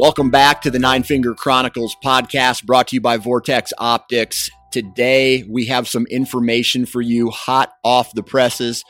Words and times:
Welcome 0.00 0.30
back 0.30 0.62
to 0.62 0.70
the 0.70 0.78
Nine 0.78 1.02
Finger 1.02 1.34
Chronicles 1.34 1.94
podcast 2.02 2.64
brought 2.64 2.88
to 2.88 2.96
you 2.96 3.02
by 3.02 3.18
Vortex 3.18 3.70
Optics. 3.76 4.48
Today, 4.72 5.44
we 5.46 5.66
have 5.66 5.86
some 5.86 6.06
information 6.06 6.86
for 6.86 7.02
you 7.02 7.28
hot 7.28 7.72
off 7.84 8.14
the 8.14 8.22
presses 8.22 8.82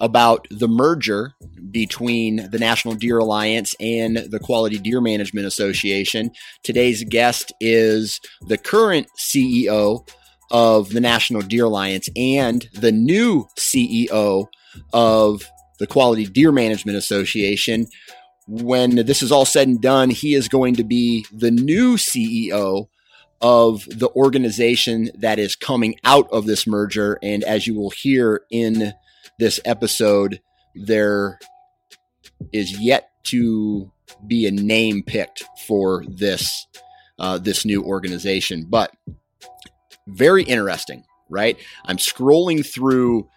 about 0.00 0.48
the 0.50 0.66
merger 0.66 1.34
between 1.70 2.50
the 2.50 2.58
National 2.58 2.94
Deer 2.94 3.18
Alliance 3.18 3.72
and 3.78 4.16
the 4.16 4.40
Quality 4.40 4.78
Deer 4.78 5.00
Management 5.00 5.46
Association. 5.46 6.32
Today's 6.64 7.04
guest 7.04 7.52
is 7.60 8.20
the 8.48 8.58
current 8.58 9.06
CEO 9.16 10.08
of 10.50 10.88
the 10.88 11.00
National 11.00 11.42
Deer 11.42 11.66
Alliance 11.66 12.08
and 12.16 12.68
the 12.74 12.90
new 12.90 13.46
CEO 13.56 14.48
of 14.92 15.48
the 15.78 15.86
Quality 15.86 16.26
Deer 16.26 16.50
Management 16.50 16.98
Association 16.98 17.86
when 18.48 18.96
this 18.96 19.22
is 19.22 19.30
all 19.30 19.44
said 19.44 19.68
and 19.68 19.80
done, 19.80 20.08
he 20.08 20.34
is 20.34 20.48
going 20.48 20.74
to 20.76 20.84
be 20.84 21.26
the 21.30 21.50
new 21.50 21.96
CEO 21.96 22.88
of 23.40 23.84
the 23.84 24.08
organization 24.16 25.10
that 25.18 25.38
is 25.38 25.54
coming 25.54 25.94
out 26.02 26.28
of 26.32 26.46
this 26.46 26.66
merger. 26.66 27.18
And 27.22 27.44
as 27.44 27.66
you 27.66 27.74
will 27.74 27.90
hear 27.90 28.42
in 28.50 28.94
this 29.38 29.60
episode, 29.64 30.40
there 30.74 31.38
is 32.52 32.80
yet 32.80 33.10
to 33.24 33.92
be 34.26 34.46
a 34.46 34.50
name 34.50 35.02
picked 35.02 35.44
for 35.66 36.04
this 36.08 36.66
uh, 37.18 37.36
this 37.36 37.64
new 37.64 37.82
organization, 37.82 38.64
but 38.68 38.92
very 40.06 40.44
interesting, 40.44 41.04
right? 41.28 41.58
I'm 41.84 41.96
scrolling 41.96 42.64
through 42.64 43.28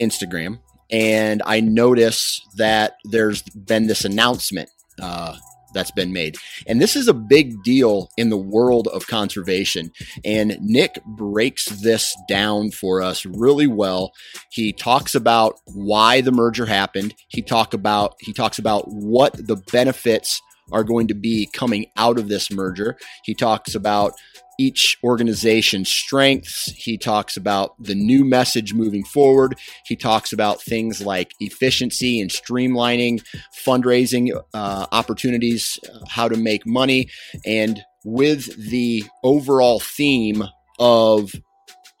Instagram 0.00 0.60
and 0.90 1.42
I 1.44 1.60
notice 1.60 2.40
that 2.56 2.94
there's 3.04 3.42
been 3.42 3.86
this 3.86 4.04
announcement 4.04 4.70
uh, 5.00 5.36
that's 5.74 5.90
been 5.90 6.12
made. 6.12 6.36
And 6.66 6.80
this 6.80 6.96
is 6.96 7.08
a 7.08 7.14
big 7.14 7.62
deal 7.62 8.10
in 8.16 8.30
the 8.30 8.36
world 8.36 8.88
of 8.88 9.06
conservation. 9.06 9.92
And 10.24 10.58
Nick 10.60 11.02
breaks 11.04 11.66
this 11.66 12.16
down 12.28 12.70
for 12.70 13.02
us 13.02 13.26
really 13.26 13.66
well. 13.66 14.12
He 14.50 14.72
talks 14.72 15.14
about 15.14 15.56
why 15.66 16.20
the 16.20 16.32
merger 16.32 16.66
happened. 16.66 17.14
He 17.28 17.42
talk 17.42 17.74
about 17.74 18.14
he 18.20 18.32
talks 18.32 18.58
about 18.58 18.84
what 18.88 19.34
the 19.46 19.56
benefits 19.70 20.40
are 20.72 20.84
going 20.84 21.08
to 21.08 21.14
be 21.14 21.48
coming 21.52 21.86
out 21.96 22.18
of 22.18 22.28
this 22.28 22.50
merger. 22.50 22.96
He 23.24 23.34
talks 23.34 23.74
about 23.74 24.12
each 24.58 24.98
organization's 25.04 25.88
strengths. 25.88 26.72
He 26.76 26.98
talks 26.98 27.36
about 27.36 27.80
the 27.80 27.94
new 27.94 28.24
message 28.24 28.74
moving 28.74 29.04
forward. 29.04 29.56
He 29.86 29.96
talks 29.96 30.32
about 30.32 30.60
things 30.60 31.00
like 31.00 31.32
efficiency 31.40 32.20
and 32.20 32.30
streamlining 32.30 33.24
fundraising 33.66 34.38
uh, 34.52 34.86
opportunities, 34.92 35.78
uh, 35.88 36.00
how 36.08 36.28
to 36.28 36.36
make 36.36 36.66
money, 36.66 37.08
and 37.46 37.80
with 38.04 38.70
the 38.70 39.04
overall 39.22 39.80
theme 39.80 40.44
of 40.78 41.32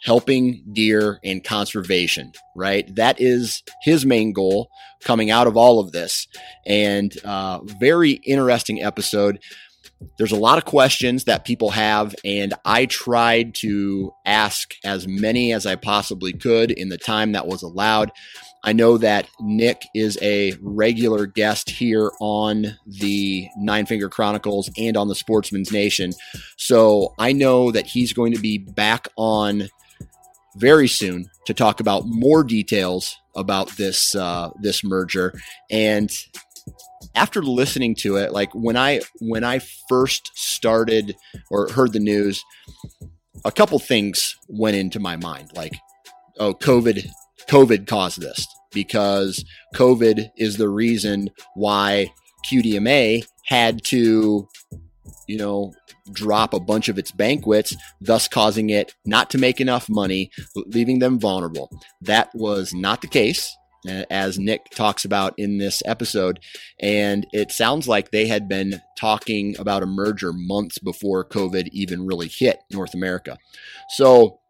helping 0.02 0.64
deer 0.72 1.18
and 1.24 1.42
conservation, 1.42 2.32
right? 2.54 2.94
That 2.94 3.20
is 3.20 3.62
his 3.82 4.06
main 4.06 4.32
goal 4.32 4.68
coming 5.02 5.30
out 5.30 5.46
of 5.46 5.56
all 5.56 5.80
of 5.80 5.92
this. 5.92 6.26
And 6.66 7.12
uh, 7.24 7.60
very 7.80 8.12
interesting 8.24 8.82
episode 8.82 9.40
there's 10.16 10.32
a 10.32 10.36
lot 10.36 10.58
of 10.58 10.64
questions 10.64 11.24
that 11.24 11.44
people 11.44 11.70
have, 11.70 12.14
and 12.24 12.54
I 12.64 12.86
tried 12.86 13.54
to 13.56 14.12
ask 14.24 14.74
as 14.84 15.08
many 15.08 15.52
as 15.52 15.66
I 15.66 15.76
possibly 15.76 16.32
could 16.32 16.70
in 16.70 16.88
the 16.88 16.98
time 16.98 17.32
that 17.32 17.46
was 17.46 17.62
allowed. 17.62 18.12
I 18.64 18.72
know 18.72 18.98
that 18.98 19.28
Nick 19.40 19.82
is 19.94 20.18
a 20.20 20.54
regular 20.60 21.26
guest 21.26 21.70
here 21.70 22.10
on 22.20 22.76
the 22.86 23.48
Nine 23.56 23.86
Finger 23.86 24.08
Chronicles 24.08 24.70
and 24.76 24.96
on 24.96 25.08
the 25.08 25.14
Sportsman's 25.14 25.72
Nation. 25.72 26.12
So 26.56 27.14
I 27.18 27.32
know 27.32 27.70
that 27.70 27.86
he's 27.86 28.12
going 28.12 28.32
to 28.34 28.40
be 28.40 28.58
back 28.58 29.08
on 29.16 29.68
very 30.56 30.88
soon 30.88 31.30
to 31.46 31.54
talk 31.54 31.78
about 31.78 32.02
more 32.06 32.42
details 32.42 33.16
about 33.36 33.68
this 33.76 34.14
uh, 34.14 34.50
this 34.60 34.82
merger. 34.82 35.32
And 35.70 36.10
after 37.14 37.42
listening 37.42 37.94
to 37.96 38.16
it, 38.16 38.32
like 38.32 38.50
when 38.54 38.76
I 38.76 39.00
when 39.20 39.44
I 39.44 39.60
first 39.88 40.30
started 40.34 41.16
or 41.50 41.68
heard 41.68 41.92
the 41.92 42.00
news, 42.00 42.42
a 43.44 43.52
couple 43.52 43.78
things 43.78 44.36
went 44.48 44.76
into 44.76 45.00
my 45.00 45.16
mind. 45.16 45.50
Like, 45.54 45.74
oh, 46.38 46.54
COVID, 46.54 47.06
COVID 47.48 47.86
caused 47.86 48.20
this 48.20 48.46
because 48.72 49.44
COVID 49.74 50.30
is 50.36 50.56
the 50.56 50.68
reason 50.68 51.30
why 51.54 52.12
QDMA 52.50 53.26
had 53.46 53.82
to, 53.84 54.48
you 55.26 55.38
know, 55.38 55.72
drop 56.12 56.54
a 56.54 56.60
bunch 56.60 56.88
of 56.88 56.98
its 56.98 57.12
banquets, 57.12 57.76
thus 58.00 58.28
causing 58.28 58.70
it 58.70 58.94
not 59.04 59.30
to 59.30 59.38
make 59.38 59.60
enough 59.60 59.88
money, 59.88 60.30
leaving 60.54 60.98
them 60.98 61.18
vulnerable. 61.18 61.70
That 62.02 62.30
was 62.34 62.72
not 62.72 63.00
the 63.00 63.08
case 63.08 63.54
as 63.86 64.38
Nick 64.38 64.70
talks 64.70 65.04
about 65.04 65.34
in 65.38 65.58
this 65.58 65.82
episode. 65.84 66.40
And 66.80 67.26
it 67.32 67.52
sounds 67.52 67.86
like 67.86 68.10
they 68.10 68.26
had 68.26 68.48
been 68.48 68.80
talking 68.98 69.56
about 69.58 69.82
a 69.82 69.86
merger 69.86 70.32
months 70.32 70.78
before 70.78 71.24
COVID 71.24 71.68
even 71.72 72.06
really 72.06 72.28
hit 72.28 72.58
North 72.72 72.94
America. 72.94 73.38
So 73.90 74.40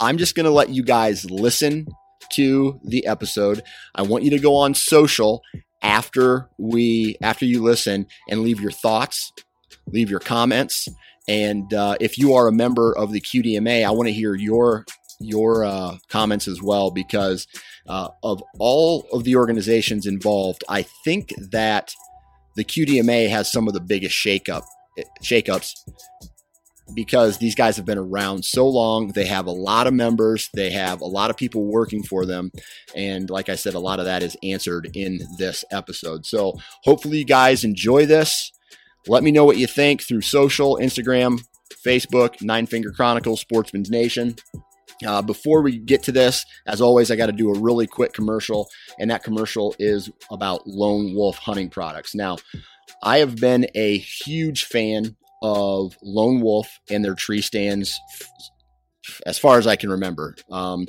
I'm 0.00 0.18
just 0.18 0.34
going 0.34 0.44
to 0.44 0.50
let 0.50 0.70
you 0.70 0.82
guys 0.82 1.30
listen 1.30 1.86
to 2.32 2.80
the 2.84 3.06
episode. 3.06 3.62
I 3.94 4.02
want 4.02 4.24
you 4.24 4.30
to 4.30 4.38
go 4.38 4.56
on 4.56 4.74
social 4.74 5.42
after 5.82 6.48
we 6.58 7.16
after 7.20 7.44
you 7.44 7.62
listen 7.62 8.06
and 8.30 8.40
leave 8.40 8.58
your 8.58 8.70
thoughts 8.70 9.30
leave 9.86 10.10
your 10.10 10.20
comments. 10.20 10.88
And 11.26 11.72
uh, 11.72 11.96
if 12.00 12.18
you 12.18 12.34
are 12.34 12.48
a 12.48 12.52
member 12.52 12.96
of 12.96 13.12
the 13.12 13.20
QDMA, 13.20 13.86
I 13.86 13.90
want 13.90 14.08
to 14.08 14.12
hear 14.12 14.34
your 14.34 14.84
your 15.20 15.64
uh, 15.64 15.96
comments 16.08 16.48
as 16.48 16.62
well 16.62 16.90
because 16.90 17.46
uh, 17.86 18.08
of 18.22 18.42
all 18.58 19.06
of 19.12 19.24
the 19.24 19.36
organizations 19.36 20.06
involved, 20.06 20.64
I 20.68 20.82
think 21.04 21.32
that 21.50 21.94
the 22.56 22.64
QDMA 22.64 23.28
has 23.28 23.50
some 23.50 23.66
of 23.68 23.74
the 23.74 23.80
biggest 23.80 24.14
shakeup 24.14 24.62
shakeups 25.22 25.72
because 26.94 27.38
these 27.38 27.54
guys 27.54 27.76
have 27.76 27.86
been 27.86 27.98
around 27.98 28.44
so 28.44 28.68
long. 28.68 29.08
They 29.08 29.26
have 29.26 29.46
a 29.46 29.52
lot 29.52 29.86
of 29.86 29.94
members, 29.94 30.50
they 30.54 30.70
have 30.70 31.00
a 31.00 31.06
lot 31.06 31.30
of 31.30 31.36
people 31.36 31.64
working 31.64 32.02
for 32.02 32.26
them. 32.26 32.52
And 32.94 33.30
like 33.30 33.48
I 33.48 33.54
said, 33.54 33.74
a 33.74 33.80
lot 33.80 33.98
of 33.98 34.04
that 34.04 34.22
is 34.22 34.36
answered 34.42 34.90
in 34.94 35.20
this 35.38 35.64
episode. 35.70 36.26
So 36.26 36.58
hopefully, 36.82 37.18
you 37.18 37.24
guys 37.24 37.64
enjoy 37.64 38.06
this. 38.06 38.52
Let 39.06 39.22
me 39.22 39.32
know 39.32 39.44
what 39.44 39.58
you 39.58 39.66
think 39.66 40.02
through 40.02 40.22
social, 40.22 40.78
Instagram, 40.78 41.44
Facebook, 41.84 42.40
Nine 42.40 42.66
Finger 42.66 42.90
Chronicles, 42.90 43.40
Sportsman's 43.40 43.90
Nation. 43.90 44.36
Uh, 45.04 45.22
before 45.22 45.62
we 45.62 45.78
get 45.78 46.02
to 46.04 46.12
this, 46.12 46.44
as 46.66 46.80
always, 46.80 47.10
I 47.10 47.16
got 47.16 47.26
to 47.26 47.32
do 47.32 47.50
a 47.50 47.58
really 47.58 47.86
quick 47.86 48.12
commercial, 48.12 48.68
and 48.98 49.10
that 49.10 49.22
commercial 49.22 49.74
is 49.78 50.10
about 50.30 50.66
Lone 50.66 51.14
Wolf 51.14 51.38
hunting 51.38 51.68
products. 51.68 52.14
Now, 52.14 52.38
I 53.02 53.18
have 53.18 53.36
been 53.36 53.66
a 53.74 53.98
huge 53.98 54.64
fan 54.64 55.16
of 55.42 55.96
Lone 56.02 56.40
Wolf 56.40 56.80
and 56.90 57.04
their 57.04 57.14
tree 57.14 57.42
stands 57.42 57.98
as 59.26 59.38
far 59.38 59.58
as 59.58 59.66
I 59.66 59.76
can 59.76 59.90
remember. 59.90 60.36
Um, 60.50 60.86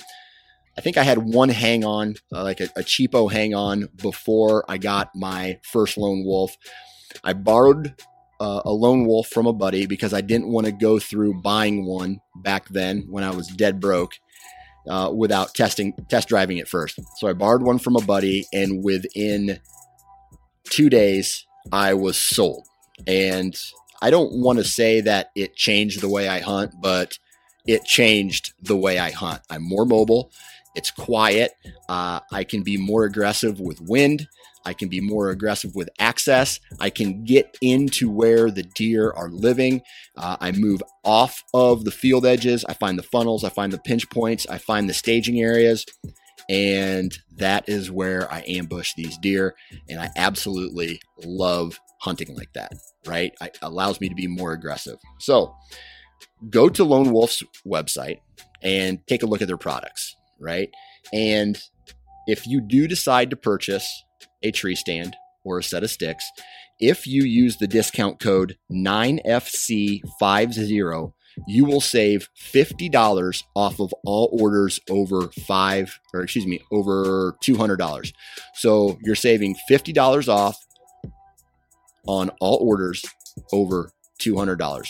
I 0.77 0.81
think 0.81 0.97
I 0.97 1.03
had 1.03 1.17
one 1.17 1.49
hang 1.49 1.83
on, 1.85 2.15
uh, 2.33 2.43
like 2.43 2.59
a, 2.59 2.65
a 2.75 2.81
cheapo 2.81 3.31
hang 3.31 3.53
on, 3.53 3.89
before 3.95 4.63
I 4.69 4.77
got 4.77 5.09
my 5.15 5.59
first 5.63 5.97
Lone 5.97 6.25
Wolf. 6.25 6.55
I 7.23 7.33
borrowed 7.33 7.95
uh, 8.39 8.61
a 8.65 8.71
lone 8.71 9.05
wolf 9.05 9.27
from 9.27 9.45
a 9.45 9.53
buddy 9.53 9.85
because 9.85 10.13
I 10.13 10.21
didn't 10.21 10.49
want 10.49 10.65
to 10.65 10.71
go 10.71 10.99
through 10.99 11.41
buying 11.41 11.85
one 11.85 12.19
back 12.35 12.67
then 12.69 13.05
when 13.09 13.23
I 13.23 13.31
was 13.31 13.47
dead 13.47 13.79
broke 13.79 14.13
uh, 14.87 15.11
without 15.13 15.53
testing 15.53 15.93
test 16.09 16.27
driving 16.27 16.57
it 16.57 16.67
first. 16.67 16.99
So 17.17 17.27
I 17.27 17.33
borrowed 17.33 17.63
one 17.63 17.79
from 17.79 17.95
a 17.95 18.01
buddy, 18.01 18.45
and 18.53 18.83
within 18.83 19.59
two 20.69 20.89
days, 20.89 21.45
I 21.71 21.93
was 21.93 22.17
sold. 22.17 22.67
And 23.07 23.55
I 24.01 24.09
don't 24.09 24.41
want 24.41 24.59
to 24.59 24.63
say 24.63 25.01
that 25.01 25.31
it 25.35 25.55
changed 25.55 26.01
the 26.01 26.09
way 26.09 26.27
I 26.27 26.39
hunt, 26.39 26.73
but 26.81 27.17
it 27.65 27.83
changed 27.85 28.53
the 28.61 28.77
way 28.77 28.99
I 28.99 29.11
hunt. 29.11 29.41
I'm 29.49 29.63
more 29.63 29.85
mobile. 29.85 30.31
It's 30.75 30.91
quiet. 30.91 31.53
Uh, 31.87 32.19
I 32.31 32.43
can 32.43 32.61
be 32.61 32.77
more 32.77 33.05
aggressive 33.05 33.59
with 33.59 33.81
wind. 33.81 34.27
I 34.65 34.73
can 34.73 34.89
be 34.89 35.01
more 35.01 35.29
aggressive 35.29 35.75
with 35.75 35.89
access. 35.99 36.59
I 36.79 36.89
can 36.89 37.23
get 37.23 37.57
into 37.61 38.09
where 38.09 38.49
the 38.49 38.63
deer 38.63 39.11
are 39.11 39.29
living. 39.29 39.81
Uh, 40.17 40.37
I 40.39 40.51
move 40.51 40.81
off 41.03 41.43
of 41.53 41.85
the 41.85 41.91
field 41.91 42.25
edges. 42.25 42.65
I 42.67 42.73
find 42.73 42.97
the 42.97 43.03
funnels. 43.03 43.43
I 43.43 43.49
find 43.49 43.71
the 43.71 43.79
pinch 43.79 44.09
points. 44.09 44.47
I 44.47 44.57
find 44.57 44.89
the 44.89 44.93
staging 44.93 45.39
areas. 45.39 45.85
And 46.49 47.17
that 47.37 47.67
is 47.67 47.89
where 47.89 48.31
I 48.31 48.43
ambush 48.47 48.93
these 48.95 49.17
deer. 49.17 49.55
And 49.89 49.99
I 49.99 50.09
absolutely 50.15 50.99
love 51.23 51.79
hunting 52.01 52.35
like 52.35 52.53
that, 52.53 52.73
right? 53.05 53.33
It 53.41 53.57
allows 53.61 53.99
me 53.99 54.09
to 54.09 54.15
be 54.15 54.27
more 54.27 54.51
aggressive. 54.51 54.97
So 55.19 55.55
go 56.49 56.69
to 56.69 56.83
Lone 56.83 57.11
Wolf's 57.11 57.43
website 57.65 58.19
and 58.61 59.05
take 59.07 59.23
a 59.23 59.25
look 59.25 59.41
at 59.41 59.47
their 59.47 59.57
products, 59.57 60.15
right? 60.39 60.69
And 61.13 61.59
if 62.27 62.47
you 62.47 62.61
do 62.61 62.87
decide 62.87 63.29
to 63.29 63.35
purchase 63.35 64.04
a 64.45 64.51
tree 64.51 64.75
stand 64.75 65.15
or 65.43 65.57
a 65.59 65.63
set 65.63 65.83
of 65.83 65.91
sticks, 65.91 66.25
if 66.79 67.05
you 67.07 67.23
use 67.23 67.57
the 67.57 67.67
discount 67.67 68.19
code 68.19 68.57
9FC50, 68.71 71.13
you 71.47 71.65
will 71.65 71.81
save 71.81 72.29
$50 72.53 73.43
off 73.55 73.79
of 73.79 73.93
all 74.05 74.29
orders 74.39 74.79
over 74.89 75.29
five, 75.47 75.99
or 76.13 76.21
excuse 76.21 76.47
me, 76.47 76.61
over 76.71 77.35
$200. 77.43 78.13
So 78.53 78.97
you're 79.01 79.15
saving 79.15 79.55
$50 79.69 80.29
off 80.29 80.57
on 82.07 82.29
all 82.39 82.59
orders 82.61 83.03
over 83.51 83.91
$200. 84.21 84.87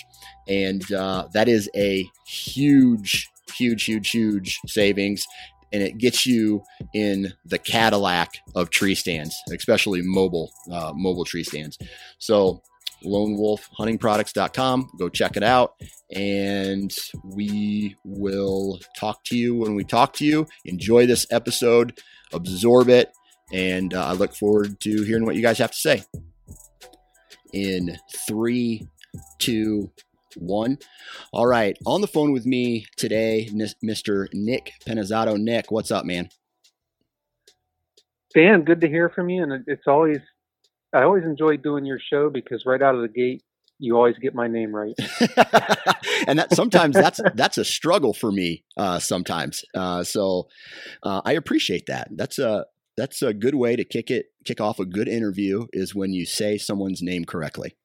And 0.47 0.93
uh, 0.93 1.27
that 1.33 1.47
is 1.47 1.67
a 1.75 2.07
huge, 2.27 3.27
huge, 3.55 3.83
huge, 3.83 4.11
huge 4.11 4.59
savings 4.67 5.25
and 5.71 5.81
it 5.81 5.97
gets 5.97 6.25
you 6.25 6.63
in 6.93 7.33
the 7.45 7.59
Cadillac 7.59 8.37
of 8.55 8.69
tree 8.69 8.95
stands, 8.95 9.35
especially 9.51 10.01
mobile 10.01 10.51
uh, 10.71 10.93
mobile 10.95 11.25
tree 11.25 11.43
stands. 11.43 11.77
So 12.17 12.61
lonewolfhuntingproducts.com. 13.03 14.91
Go 14.97 15.09
check 15.09 15.37
it 15.37 15.43
out. 15.43 15.75
And 16.11 16.93
we 17.23 17.95
will 18.03 18.79
talk 18.97 19.23
to 19.25 19.37
you 19.37 19.55
when 19.55 19.75
we 19.75 19.83
talk 19.83 20.13
to 20.13 20.25
you. 20.25 20.47
Enjoy 20.65 21.05
this 21.05 21.27
episode, 21.31 21.99
absorb 22.33 22.89
it, 22.89 23.11
and 23.51 23.93
uh, 23.93 24.07
I 24.07 24.13
look 24.13 24.35
forward 24.35 24.79
to 24.81 25.03
hearing 25.03 25.25
what 25.25 25.35
you 25.35 25.41
guys 25.41 25.57
have 25.59 25.71
to 25.71 25.77
say. 25.77 26.03
In 27.53 27.97
three, 28.27 28.87
two, 29.39 29.91
one. 30.37 30.77
All 31.33 31.47
right. 31.47 31.77
On 31.85 32.01
the 32.01 32.07
phone 32.07 32.31
with 32.31 32.45
me 32.45 32.85
today, 32.97 33.49
Mr. 33.51 34.27
Nick 34.33 34.71
Pinizzotto. 34.87 35.37
Nick, 35.37 35.71
what's 35.71 35.91
up, 35.91 36.05
man? 36.05 36.29
Dan, 38.33 38.63
good 38.63 38.81
to 38.81 38.87
hear 38.87 39.09
from 39.09 39.29
you. 39.29 39.43
And 39.43 39.63
it's 39.67 39.87
always, 39.87 40.19
I 40.93 41.03
always 41.03 41.23
enjoy 41.23 41.57
doing 41.57 41.85
your 41.85 41.99
show 41.99 42.29
because 42.29 42.63
right 42.65 42.81
out 42.81 42.95
of 42.95 43.01
the 43.01 43.07
gate, 43.07 43.43
you 43.79 43.95
always 43.95 44.17
get 44.17 44.33
my 44.33 44.47
name 44.47 44.73
right. 44.73 44.93
and 46.27 46.39
that 46.39 46.53
sometimes 46.53 46.95
that's 46.95 47.19
that's 47.35 47.57
a 47.57 47.65
struggle 47.65 48.13
for 48.13 48.31
me 48.31 48.63
uh, 48.77 48.99
sometimes. 48.99 49.63
Uh, 49.73 50.03
so 50.03 50.47
uh, 51.03 51.21
I 51.25 51.33
appreciate 51.33 51.85
that. 51.87 52.09
That's 52.11 52.39
a 52.39 52.65
that's 52.97 53.21
a 53.21 53.33
good 53.33 53.55
way 53.55 53.75
to 53.75 53.83
kick 53.83 54.09
it 54.09 54.27
kick 54.45 54.61
off 54.61 54.79
a 54.79 54.85
good 54.85 55.07
interview 55.07 55.67
is 55.73 55.93
when 55.93 56.13
you 56.13 56.25
say 56.25 56.57
someone's 56.57 57.01
name 57.01 57.25
correctly. 57.25 57.75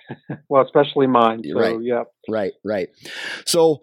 well, 0.48 0.64
especially 0.64 1.06
mine. 1.06 1.42
So, 1.44 1.58
right. 1.58 1.78
yeah. 1.80 2.04
Right, 2.28 2.52
right. 2.64 2.88
So, 3.46 3.82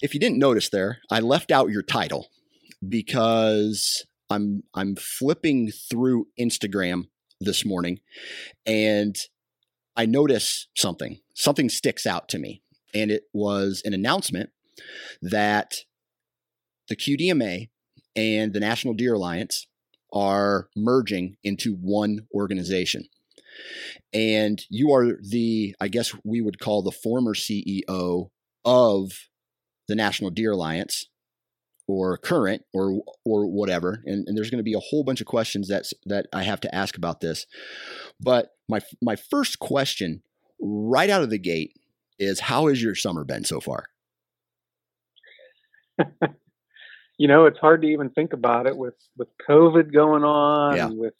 if 0.00 0.12
you 0.14 0.20
didn't 0.20 0.38
notice 0.38 0.68
there, 0.68 0.98
I 1.10 1.20
left 1.20 1.50
out 1.50 1.70
your 1.70 1.82
title 1.82 2.28
because 2.86 4.04
I'm 4.30 4.62
I'm 4.74 4.96
flipping 4.96 5.70
through 5.70 6.26
Instagram 6.38 7.04
this 7.40 7.64
morning 7.64 8.00
and 8.64 9.16
I 9.96 10.06
notice 10.06 10.68
something. 10.76 11.18
Something 11.34 11.68
sticks 11.68 12.06
out 12.06 12.28
to 12.30 12.38
me. 12.38 12.62
And 12.94 13.10
it 13.10 13.24
was 13.32 13.82
an 13.84 13.94
announcement 13.94 14.50
that 15.22 15.74
the 16.88 16.96
QDMA 16.96 17.68
and 18.14 18.52
the 18.52 18.60
National 18.60 18.94
Deer 18.94 19.14
Alliance 19.14 19.66
are 20.12 20.68
merging 20.76 21.36
into 21.42 21.74
one 21.74 22.26
organization 22.34 23.04
and 24.12 24.62
you 24.70 24.92
are 24.92 25.18
the 25.22 25.74
i 25.80 25.88
guess 25.88 26.14
we 26.24 26.40
would 26.40 26.58
call 26.58 26.82
the 26.82 26.90
former 26.90 27.34
ceo 27.34 28.28
of 28.64 29.12
the 29.88 29.94
national 29.94 30.30
deer 30.30 30.52
alliance 30.52 31.06
or 31.88 32.16
current 32.18 32.62
or 32.74 33.00
or 33.24 33.46
whatever. 33.46 34.02
And, 34.04 34.26
and 34.26 34.36
there's 34.36 34.50
going 34.50 34.58
to 34.58 34.64
be 34.64 34.74
a 34.74 34.80
whole 34.80 35.04
bunch 35.04 35.20
of 35.20 35.26
questions 35.26 35.68
that's 35.68 35.92
that 36.06 36.26
i 36.32 36.42
have 36.42 36.60
to 36.60 36.74
ask 36.74 36.96
about 36.96 37.20
this. 37.20 37.46
But 38.20 38.48
my 38.68 38.80
my 39.00 39.16
first 39.16 39.58
question 39.58 40.22
right 40.60 41.10
out 41.10 41.22
of 41.22 41.30
the 41.30 41.38
gate 41.38 41.72
is 42.18 42.40
how 42.40 42.66
has 42.66 42.82
your 42.82 42.94
summer 42.94 43.24
been 43.24 43.44
so 43.44 43.60
far? 43.60 43.84
You 47.18 47.28
know 47.28 47.46
it's 47.46 47.58
hard 47.58 47.80
to 47.80 47.88
even 47.88 48.10
think 48.10 48.34
about 48.34 48.66
it 48.66 48.76
with 48.76 48.92
with 49.16 49.28
covid 49.48 49.90
going 49.90 50.22
on 50.22 50.76
yeah. 50.76 50.90
with 50.92 51.14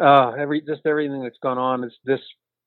uh, 0.00 0.32
every 0.32 0.60
just 0.60 0.82
everything 0.86 1.22
that's 1.22 1.38
gone 1.42 1.58
on 1.58 1.84
is 1.84 1.92
this 2.04 2.20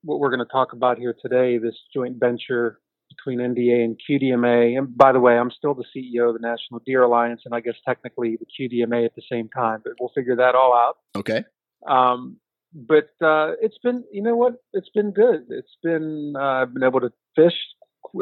what 0.03 0.19
we're 0.19 0.29
going 0.29 0.45
to 0.45 0.51
talk 0.51 0.73
about 0.73 0.97
here 0.97 1.15
today. 1.21 1.57
This 1.57 1.75
joint 1.93 2.17
venture 2.19 2.79
between 3.09 3.39
NDA 3.39 3.83
and 3.83 3.99
QDMA. 4.09 4.77
And 4.77 4.95
by 4.95 5.11
the 5.11 5.19
way, 5.19 5.37
I'm 5.37 5.51
still 5.51 5.73
the 5.73 5.85
CEO 5.95 6.29
of 6.29 6.33
the 6.33 6.47
National 6.47 6.81
Deer 6.85 7.03
Alliance, 7.03 7.41
and 7.45 7.53
I 7.53 7.59
guess 7.59 7.75
technically 7.85 8.37
the 8.37 8.45
QDMA 8.45 9.05
at 9.05 9.15
the 9.15 9.21
same 9.31 9.49
time. 9.49 9.81
But 9.83 9.93
we'll 9.99 10.11
figure 10.15 10.35
that 10.35 10.55
all 10.55 10.73
out. 10.73 10.97
Okay. 11.15 11.43
Um, 11.87 12.37
but 12.73 13.09
uh, 13.21 13.53
it's 13.61 13.77
been, 13.83 14.03
you 14.11 14.21
know 14.21 14.35
what? 14.35 14.55
It's 14.73 14.89
been 14.89 15.11
good. 15.11 15.45
It's 15.49 15.77
been 15.81 16.33
uh, 16.35 16.63
I've 16.63 16.73
been 16.73 16.83
able 16.83 16.99
to 17.01 17.11
fish 17.35 17.53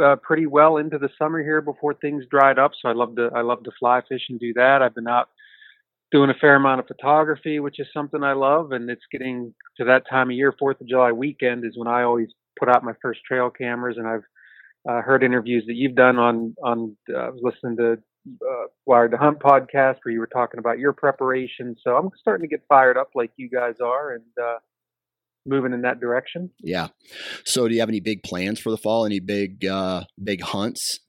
uh, 0.04 0.16
pretty 0.18 0.46
well 0.46 0.78
into 0.78 0.98
the 0.98 1.10
summer 1.18 1.42
here 1.42 1.62
before 1.62 1.94
things 1.94 2.24
dried 2.30 2.60
up. 2.60 2.72
So 2.80 2.90
I 2.90 2.94
love 2.94 3.16
to 3.16 3.30
I 3.36 3.42
love 3.42 3.64
to 3.64 3.72
fly 3.80 4.02
fish 4.08 4.24
and 4.30 4.40
do 4.40 4.54
that. 4.54 4.82
I've 4.82 4.96
been 4.96 5.08
out 5.08 5.30
doing 6.14 6.30
a 6.30 6.40
fair 6.40 6.56
amount 6.56 6.80
of 6.80 6.88
photography, 6.88 7.60
which 7.60 7.80
is 7.80 7.88
something 7.92 8.24
I 8.24 8.34
love. 8.34 8.72
And 8.72 8.90
it's 8.90 9.02
getting 9.12 9.54
to 9.78 9.86
that 9.86 10.04
time 10.08 10.30
of 10.30 10.36
year, 10.36 10.54
Fourth 10.58 10.80
of 10.80 10.88
July 10.88 11.12
weekend 11.12 11.66
is 11.66 11.74
when 11.76 11.88
I 11.88 12.04
always 12.04 12.30
put 12.58 12.70
out 12.70 12.84
my 12.84 12.94
first 13.02 13.22
trail 13.28 13.50
cameras. 13.50 13.98
And 13.98 14.08
I've 14.08 14.24
uh, 14.88 15.02
heard 15.02 15.24
interviews 15.24 15.64
that 15.68 15.76
you've 15.76 15.96
done 15.96 16.20
on 16.20 16.56
on. 16.64 16.96
Uh, 17.12 17.18
I 17.18 17.30
was 17.30 17.42
listening 17.42 17.78
to 17.78 17.94
uh, 18.46 18.68
Wired 18.86 19.12
to 19.12 19.18
Hunt 19.18 19.40
podcast 19.40 19.98
where 20.04 20.14
you 20.14 20.20
were 20.20 20.28
talking 20.28 20.60
about 20.60 20.78
your 20.78 20.94
preparation. 20.94 21.76
So 21.82 21.98
I'm 21.98 22.10
starting 22.20 22.48
to 22.48 22.56
get 22.56 22.64
fired 22.70 22.98
up 22.98 23.10
like 23.16 23.32
you 23.36 23.50
guys 23.50 23.76
are, 23.84 24.14
and 24.14 24.24
uh, 24.40 24.60
moving 25.48 25.74
in 25.74 25.82
that 25.82 26.00
direction. 26.00 26.52
Yeah. 26.60 26.90
So, 27.44 27.68
do 27.68 27.74
you 27.74 27.80
have 27.80 27.90
any 27.90 28.02
big 28.02 28.22
plans 28.22 28.60
for 28.60 28.70
the 28.70 28.78
fall? 28.78 29.06
Any 29.06 29.20
big 29.20 29.66
uh, 29.66 30.04
big 30.24 30.42
hunts? 30.42 31.00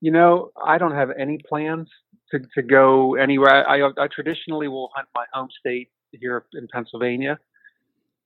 You 0.00 0.12
know, 0.12 0.50
I 0.64 0.78
don't 0.78 0.94
have 0.94 1.10
any 1.16 1.38
plans 1.46 1.88
to, 2.32 2.40
to 2.54 2.62
go 2.62 3.14
anywhere. 3.14 3.68
I, 3.68 3.82
I, 3.82 4.08
traditionally 4.08 4.68
will 4.68 4.90
hunt 4.94 5.08
my 5.14 5.24
home 5.32 5.48
state 5.58 5.90
here 6.10 6.44
in 6.54 6.68
Pennsylvania, 6.72 7.38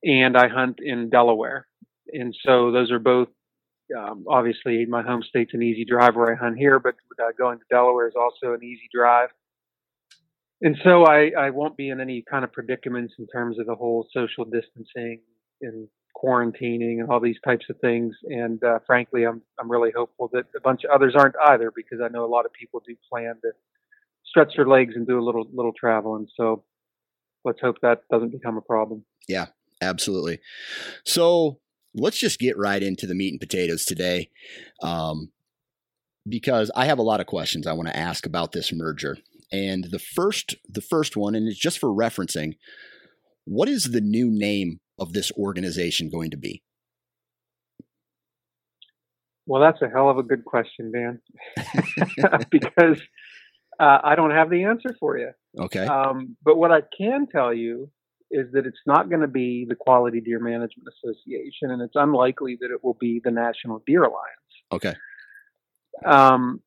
and 0.03 0.35
I 0.35 0.47
hunt 0.47 0.79
in 0.81 1.09
Delaware, 1.09 1.67
and 2.11 2.35
so 2.45 2.71
those 2.71 2.91
are 2.91 2.99
both 2.99 3.29
um, 3.97 4.25
obviously 4.27 4.85
my 4.85 5.01
home 5.01 5.23
state's 5.23 5.53
an 5.53 5.63
easy 5.63 5.85
drive 5.85 6.15
where 6.15 6.33
I 6.33 6.35
hunt 6.35 6.57
here, 6.57 6.79
but 6.79 6.95
uh, 7.21 7.31
going 7.37 7.59
to 7.59 7.65
Delaware 7.69 8.07
is 8.07 8.15
also 8.15 8.53
an 8.53 8.63
easy 8.63 8.89
drive. 8.93 9.29
And 10.61 10.75
so 10.83 11.05
I, 11.05 11.31
I 11.37 11.49
won't 11.51 11.77
be 11.77 11.89
in 11.89 12.01
any 12.01 12.23
kind 12.29 12.43
of 12.43 12.51
predicaments 12.51 13.13
in 13.19 13.27
terms 13.27 13.59
of 13.59 13.67
the 13.67 13.75
whole 13.75 14.07
social 14.11 14.43
distancing 14.43 15.21
and 15.61 15.87
quarantining 16.21 16.99
and 16.99 17.09
all 17.09 17.19
these 17.19 17.37
types 17.45 17.65
of 17.69 17.79
things. 17.79 18.15
And 18.25 18.63
uh, 18.63 18.79
frankly, 18.85 19.25
I'm 19.25 19.41
I'm 19.59 19.69
really 19.69 19.91
hopeful 19.95 20.29
that 20.33 20.45
a 20.55 20.61
bunch 20.61 20.83
of 20.83 20.89
others 20.89 21.13
aren't 21.15 21.35
either, 21.47 21.71
because 21.75 21.99
I 22.03 22.07
know 22.09 22.25
a 22.25 22.27
lot 22.27 22.45
of 22.45 22.53
people 22.53 22.81
do 22.85 22.95
plan 23.09 23.35
to 23.43 23.51
stretch 24.27 24.53
their 24.55 24.67
legs 24.67 24.93
and 24.95 25.07
do 25.07 25.19
a 25.19 25.23
little 25.23 25.47
little 25.53 25.73
travel. 25.77 26.15
And 26.15 26.27
so 26.35 26.63
let's 27.45 27.59
hope 27.61 27.77
that 27.81 28.01
doesn't 28.11 28.31
become 28.31 28.57
a 28.57 28.61
problem. 28.61 29.05
Yeah, 29.27 29.47
absolutely. 29.81 30.39
So 31.05 31.59
let's 31.93 32.19
just 32.19 32.39
get 32.39 32.57
right 32.57 32.81
into 32.81 33.07
the 33.07 33.15
meat 33.15 33.33
and 33.33 33.39
potatoes 33.39 33.85
today. 33.85 34.29
Um, 34.81 35.31
because 36.27 36.69
I 36.75 36.85
have 36.85 36.99
a 36.99 37.03
lot 37.03 37.21
of 37.21 37.27
questions 37.27 37.65
I 37.65 37.73
want 37.73 37.87
to 37.87 37.97
ask 37.97 38.25
about 38.25 38.51
this 38.51 38.73
merger. 38.73 39.17
And 39.51 39.85
the 39.85 39.99
first 39.99 40.55
the 40.67 40.81
first 40.81 41.15
one, 41.15 41.35
and 41.35 41.47
it's 41.47 41.59
just 41.59 41.79
for 41.79 41.89
referencing, 41.89 42.57
what 43.45 43.69
is 43.69 43.91
the 43.91 44.01
new 44.01 44.29
name 44.29 44.79
of 44.99 45.13
this 45.13 45.31
organization 45.37 46.09
going 46.09 46.31
to 46.31 46.37
be? 46.37 46.63
Well, 49.45 49.61
that's 49.61 49.81
a 49.81 49.87
hell 49.87 50.09
of 50.09 50.17
a 50.17 50.23
good 50.23 50.43
question, 50.43 50.91
Dan, 50.91 51.21
because 52.51 53.01
uh, 53.79 53.99
I 54.03 54.15
don't 54.15 54.31
have 54.31 54.49
the 54.49 54.63
answer 54.63 54.95
for 54.99 55.17
you. 55.17 55.31
Okay. 55.59 55.85
Um, 55.85 56.35
but 56.43 56.57
what 56.57 56.71
I 56.71 56.81
can 56.97 57.27
tell 57.27 57.53
you 57.53 57.89
is 58.29 58.51
that 58.53 58.65
it's 58.65 58.79
not 58.85 59.09
going 59.09 59.21
to 59.21 59.27
be 59.27 59.65
the 59.67 59.75
Quality 59.75 60.19
Deer 60.19 60.39
Management 60.39 60.87
Association, 60.87 61.71
and 61.71 61.81
it's 61.81 61.95
unlikely 61.95 62.57
that 62.61 62.71
it 62.71 62.83
will 62.83 62.97
be 62.99 63.21
the 63.23 63.31
National 63.31 63.81
Deer 63.85 64.03
Alliance. 64.03 64.21
Okay. 64.71 64.93
Um, 66.05 66.61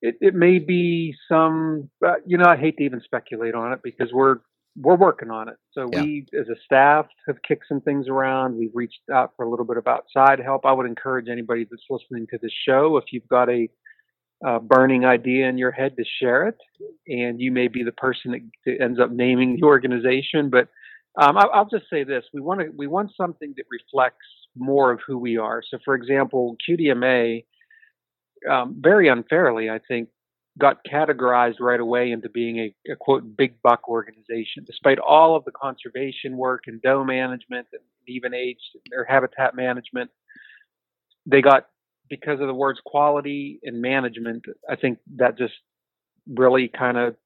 it, 0.00 0.16
it 0.20 0.34
may 0.34 0.58
be 0.58 1.14
some, 1.28 1.90
uh, 2.06 2.14
you 2.26 2.38
know, 2.38 2.46
I 2.46 2.56
hate 2.56 2.76
to 2.76 2.84
even 2.84 3.00
speculate 3.00 3.54
on 3.54 3.72
it 3.72 3.80
because 3.82 4.10
we're 4.12 4.36
we're 4.76 4.96
working 4.96 5.30
on 5.30 5.48
it. 5.48 5.54
So 5.72 5.88
yeah. 5.92 6.02
we, 6.02 6.26
as 6.38 6.48
a 6.48 6.56
staff, 6.64 7.06
have 7.28 7.36
kicked 7.46 7.66
some 7.68 7.80
things 7.80 8.08
around. 8.08 8.56
We've 8.56 8.74
reached 8.74 9.00
out 9.12 9.32
for 9.36 9.44
a 9.44 9.50
little 9.50 9.64
bit 9.64 9.76
of 9.76 9.86
outside 9.86 10.40
help. 10.40 10.66
I 10.66 10.72
would 10.72 10.86
encourage 10.86 11.28
anybody 11.28 11.64
that's 11.70 11.84
listening 11.88 12.26
to 12.30 12.38
this 12.42 12.52
show, 12.66 12.96
if 12.96 13.04
you've 13.12 13.28
got 13.28 13.48
a 13.48 13.68
uh, 14.46 14.58
burning 14.58 15.04
idea 15.04 15.48
in 15.48 15.58
your 15.58 15.70
head, 15.70 15.96
to 15.96 16.04
share 16.20 16.48
it. 16.48 16.56
And 17.06 17.40
you 17.40 17.52
may 17.52 17.68
be 17.68 17.82
the 17.82 17.92
person 17.92 18.32
that, 18.32 18.40
that 18.66 18.82
ends 18.82 19.00
up 19.00 19.10
naming 19.10 19.56
the 19.56 19.66
organization. 19.66 20.50
But 20.50 20.68
um, 21.20 21.36
I, 21.36 21.46
will 21.46 21.68
just 21.70 21.88
say 21.90 22.04
this: 22.04 22.24
we 22.32 22.40
want 22.40 22.60
to 22.60 22.70
we 22.76 22.86
want 22.86 23.12
something 23.16 23.54
that 23.56 23.64
reflects 23.70 24.26
more 24.56 24.92
of 24.92 25.00
who 25.06 25.18
we 25.18 25.36
are. 25.36 25.62
So, 25.68 25.78
for 25.84 25.94
example, 25.94 26.56
QDMA, 26.68 27.44
um, 28.50 28.76
very 28.80 29.08
unfairly, 29.08 29.70
I 29.70 29.78
think, 29.86 30.08
got 30.58 30.84
categorized 30.84 31.60
right 31.60 31.80
away 31.80 32.12
into 32.12 32.28
being 32.28 32.58
a, 32.58 32.74
a, 32.92 32.96
quote 32.96 33.36
big 33.36 33.60
buck 33.62 33.88
organization, 33.88 34.64
despite 34.64 34.98
all 34.98 35.36
of 35.36 35.44
the 35.44 35.50
conservation 35.50 36.36
work 36.36 36.64
and 36.66 36.80
doe 36.80 37.04
management 37.04 37.66
and 37.72 37.82
even 38.06 38.34
age 38.34 38.58
or 38.96 39.04
habitat 39.04 39.56
management. 39.56 40.10
They 41.26 41.42
got 41.42 41.66
because 42.08 42.40
of 42.40 42.46
the 42.46 42.54
words 42.54 42.80
quality 42.84 43.60
and 43.62 43.80
management. 43.80 44.44
I 44.68 44.76
think 44.76 44.98
that 45.16 45.38
just 45.38 45.54
really 46.28 46.68
kind 46.68 46.96
of 46.96 47.16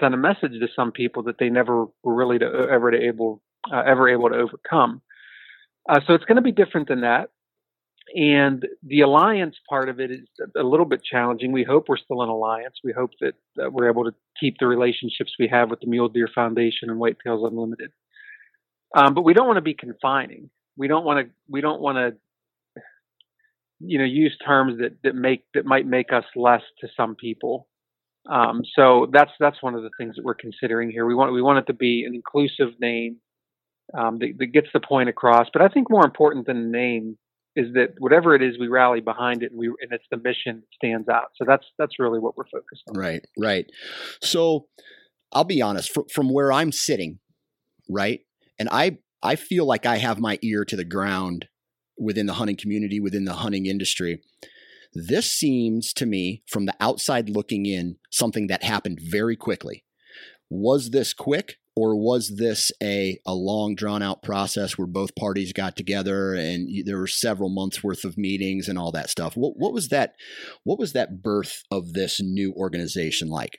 sent 0.00 0.14
a 0.14 0.16
message 0.16 0.52
to 0.52 0.68
some 0.74 0.92
people 0.92 1.24
that 1.24 1.38
they 1.38 1.50
never 1.50 1.86
were 2.02 2.14
really 2.14 2.38
to, 2.38 2.46
ever 2.46 2.90
to 2.90 2.98
able 2.98 3.42
uh, 3.72 3.82
ever 3.86 4.08
able 4.08 4.28
to 4.28 4.36
overcome. 4.36 5.02
Uh, 5.88 6.00
so 6.06 6.14
it's 6.14 6.24
going 6.24 6.36
to 6.36 6.42
be 6.42 6.52
different 6.52 6.88
than 6.88 7.02
that. 7.02 7.30
And 8.14 8.66
the 8.82 9.00
alliance 9.00 9.56
part 9.68 9.88
of 9.88 9.98
it 9.98 10.10
is 10.10 10.20
a 10.56 10.62
little 10.62 10.86
bit 10.86 11.02
challenging. 11.02 11.52
We 11.52 11.64
hope 11.64 11.88
we're 11.88 11.96
still 11.96 12.22
in 12.22 12.28
alliance. 12.28 12.76
We 12.84 12.92
hope 12.92 13.10
that, 13.20 13.34
that 13.56 13.72
we're 13.72 13.88
able 13.88 14.04
to 14.04 14.14
keep 14.38 14.58
the 14.58 14.66
relationships 14.66 15.32
we 15.38 15.48
have 15.48 15.70
with 15.70 15.80
the 15.80 15.86
Mule 15.86 16.08
Deer 16.08 16.28
Foundation 16.34 16.90
and 16.90 17.00
Whitetails 17.00 17.46
Unlimited. 17.46 17.92
Um, 18.94 19.14
but 19.14 19.22
we 19.22 19.32
don't 19.32 19.46
want 19.46 19.56
to 19.56 19.62
be 19.62 19.74
confining. 19.74 20.50
We 20.76 20.86
don't 20.86 21.04
want 21.04 21.26
to. 21.26 21.32
We 21.48 21.60
don't 21.60 21.80
want 21.80 21.96
to. 21.96 22.16
You 23.86 23.98
know, 23.98 24.04
use 24.04 24.36
terms 24.44 24.78
that 24.80 24.96
that 25.02 25.14
make 25.14 25.44
that 25.54 25.64
might 25.64 25.86
make 25.86 26.12
us 26.12 26.24
less 26.36 26.62
to 26.80 26.88
some 26.96 27.14
people. 27.14 27.68
Um, 28.30 28.62
so 28.74 29.06
that's 29.12 29.32
that's 29.38 29.62
one 29.62 29.74
of 29.74 29.82
the 29.82 29.90
things 29.98 30.16
that 30.16 30.24
we're 30.24 30.34
considering 30.34 30.90
here. 30.90 31.06
We 31.06 31.14
want 31.14 31.32
we 31.32 31.42
want 31.42 31.58
it 31.58 31.66
to 31.66 31.74
be 31.74 32.04
an 32.06 32.14
inclusive 32.14 32.78
name 32.80 33.16
um, 33.96 34.18
that, 34.20 34.34
that, 34.38 34.46
gets 34.46 34.68
the 34.72 34.80
point 34.80 35.08
across. 35.08 35.48
But 35.52 35.60
I 35.60 35.68
think 35.68 35.90
more 35.90 36.04
important 36.04 36.46
than 36.46 36.64
the 36.64 36.78
name 36.78 37.18
is 37.54 37.74
that 37.74 37.94
whatever 37.98 38.34
it 38.34 38.42
is, 38.42 38.58
we 38.58 38.66
rally 38.66 39.00
behind 39.00 39.42
it, 39.42 39.50
and 39.50 39.58
we 39.58 39.66
and 39.66 39.92
it's 39.92 40.06
the 40.10 40.16
mission 40.16 40.62
that 40.62 40.74
stands 40.74 41.08
out. 41.08 41.28
So 41.36 41.44
that's 41.46 41.66
that's 41.78 41.98
really 41.98 42.18
what 42.18 42.36
we're 42.36 42.44
focused 42.44 42.82
on. 42.88 42.96
Right, 42.96 43.24
right. 43.38 43.66
So 44.22 44.66
I'll 45.32 45.44
be 45.44 45.62
honest, 45.62 45.92
from, 45.92 46.04
from 46.12 46.32
where 46.32 46.50
I'm 46.50 46.72
sitting, 46.72 47.18
right, 47.88 48.20
and 48.58 48.68
I 48.72 48.98
I 49.22 49.36
feel 49.36 49.66
like 49.66 49.86
I 49.86 49.98
have 49.98 50.18
my 50.18 50.38
ear 50.42 50.64
to 50.64 50.76
the 50.76 50.84
ground 50.84 51.48
within 51.98 52.26
the 52.26 52.34
hunting 52.34 52.56
community, 52.56 53.00
within 53.00 53.24
the 53.24 53.34
hunting 53.34 53.66
industry. 53.66 54.20
This 54.92 55.30
seems 55.30 55.92
to 55.94 56.06
me, 56.06 56.42
from 56.48 56.66
the 56.66 56.74
outside 56.80 57.28
looking 57.28 57.66
in, 57.66 57.96
something 58.10 58.46
that 58.46 58.62
happened 58.62 59.00
very 59.02 59.36
quickly. 59.36 59.84
Was 60.50 60.90
this 60.90 61.12
quick? 61.12 61.56
or 61.76 61.96
was 61.96 62.36
this 62.36 62.70
a, 62.82 63.18
a 63.26 63.34
long 63.34 63.74
drawn 63.74 64.02
out 64.02 64.22
process 64.22 64.78
where 64.78 64.86
both 64.86 65.14
parties 65.16 65.52
got 65.52 65.76
together 65.76 66.34
and 66.34 66.68
there 66.86 66.98
were 66.98 67.06
several 67.06 67.48
months 67.48 67.82
worth 67.82 68.04
of 68.04 68.16
meetings 68.16 68.68
and 68.68 68.78
all 68.78 68.92
that 68.92 69.10
stuff 69.10 69.36
what, 69.36 69.54
what 69.56 69.72
was 69.72 69.88
that 69.88 70.14
what 70.62 70.78
was 70.78 70.92
that 70.92 71.22
birth 71.22 71.62
of 71.70 71.92
this 71.92 72.20
new 72.20 72.52
organization 72.52 73.28
like 73.28 73.58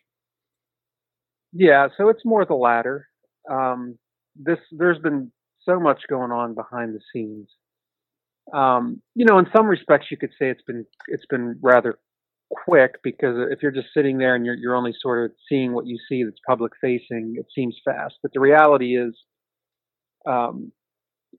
yeah 1.53 1.87
so 1.97 2.09
it's 2.09 2.25
more 2.25 2.45
the 2.45 2.55
latter 2.55 3.07
um, 3.51 3.97
this 4.35 4.59
there's 4.71 4.99
been 4.99 5.31
so 5.63 5.79
much 5.79 6.01
going 6.09 6.31
on 6.31 6.55
behind 6.55 6.95
the 6.95 7.01
scenes 7.13 7.49
um, 8.53 9.01
you 9.15 9.25
know, 9.25 9.39
in 9.39 9.47
some 9.55 9.67
respects, 9.67 10.07
you 10.11 10.17
could 10.17 10.31
say 10.31 10.49
it's 10.49 10.61
been 10.63 10.85
it's 11.07 11.25
been 11.29 11.57
rather 11.61 11.97
quick 12.51 12.95
because 13.03 13.35
if 13.51 13.61
you're 13.61 13.71
just 13.71 13.87
sitting 13.93 14.17
there 14.17 14.35
and 14.35 14.45
you're 14.45 14.55
you're 14.55 14.75
only 14.75 14.93
sort 14.99 15.25
of 15.25 15.31
seeing 15.49 15.73
what 15.73 15.87
you 15.87 15.97
see 16.07 16.23
that's 16.23 16.39
public 16.47 16.73
facing, 16.79 17.35
it 17.37 17.47
seems 17.53 17.75
fast. 17.83 18.15
But 18.21 18.33
the 18.33 18.39
reality 18.39 18.97
is, 18.97 19.15
um, 20.27 20.71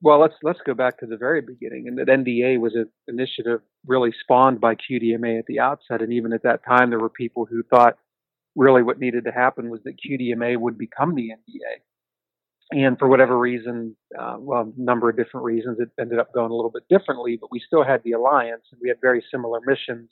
well, 0.01 0.21
let's 0.21 0.35
let's 0.43 0.61
go 0.67 0.75
back 0.75 0.99
to 0.99 1.07
the 1.07 1.17
very 1.17 1.41
beginning, 1.41 1.87
and 1.87 1.99
that 1.99 2.09
NDA 2.09 2.59
was 2.61 2.75
an 2.75 2.91
initiative 3.07 3.61
really 3.87 4.13
spawned 4.21 4.61
by 4.61 4.75
QDMA 4.75 5.39
at 5.39 5.47
the 5.47 5.61
outset, 5.61 6.03
and 6.03 6.13
even 6.13 6.33
at 6.33 6.43
that 6.43 6.65
time, 6.65 6.91
there 6.91 6.99
were 7.01 7.09
people 7.09 7.47
who 7.47 7.63
thought 7.63 7.99
really 8.57 8.83
what 8.83 8.99
needed 8.99 9.25
to 9.25 9.33
happen 9.33 9.71
was 9.71 9.81
that 9.85 9.95
QDMA 10.01 10.59
would 10.59 10.79
become 10.79 11.15
the 11.15 11.29
NDA 11.29 11.83
and 12.71 12.99
for 12.99 13.09
whatever 13.09 13.39
reason, 13.39 13.97
uh, 14.19 14.37
well, 14.39 14.73
a 14.77 14.81
number 14.81 15.09
of 15.09 15.17
different 15.17 15.45
reasons, 15.45 15.79
it 15.79 15.89
ended 16.01 16.19
up 16.19 16.33
going 16.33 16.51
a 16.51 16.55
little 16.55 16.71
bit 16.71 16.83
differently. 16.91 17.39
But 17.41 17.53
we 17.53 17.61
still 17.65 17.85
had 17.85 18.03
the 18.03 18.13
alliance, 18.13 18.65
and 18.73 18.81
we 18.83 18.89
had 18.89 18.99
very 19.01 19.25
similar 19.31 19.61
missions. 19.65 20.11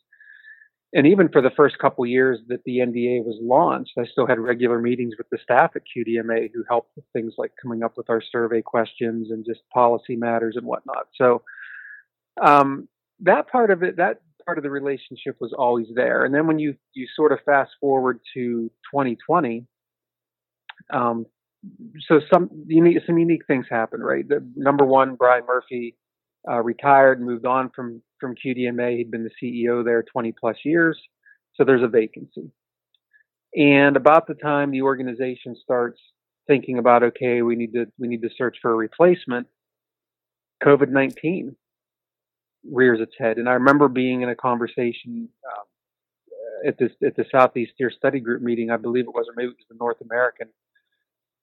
And 0.92 1.08
even 1.08 1.28
for 1.28 1.42
the 1.42 1.50
first 1.50 1.78
couple 1.80 2.06
years 2.06 2.38
that 2.46 2.62
the 2.64 2.78
NDA 2.78 3.24
was 3.24 3.36
launched, 3.42 3.92
I 3.98 4.04
still 4.04 4.28
had 4.28 4.38
regular 4.38 4.80
meetings 4.80 5.14
with 5.18 5.28
the 5.30 5.38
staff 5.42 5.72
at 5.74 5.82
QDMA 5.82 6.50
who 6.54 6.62
helped 6.68 6.94
with 6.94 7.04
things 7.12 7.34
like 7.36 7.50
coming 7.60 7.82
up 7.82 7.96
with 7.96 8.08
our 8.08 8.22
survey 8.22 8.62
questions 8.62 9.32
and 9.32 9.44
just 9.44 9.60
policy 9.72 10.14
matters 10.14 10.54
and 10.56 10.64
whatnot. 10.64 11.08
So 11.16 11.42
um, 12.40 12.88
that 13.20 13.48
part 13.48 13.72
of 13.72 13.82
it, 13.82 13.96
that 13.96 14.20
part 14.46 14.56
of 14.56 14.62
the 14.62 14.70
relationship 14.70 15.36
was 15.40 15.52
always 15.52 15.88
there. 15.96 16.24
And 16.24 16.32
then 16.32 16.46
when 16.46 16.60
you 16.60 16.76
you 16.92 17.08
sort 17.16 17.32
of 17.32 17.40
fast 17.44 17.72
forward 17.80 18.20
to 18.34 18.70
2020, 18.92 19.66
um, 20.92 21.26
so 22.08 22.20
some 22.32 22.50
unique 22.66 22.98
some 23.06 23.18
unique 23.18 23.46
things 23.46 23.66
happen, 23.70 24.00
right? 24.00 24.26
The, 24.28 24.46
number 24.56 24.84
one, 24.84 25.14
Brian 25.14 25.44
Murphy 25.46 25.96
uh, 26.48 26.62
retired, 26.62 27.18
and 27.18 27.26
moved 27.26 27.46
on 27.46 27.70
from 27.74 28.02
from 28.20 28.34
QDMA. 28.34 28.96
He'd 28.96 29.10
been 29.10 29.24
the 29.24 29.30
CEO 29.42 29.84
there 29.84 30.02
20 30.02 30.32
plus 30.32 30.56
years, 30.64 30.98
so 31.54 31.64
there's 31.64 31.82
a 31.82 31.88
vacancy. 31.88 32.50
And 33.56 33.96
about 33.96 34.26
the 34.26 34.34
time 34.34 34.70
the 34.70 34.82
organization 34.82 35.56
starts 35.62 36.00
thinking 36.46 36.78
about, 36.78 37.02
okay, 37.02 37.42
we 37.42 37.56
need 37.56 37.72
to 37.74 37.86
we 37.98 38.08
need 38.08 38.22
to 38.22 38.30
search 38.36 38.58
for 38.60 38.72
a 38.72 38.76
replacement, 38.76 39.46
COVID 40.62 40.90
19 40.90 41.56
rears 42.70 43.00
its 43.00 43.12
head. 43.18 43.38
And 43.38 43.48
I 43.48 43.52
remember 43.52 43.88
being 43.88 44.22
in 44.22 44.28
a 44.28 44.36
conversation 44.36 45.28
um, 45.46 46.66
at 46.66 46.78
this 46.78 46.92
at 47.04 47.16
the 47.16 47.24
Southeast 47.30 47.72
Deer 47.78 47.90
Study 47.90 48.20
Group 48.20 48.42
meeting, 48.42 48.70
I 48.70 48.76
believe 48.76 49.04
it 49.04 49.14
was, 49.14 49.26
or 49.28 49.34
maybe 49.36 49.50
it 49.50 49.56
was 49.58 49.66
the 49.68 49.76
North 49.78 50.00
American 50.00 50.48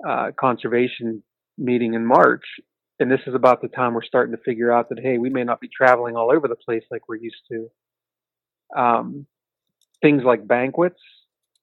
uh, 0.07 0.31
conservation 0.39 1.23
meeting 1.57 1.93
in 1.93 2.05
March, 2.05 2.43
and 2.99 3.11
this 3.11 3.21
is 3.27 3.35
about 3.35 3.61
the 3.61 3.67
time 3.67 3.93
we're 3.93 4.03
starting 4.03 4.35
to 4.35 4.41
figure 4.43 4.71
out 4.71 4.89
that 4.89 4.99
hey, 4.99 5.17
we 5.17 5.29
may 5.29 5.43
not 5.43 5.59
be 5.59 5.69
traveling 5.75 6.15
all 6.15 6.31
over 6.31 6.47
the 6.47 6.55
place 6.55 6.83
like 6.91 7.07
we're 7.07 7.15
used 7.15 7.43
to. 7.51 7.69
Um, 8.75 9.25
things 10.01 10.23
like 10.23 10.47
banquets 10.47 10.99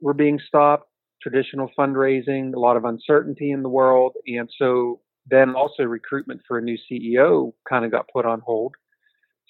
were 0.00 0.14
being 0.14 0.40
stopped, 0.46 0.88
traditional 1.22 1.70
fundraising, 1.78 2.54
a 2.54 2.58
lot 2.58 2.76
of 2.76 2.84
uncertainty 2.84 3.50
in 3.50 3.62
the 3.62 3.68
world, 3.68 4.14
and 4.26 4.48
so 4.58 5.00
then 5.30 5.54
also 5.54 5.82
recruitment 5.82 6.40
for 6.46 6.58
a 6.58 6.62
new 6.62 6.78
CEO 6.90 7.52
kind 7.68 7.84
of 7.84 7.90
got 7.90 8.08
put 8.12 8.24
on 8.24 8.40
hold. 8.40 8.74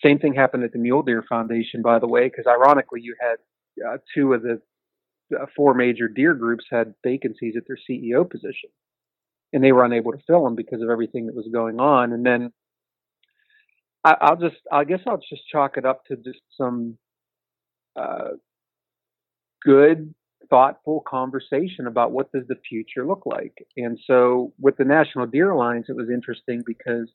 Same 0.03 0.19
thing 0.19 0.35
happened 0.35 0.65
at 0.65 0.73
the 0.73 0.79
Mule 0.79 1.03
Deer 1.03 1.25
Foundation, 1.29 1.83
by 1.83 1.99
the 1.99 2.07
way, 2.07 2.25
because 2.29 2.47
ironically, 2.47 3.01
you 3.03 3.17
had 3.21 3.37
uh, 3.87 3.99
two 4.15 4.33
of 4.33 4.43
the 4.43 4.61
four 5.57 5.75
major 5.75 6.09
deer 6.09 6.35
groups 6.35 6.65
had 6.71 6.95
vacancies 7.05 7.55
at 7.57 7.65
their 7.67 7.79
CEO 7.89 8.29
position, 8.29 8.71
and 9.53 9.63
they 9.63 9.73
were 9.73 9.85
unable 9.85 10.13
to 10.13 10.23
fill 10.27 10.45
them 10.45 10.55
because 10.55 10.83
of 10.83 10.91
everything 10.91 11.27
that 11.27 11.35
was 11.35 11.49
going 11.53 11.81
on. 11.81 12.13
And 12.13 12.25
then 12.25 12.53
I, 14.05 14.31
will 14.31 14.49
just, 14.49 14.61
I 14.73 14.85
guess, 14.85 15.01
I'll 15.07 15.19
just 15.19 15.49
chalk 15.51 15.77
it 15.77 15.85
up 15.85 16.05
to 16.07 16.17
just 16.17 16.41
some 16.57 16.97
uh, 17.97 18.31
good, 19.63 20.15
thoughtful 20.49 21.03
conversation 21.07 21.87
about 21.87 22.13
what 22.13 22.33
does 22.33 22.47
the 22.49 22.57
future 22.69 23.07
look 23.07 23.25
like. 23.27 23.67
And 23.77 23.99
so, 24.07 24.53
with 24.59 24.77
the 24.77 24.85
National 24.85 25.27
Deer 25.27 25.51
Alliance, 25.51 25.87
it 25.89 25.97
was 25.97 26.09
interesting 26.11 26.63
because 26.67 27.11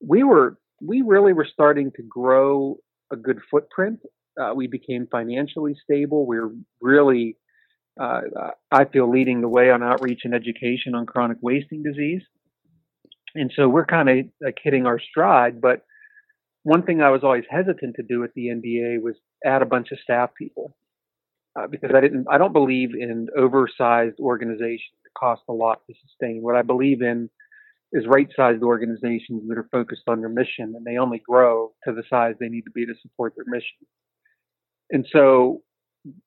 we 0.00 0.22
were, 0.22 0.58
we 0.80 1.02
really 1.02 1.32
were 1.32 1.48
starting 1.50 1.90
to 1.96 2.02
grow 2.02 2.76
a 3.10 3.16
good 3.16 3.38
footprint 3.50 4.00
uh, 4.40 4.52
we 4.54 4.66
became 4.66 5.06
financially 5.10 5.76
stable. 5.82 6.26
We're 6.26 6.50
really, 6.80 7.36
uh, 8.00 8.20
I 8.70 8.84
feel, 8.84 9.10
leading 9.10 9.40
the 9.40 9.48
way 9.48 9.70
on 9.70 9.82
outreach 9.82 10.20
and 10.24 10.34
education 10.34 10.94
on 10.94 11.06
chronic 11.06 11.38
wasting 11.40 11.82
disease. 11.82 12.22
And 13.34 13.52
so 13.54 13.68
we're 13.68 13.86
kind 13.86 14.08
of 14.08 14.16
like 14.40 14.58
hitting 14.62 14.86
our 14.86 14.98
stride. 14.98 15.60
But 15.60 15.84
one 16.62 16.82
thing 16.82 17.02
I 17.02 17.10
was 17.10 17.24
always 17.24 17.44
hesitant 17.48 17.96
to 17.96 18.02
do 18.02 18.24
at 18.24 18.34
the 18.34 18.46
NDA 18.46 19.00
was 19.02 19.14
add 19.44 19.62
a 19.62 19.66
bunch 19.66 19.92
of 19.92 19.98
staff 20.00 20.30
people 20.36 20.76
uh, 21.58 21.66
because 21.66 21.90
I 21.94 22.00
didn't, 22.00 22.26
I 22.30 22.38
don't 22.38 22.52
believe 22.52 22.90
in 22.94 23.28
oversized 23.36 24.18
organizations 24.20 24.96
that 25.04 25.14
cost 25.18 25.42
a 25.48 25.52
lot 25.52 25.80
to 25.86 25.94
sustain. 26.06 26.42
What 26.42 26.56
I 26.56 26.62
believe 26.62 27.02
in 27.02 27.30
is 27.92 28.06
right-sized 28.06 28.62
organizations 28.62 29.48
that 29.48 29.56
are 29.56 29.68
focused 29.72 30.02
on 30.08 30.20
their 30.20 30.28
mission 30.28 30.74
and 30.76 30.84
they 30.84 30.98
only 30.98 31.22
grow 31.26 31.72
to 31.84 31.92
the 31.92 32.02
size 32.10 32.34
they 32.38 32.48
need 32.48 32.64
to 32.64 32.70
be 32.70 32.84
to 32.84 32.94
support 33.02 33.34
their 33.36 33.46
mission. 33.46 33.78
And 34.90 35.06
so 35.12 35.62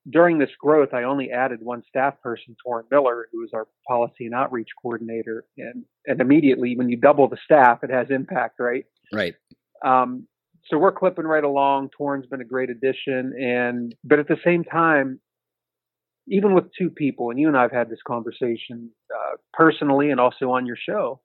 during 0.10 0.38
this 0.38 0.50
growth, 0.60 0.94
I 0.94 1.04
only 1.04 1.32
added 1.32 1.60
one 1.62 1.84
staff 1.88 2.22
person, 2.22 2.56
Torin 2.66 2.84
Miller, 2.92 3.28
who 3.32 3.44
is 3.44 3.52
our 3.54 3.68
policy 3.88 4.26
and 4.26 4.36
outreach 4.36 4.70
coordinator. 4.82 5.46
And, 5.58 5.84
and 6.06 6.22
immediately, 6.22 6.76
when 6.76 6.90
you 6.90 6.98
double 6.98 7.28
the 7.28 7.38
staff, 7.44 7.84
it 7.84 7.90
has 7.90 8.08
impact, 8.10 8.60
right? 8.60 8.86
Right. 9.12 9.34
Um, 9.84 10.28
so 10.66 10.78
we're 10.78 10.92
clipping 10.92 11.26
right 11.26 11.44
along. 11.44 11.90
Torin's 12.00 12.28
been 12.28 12.42
a 12.42 12.46
great 12.46 12.70
addition. 12.70 13.34
And, 13.42 13.96
but 14.04 14.20
at 14.20 14.28
the 14.28 14.38
same 14.44 14.64
time, 14.64 15.20
even 16.28 16.54
with 16.54 16.66
two 16.78 16.90
people, 16.90 17.32
and 17.32 17.40
you 17.40 17.48
and 17.48 17.58
I 17.58 17.64
have 17.64 17.72
had 17.72 17.90
this 17.90 18.00
conversation 18.06 18.92
uh, 19.14 19.38
personally 19.54 20.12
and 20.12 20.20
also 20.20 20.52
on 20.52 20.68
your 20.68 20.78
show, 20.78 21.20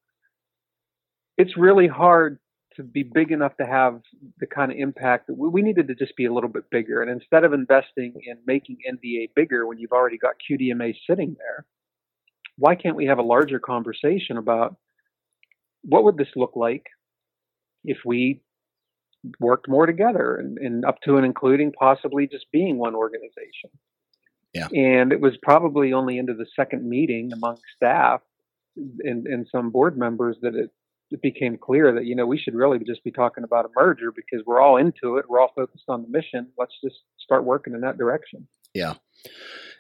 it's 1.37 1.57
really 1.57 1.87
hard 1.87 2.39
to 2.77 2.83
be 2.83 3.03
big 3.03 3.31
enough 3.33 3.57
to 3.57 3.67
have 3.67 4.01
the 4.39 4.47
kind 4.47 4.71
of 4.71 4.79
impact 4.79 5.27
that 5.27 5.37
we 5.37 5.63
needed 5.63 5.89
to 5.89 5.95
just 5.95 6.17
be 6.17 6.27
a 6.27 6.33
little 6.33 6.49
bit 6.51 6.71
bigger. 6.71 7.03
And 7.03 7.11
instead 7.11 7.45
of 7.45 7.53
investing 7.53 8.15
in 8.25 8.39
making 8.47 8.79
NDA 8.91 9.31
bigger 9.35 9.67
when 9.67 9.79
you've 9.79 9.93
already 9.93 10.19
got 10.19 10.35
QDMA 10.49 10.95
sitting 11.09 11.37
there, 11.39 11.65
why 12.59 12.75
can't 12.75 12.97
we 12.97 13.07
have 13.07 13.19
a 13.19 13.23
larger 13.23 13.59
conversation 13.59 14.37
about 14.37 14.77
what 15.83 16.05
would 16.05 16.17
this 16.17 16.29
look 16.37 16.57
like 16.57 16.87
if 17.85 17.99
we 18.05 18.43
worked 19.41 19.69
more 19.69 19.87
together 19.87 20.37
and, 20.37 20.59
and 20.59 20.85
up 20.85 21.01
to 21.03 21.17
and 21.17 21.27
including 21.27 21.73
possibly 21.73 22.27
just 22.27 22.47
being 22.53 22.79
one 22.79 22.95
organization? 22.95 23.71
Yeah. 24.53 24.69
And 24.69 25.13
it 25.13 25.21
was 25.21 25.37
probably 25.43 25.93
only 25.93 26.19
into 26.19 26.35
the 26.35 26.47
second 26.57 26.89
meeting 26.89 27.33
among 27.33 27.59
staff 27.77 28.21
and, 28.77 29.27
and 29.27 29.47
some 29.51 29.71
board 29.71 29.99
members 29.99 30.37
that 30.43 30.55
it 30.55 30.71
it 31.11 31.23
became 31.23 31.57
clear 31.57 31.93
that 31.95 32.05
you 32.05 32.17
know 32.17 32.27
we 32.27 32.39
should 32.39 32.55
really 32.55 32.79
just 32.79 33.05
be 33.05 33.11
talking 33.11 33.45
about 33.45 33.65
a 33.65 33.69
merger 33.77 34.13
because 34.15 34.45
we're 34.47 34.61
all 34.61 34.77
into 34.77 35.17
it. 35.17 35.27
We're 35.29 35.41
all 35.41 35.53
focused 35.55 35.85
on 35.89 36.03
the 36.03 36.09
mission. 36.09 36.49
Let's 36.59 36.75
just 36.83 36.97
start 37.19 37.45
working 37.45 37.75
in 37.75 37.81
that 37.83 37.99
direction. 37.99 38.49
Yeah. 38.75 38.95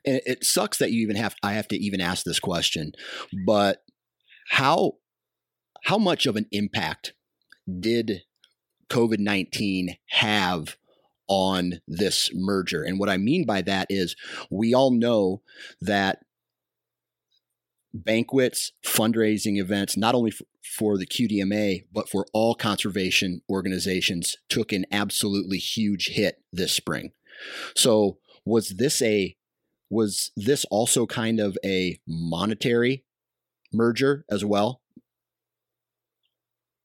And 0.06 0.20
it 0.24 0.44
sucks 0.44 0.78
that 0.78 0.92
you 0.92 1.02
even 1.02 1.16
have 1.16 1.34
i 1.42 1.52
have 1.52 1.68
to 1.68 1.76
even 1.76 2.00
ask 2.00 2.24
this 2.24 2.40
question 2.40 2.92
but 3.44 3.82
how 4.48 4.92
how 5.84 5.98
much 5.98 6.26
of 6.26 6.36
an 6.36 6.46
impact 6.52 7.12
did 7.80 8.22
covid-19 8.88 9.98
have 10.08 10.76
on 11.28 11.80
this 11.88 12.30
merger? 12.32 12.82
And 12.82 12.98
what 12.98 13.08
i 13.08 13.16
mean 13.16 13.44
by 13.44 13.62
that 13.62 13.88
is 13.90 14.16
we 14.50 14.72
all 14.74 14.92
know 14.92 15.42
that 15.80 16.20
banquets, 18.04 18.72
fundraising 18.84 19.58
events, 19.58 19.96
not 19.96 20.14
only 20.14 20.32
for 20.62 20.98
the 20.98 21.06
QDMA, 21.06 21.84
but 21.92 22.08
for 22.08 22.26
all 22.32 22.54
conservation 22.54 23.42
organizations, 23.48 24.36
took 24.48 24.72
an 24.72 24.86
absolutely 24.90 25.58
huge 25.58 26.08
hit 26.08 26.42
this 26.52 26.72
spring. 26.72 27.12
So, 27.74 28.18
was 28.44 28.76
this 28.76 29.02
a 29.02 29.36
was 29.90 30.32
this 30.36 30.64
also 30.70 31.06
kind 31.06 31.40
of 31.40 31.56
a 31.64 32.00
monetary 32.06 33.04
merger 33.72 34.24
as 34.30 34.44
well? 34.44 34.80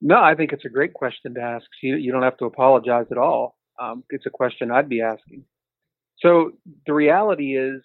No, 0.02 0.22
I 0.22 0.36
think 0.36 0.52
it's 0.52 0.66
a 0.66 0.70
great 0.70 0.94
question 0.94 1.36
to 1.36 1.42
ask. 1.42 1.66
You, 1.82 1.96
you 1.96 2.12
don't 2.12 2.24
have 2.24 2.38
to 2.38 2.46
apologize 2.46 3.06
at 3.12 3.18
all. 3.18 3.56
Um, 3.80 4.04
it's 4.10 4.26
a 4.26 4.32
question 4.32 4.72
I'd 4.72 4.90
be 4.90 5.02
asking. 5.02 5.44
So 6.20 6.52
the 6.86 6.94
reality 6.94 7.58
is, 7.58 7.82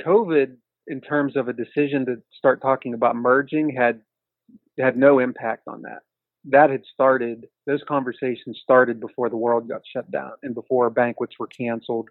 COVID 0.00 0.56
in 0.86 1.00
terms 1.00 1.36
of 1.36 1.48
a 1.48 1.52
decision 1.52 2.06
to 2.06 2.16
start 2.36 2.60
talking 2.60 2.94
about 2.94 3.16
merging 3.16 3.74
had 3.74 4.00
had 4.78 4.96
no 4.96 5.18
impact 5.18 5.64
on 5.68 5.82
that. 5.82 6.00
That 6.44 6.70
had 6.70 6.82
started; 6.92 7.46
those 7.66 7.82
conversations 7.86 8.60
started 8.62 9.00
before 9.00 9.30
the 9.30 9.36
world 9.36 9.68
got 9.68 9.82
shut 9.90 10.10
down 10.10 10.32
and 10.42 10.54
before 10.54 10.90
banquets 10.90 11.34
were 11.38 11.46
canceled. 11.46 12.08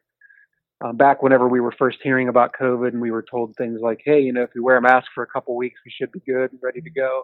Um, 0.84 0.98
back 0.98 1.22
whenever 1.22 1.48
we 1.48 1.60
were 1.60 1.74
first 1.78 2.00
hearing 2.02 2.28
about 2.28 2.56
COVID, 2.60 2.88
and 2.88 3.02
we 3.02 3.12
were 3.12 3.26
told 3.30 3.56
things 3.56 3.82
like, 3.82 4.02
"Hey, 4.04 4.22
you 4.22 4.32
know, 4.32 4.44
if 4.44 4.52
we 4.56 4.62
wear 4.62 4.78
a 4.78 4.82
mask 4.82 5.08
for 5.14 5.24
a 5.24 5.28
couple 5.28 5.56
weeks, 5.56 5.80
we 5.86 5.92
should 5.92 6.12
be 6.12 6.22
good 6.22 6.52
and 6.52 6.60
ready 6.64 6.82
to 6.82 6.90
go." 6.90 7.24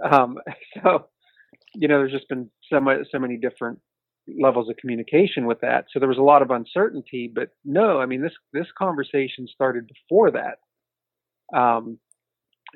Um, 0.00 0.38
so, 0.82 1.06
you 1.74 1.88
know, 1.88 1.98
there's 1.98 2.12
just 2.12 2.28
been 2.28 2.50
so 2.70 2.80
much, 2.80 3.06
so 3.10 3.18
many 3.18 3.36
different 3.36 3.78
levels 4.38 4.68
of 4.68 4.76
communication 4.76 5.46
with 5.46 5.60
that. 5.60 5.86
So 5.90 5.98
there 5.98 6.08
was 6.08 6.18
a 6.18 6.22
lot 6.22 6.42
of 6.42 6.50
uncertainty, 6.50 7.30
but 7.32 7.50
no, 7.64 8.00
I 8.00 8.06
mean 8.06 8.22
this 8.22 8.34
this 8.52 8.68
conversation 8.76 9.46
started 9.48 9.86
before 9.86 10.30
that 10.32 10.58
um, 11.52 11.98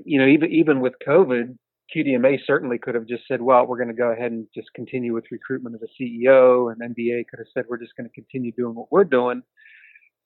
you 0.04 0.18
know, 0.18 0.26
even 0.26 0.50
even 0.52 0.80
with 0.80 0.94
COVID, 1.06 1.56
QDMA 1.94 2.38
certainly 2.46 2.78
could 2.78 2.94
have 2.94 3.06
just 3.06 3.24
said, 3.28 3.40
well, 3.40 3.66
we're 3.66 3.76
going 3.76 3.88
to 3.88 3.94
go 3.94 4.10
ahead 4.10 4.32
and 4.32 4.46
just 4.54 4.72
continue 4.74 5.14
with 5.14 5.24
recruitment 5.30 5.74
of 5.74 5.82
a 5.82 6.02
CEO, 6.02 6.72
and 6.72 6.80
NDA 6.80 7.26
could 7.28 7.38
have 7.38 7.46
said 7.54 7.64
we're 7.68 7.78
just 7.78 7.96
going 7.96 8.08
to 8.08 8.14
continue 8.14 8.52
doing 8.52 8.74
what 8.74 8.90
we're 8.90 9.04
doing. 9.04 9.42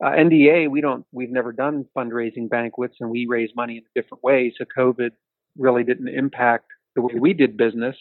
Uh, 0.02 0.10
NDA, 0.10 0.70
we 0.70 0.80
don't, 0.80 1.04
we've 1.12 1.30
never 1.30 1.52
done 1.52 1.84
fundraising 1.96 2.48
banquets, 2.48 2.96
and 3.00 3.10
we 3.10 3.26
raise 3.28 3.50
money 3.54 3.76
in 3.76 3.82
a 3.84 4.00
different 4.00 4.24
way. 4.24 4.52
So 4.56 4.64
COVID 4.76 5.10
really 5.58 5.84
didn't 5.84 6.08
impact 6.08 6.66
the 6.96 7.02
way 7.02 7.14
we 7.20 7.34
did 7.34 7.56
business. 7.58 7.96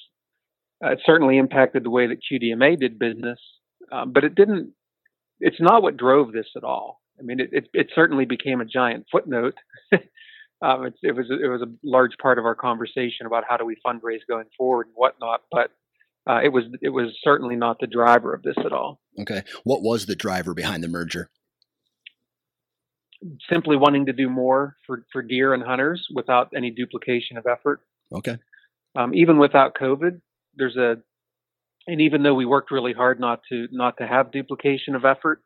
Uh, 0.83 0.91
it 0.91 1.01
certainly 1.05 1.37
impacted 1.37 1.83
the 1.83 1.89
way 1.89 2.07
that 2.07 2.19
QDMA 2.31 2.79
did 2.79 2.97
business, 2.97 3.39
um, 3.91 4.13
but 4.13 4.23
it 4.23 4.35
didn't. 4.35 4.71
It's 5.41 5.59
not 5.59 5.83
what 5.83 5.97
drove 5.97 6.31
this 6.31 6.47
at 6.55 6.63
all. 6.63 7.01
I 7.19 7.23
mean, 7.23 7.41
it, 7.41 7.49
it, 7.51 7.69
it 7.73 7.87
certainly 7.93 8.25
became 8.25 8.61
a 8.61 8.65
giant 8.65 9.05
footnote 9.11 9.55
um, 10.61 10.85
it, 10.85 10.93
it, 11.01 11.15
was 11.15 11.27
it 11.29 11.47
was 11.47 11.61
a 11.61 11.71
large 11.83 12.17
part 12.21 12.37
of 12.37 12.45
our 12.45 12.55
conversation 12.55 13.25
about 13.25 13.43
how 13.47 13.57
do 13.57 13.65
we 13.65 13.77
fundraise 13.85 14.19
going 14.27 14.47
forward 14.57 14.87
and 14.87 14.95
whatnot. 14.95 15.41
But 15.51 15.71
uh, 16.29 16.41
it 16.43 16.49
was 16.49 16.65
it 16.81 16.89
was 16.89 17.17
certainly 17.23 17.55
not 17.55 17.77
the 17.79 17.87
driver 17.87 18.33
of 18.33 18.43
this 18.43 18.57
at 18.57 18.73
all. 18.73 18.99
Okay, 19.19 19.43
what 19.63 19.81
was 19.81 20.05
the 20.05 20.15
driver 20.15 20.53
behind 20.53 20.83
the 20.83 20.87
merger? 20.87 21.29
Simply 23.49 23.77
wanting 23.77 24.05
to 24.07 24.13
do 24.13 24.29
more 24.29 24.75
for 24.85 25.05
for 25.11 25.21
deer 25.21 25.53
and 25.53 25.63
hunters 25.63 26.05
without 26.13 26.49
any 26.55 26.71
duplication 26.71 27.37
of 27.37 27.45
effort. 27.45 27.81
Okay. 28.13 28.37
Um, 28.97 29.13
even 29.13 29.37
without 29.37 29.75
COVID, 29.75 30.21
there's 30.55 30.75
a 30.75 30.97
and 31.87 32.01
even 32.01 32.23
though 32.23 32.35
we 32.35 32.45
worked 32.45 32.71
really 32.71 32.93
hard 32.93 33.19
not 33.19 33.41
to 33.49 33.67
not 33.71 33.97
to 33.97 34.07
have 34.07 34.31
duplication 34.31 34.95
of 34.95 35.05
effort, 35.05 35.41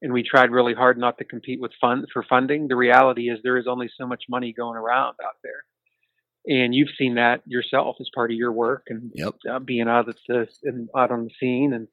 and 0.00 0.12
we 0.12 0.22
tried 0.22 0.50
really 0.50 0.74
hard 0.74 0.98
not 0.98 1.18
to 1.18 1.24
compete 1.24 1.60
with 1.60 1.72
fund 1.80 2.06
for 2.12 2.22
funding. 2.22 2.68
The 2.68 2.76
reality 2.76 3.30
is 3.30 3.40
there 3.42 3.58
is 3.58 3.66
only 3.66 3.88
so 3.98 4.06
much 4.06 4.24
money 4.28 4.52
going 4.52 4.76
around 4.76 5.16
out 5.24 5.36
there, 5.42 5.64
and 6.46 6.74
you've 6.74 6.94
seen 6.98 7.16
that 7.16 7.42
yourself 7.46 7.96
as 8.00 8.08
part 8.14 8.30
of 8.30 8.36
your 8.36 8.52
work 8.52 8.84
and 8.88 9.10
yep. 9.14 9.34
uh, 9.50 9.58
being 9.58 9.88
out 9.88 10.08
of 10.08 10.16
the 10.28 10.46
and 10.64 10.88
out 10.96 11.10
on 11.10 11.24
the 11.24 11.30
scene. 11.40 11.72
And 11.72 11.88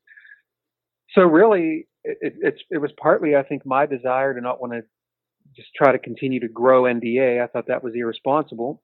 so, 1.13 1.23
really, 1.23 1.87
it, 2.03 2.33
it's 2.41 2.61
it 2.69 2.77
was 2.79 2.91
partly, 3.01 3.35
I 3.35 3.43
think, 3.43 3.65
my 3.65 3.85
desire 3.85 4.33
to 4.33 4.41
not 4.41 4.61
want 4.61 4.73
to 4.73 4.81
just 5.55 5.69
try 5.75 5.91
to 5.91 5.99
continue 5.99 6.39
to 6.41 6.47
grow 6.47 6.83
NDA. 6.83 7.41
I 7.41 7.47
thought 7.47 7.67
that 7.67 7.83
was 7.83 7.93
irresponsible. 7.95 8.81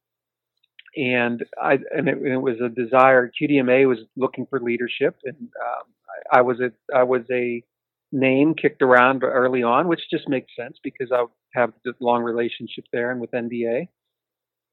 and 0.95 1.43
I 1.61 1.73
and 1.95 2.07
it, 2.07 2.17
it, 2.23 2.37
was 2.37 2.55
a 2.63 2.69
desire. 2.69 3.31
QDMA 3.41 3.87
was 3.87 3.99
looking 4.15 4.45
for 4.49 4.59
leadership, 4.59 5.17
and 5.23 5.37
um, 5.37 5.83
I, 6.31 6.39
I 6.39 6.41
was 6.41 6.59
a 6.59 6.71
I 6.95 7.03
was 7.03 7.23
a 7.31 7.63
name 8.11 8.53
kicked 8.55 8.81
around 8.81 9.23
early 9.23 9.63
on, 9.63 9.87
which 9.87 10.01
just 10.11 10.27
makes 10.27 10.51
sense 10.59 10.77
because 10.83 11.11
I 11.11 11.25
have 11.53 11.71
a 11.85 11.91
long 11.99 12.23
relationship 12.23 12.85
there 12.91 13.11
and 13.11 13.21
with 13.21 13.31
NDA. 13.31 13.87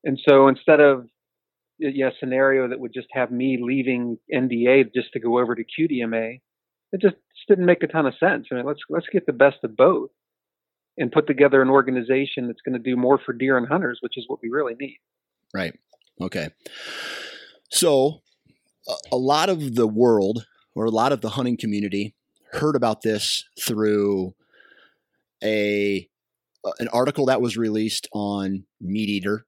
And 0.04 0.18
so 0.28 0.48
instead 0.48 0.80
of 0.80 1.06
yeah, 1.78 2.08
a 2.08 2.12
scenario 2.18 2.68
that 2.68 2.80
would 2.80 2.92
just 2.92 3.08
have 3.12 3.30
me 3.30 3.58
leaving 3.60 4.18
NDA 4.34 4.92
just 4.94 5.12
to 5.12 5.20
go 5.20 5.38
over 5.38 5.54
to 5.54 5.62
QDMA, 5.62 6.40
it 6.92 7.00
just, 7.00 7.16
didn't 7.48 7.66
make 7.66 7.82
a 7.82 7.86
ton 7.86 8.04
of 8.04 8.12
sense. 8.20 8.46
I 8.52 8.56
mean, 8.56 8.66
let's 8.66 8.80
let's 8.90 9.06
get 9.10 9.24
the 9.24 9.32
best 9.32 9.56
of 9.64 9.74
both 9.74 10.10
and 10.98 11.10
put 11.10 11.26
together 11.26 11.62
an 11.62 11.70
organization 11.70 12.46
that's 12.46 12.60
going 12.60 12.74
to 12.74 12.78
do 12.78 12.94
more 12.94 13.18
for 13.24 13.32
deer 13.32 13.56
and 13.56 13.66
hunters, 13.66 13.98
which 14.02 14.18
is 14.18 14.24
what 14.26 14.40
we 14.42 14.50
really 14.50 14.74
need. 14.78 14.98
Right. 15.54 15.72
Okay. 16.20 16.50
So 17.70 18.20
a 19.10 19.16
lot 19.16 19.48
of 19.48 19.76
the 19.76 19.86
world 19.86 20.44
or 20.74 20.84
a 20.84 20.90
lot 20.90 21.12
of 21.12 21.22
the 21.22 21.30
hunting 21.30 21.56
community 21.56 22.14
heard 22.52 22.76
about 22.76 23.02
this 23.02 23.44
through 23.60 24.34
a 25.42 26.08
an 26.78 26.88
article 26.88 27.26
that 27.26 27.40
was 27.40 27.56
released 27.56 28.08
on 28.12 28.64
Meat 28.80 29.08
Eater 29.08 29.46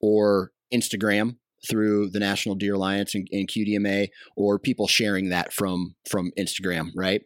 or 0.00 0.52
Instagram 0.72 1.36
through 1.68 2.10
the 2.10 2.20
National 2.20 2.54
Deer 2.54 2.74
Alliance 2.74 3.14
and, 3.14 3.26
and, 3.32 3.48
QDMA, 3.48 4.08
or 4.36 4.58
people 4.58 4.86
sharing 4.86 5.30
that 5.30 5.52
from 5.52 5.94
from 6.08 6.30
Instagram, 6.38 6.90
right? 6.94 7.22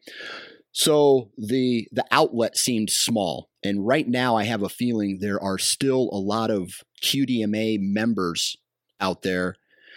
So 0.73 1.31
the 1.37 1.89
the 1.93 2.05
outlet 2.11 2.57
seemed 2.57 2.91
small, 2.91 3.51
and 3.65 3.87
right 3.87 4.07
now 4.07 4.37
I 4.37 4.45
have 4.45 4.63
a 4.63 4.69
feeling 4.69 5.19
there 5.21 5.43
are 5.43 5.59
still 5.59 6.09
a 6.13 6.19
lot 6.19 6.51
of 6.51 6.71
QDMA 7.03 7.79
members 7.81 8.57
out 9.01 9.23
there, 9.23 9.57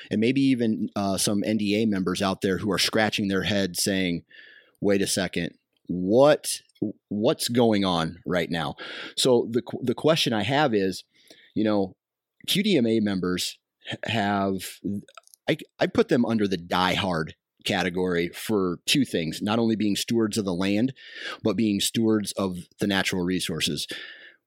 and 0.09 0.19
maybe 0.19 0.41
even 0.41 0.89
uh, 0.95 1.17
some 1.17 1.43
NDA 1.43 1.87
members 1.87 2.21
out 2.21 2.41
there 2.41 2.57
who 2.57 2.71
are 2.71 2.79
scratching 2.79 3.27
their 3.27 3.43
head 3.43 3.77
saying, 3.77 4.23
"Wait 4.81 5.01
a 5.01 5.07
second, 5.07 5.53
what 5.87 6.61
what's 7.09 7.47
going 7.47 7.85
on 7.85 8.19
right 8.25 8.49
now?" 8.49 8.75
So 9.15 9.47
the 9.49 9.61
the 9.81 9.95
question 9.95 10.33
I 10.33 10.43
have 10.43 10.73
is, 10.73 11.03
you 11.55 11.63
know, 11.63 11.95
QDMA 12.47 13.01
members 13.01 13.57
have 14.05 14.79
I, 15.49 15.57
I 15.79 15.87
put 15.87 16.09
them 16.09 16.25
under 16.25 16.47
the 16.47 16.57
die 16.57 16.93
hard 16.93 17.35
category 17.65 18.29
for 18.29 18.79
two 18.85 19.05
things 19.05 19.41
not 19.41 19.59
only 19.59 19.75
being 19.75 19.95
stewards 19.95 20.37
of 20.37 20.45
the 20.45 20.53
land 20.53 20.93
but 21.43 21.55
being 21.55 21.79
stewards 21.79 22.31
of 22.31 22.57
the 22.79 22.87
natural 22.87 23.23
resources 23.23 23.85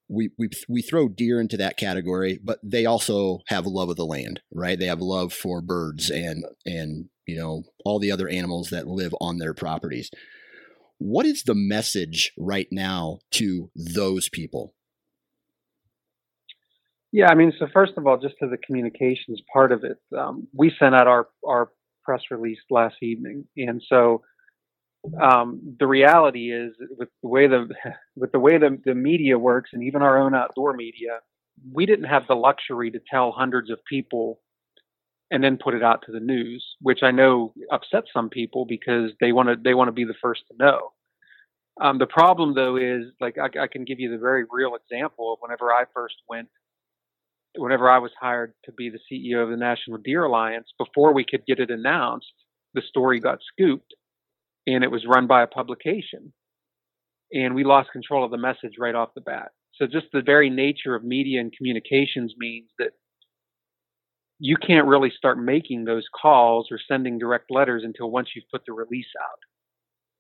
we, 0.08 0.30
we 0.36 0.48
we 0.68 0.82
throw 0.82 1.08
deer 1.08 1.40
into 1.40 1.56
that 1.56 1.76
category 1.76 2.40
but 2.42 2.58
they 2.62 2.84
also 2.84 3.38
have 3.46 3.66
love 3.66 3.88
of 3.88 3.96
the 3.96 4.04
land 4.04 4.40
right 4.52 4.80
they 4.80 4.86
have 4.86 5.00
love 5.00 5.32
for 5.32 5.60
birds 5.60 6.10
and 6.10 6.44
and 6.66 7.08
you 7.26 7.36
know 7.36 7.64
all 7.84 7.98
the 7.98 8.10
other 8.10 8.28
animals 8.28 8.70
that 8.70 8.86
live 8.86 9.14
on 9.20 9.38
their 9.38 9.54
properties. 9.54 10.10
What 10.98 11.26
is 11.26 11.42
the 11.42 11.54
message 11.54 12.32
right 12.38 12.68
now 12.70 13.18
to 13.32 13.70
those 13.74 14.28
people? 14.28 14.74
Yeah, 17.12 17.28
I 17.28 17.34
mean, 17.34 17.52
so 17.58 17.66
first 17.72 17.92
of 17.96 18.06
all, 18.06 18.18
just 18.18 18.34
to 18.40 18.48
the 18.48 18.56
communications 18.56 19.40
part 19.52 19.70
of 19.70 19.84
it, 19.84 19.98
um, 20.18 20.48
we 20.52 20.72
sent 20.78 20.94
out 20.94 21.06
our 21.06 21.28
our 21.46 21.70
press 22.04 22.22
release 22.30 22.58
last 22.70 22.96
evening, 23.02 23.44
and 23.56 23.82
so 23.88 24.22
um, 25.22 25.76
the 25.78 25.86
reality 25.86 26.50
is, 26.52 26.72
with 26.98 27.08
the 27.22 27.28
way 27.28 27.46
the 27.46 27.68
with 28.16 28.32
the 28.32 28.40
way 28.40 28.58
the, 28.58 28.78
the 28.84 28.94
media 28.94 29.38
works, 29.38 29.70
and 29.72 29.84
even 29.84 30.02
our 30.02 30.20
own 30.20 30.34
outdoor 30.34 30.72
media, 30.74 31.20
we 31.72 31.86
didn't 31.86 32.06
have 32.06 32.26
the 32.26 32.34
luxury 32.34 32.90
to 32.90 33.00
tell 33.10 33.32
hundreds 33.32 33.70
of 33.70 33.78
people 33.88 34.40
and 35.34 35.42
then 35.42 35.58
put 35.58 35.74
it 35.74 35.82
out 35.82 36.04
to 36.06 36.12
the 36.12 36.20
news, 36.20 36.64
which 36.80 37.00
I 37.02 37.10
know 37.10 37.52
upsets 37.72 38.06
some 38.14 38.30
people 38.30 38.66
because 38.66 39.10
they 39.20 39.32
want 39.32 39.48
to 39.48 39.56
they 39.60 39.74
want 39.74 39.88
to 39.88 39.92
be 39.92 40.04
the 40.04 40.14
first 40.22 40.42
to 40.46 40.56
know. 40.56 40.92
Um, 41.80 41.98
the 41.98 42.06
problem 42.06 42.54
though 42.54 42.76
is 42.76 43.06
like 43.20 43.36
I, 43.36 43.64
I, 43.64 43.66
can 43.66 43.84
give 43.84 43.98
you 43.98 44.12
the 44.12 44.18
very 44.18 44.44
real 44.48 44.76
example 44.76 45.32
of 45.32 45.40
whenever 45.40 45.72
I 45.72 45.86
first 45.92 46.14
went 46.28 46.48
whenever 47.56 47.90
I 47.90 47.98
was 47.98 48.12
hired 48.20 48.54
to 48.66 48.72
be 48.72 48.90
the 48.90 49.00
CEO 49.10 49.42
of 49.42 49.50
the 49.50 49.56
National 49.56 49.98
Deer 49.98 50.22
Alliance, 50.22 50.68
before 50.78 51.12
we 51.12 51.24
could 51.24 51.44
get 51.46 51.58
it 51.58 51.70
announced, 51.70 52.32
the 52.74 52.82
story 52.88 53.18
got 53.18 53.40
scooped 53.52 53.92
and 54.68 54.84
it 54.84 54.90
was 54.90 55.04
run 55.04 55.26
by 55.26 55.42
a 55.42 55.48
publication. 55.48 56.32
And 57.32 57.56
we 57.56 57.64
lost 57.64 57.90
control 57.90 58.24
of 58.24 58.30
the 58.30 58.38
message 58.38 58.74
right 58.78 58.94
off 58.94 59.14
the 59.14 59.20
bat. 59.20 59.50
So 59.74 59.86
just 59.86 60.06
the 60.12 60.22
very 60.22 60.48
nature 60.50 60.94
of 60.94 61.02
media 61.02 61.40
and 61.40 61.52
communications 61.52 62.34
means 62.38 62.70
that 62.78 62.92
you 64.38 64.56
can't 64.56 64.86
really 64.86 65.12
start 65.16 65.38
making 65.38 65.84
those 65.84 66.04
calls 66.20 66.68
or 66.70 66.78
sending 66.88 67.18
direct 67.18 67.50
letters 67.50 67.82
until 67.84 68.10
once 68.10 68.30
you've 68.34 68.48
put 68.50 68.64
the 68.66 68.72
release 68.72 69.06
out. 69.20 69.38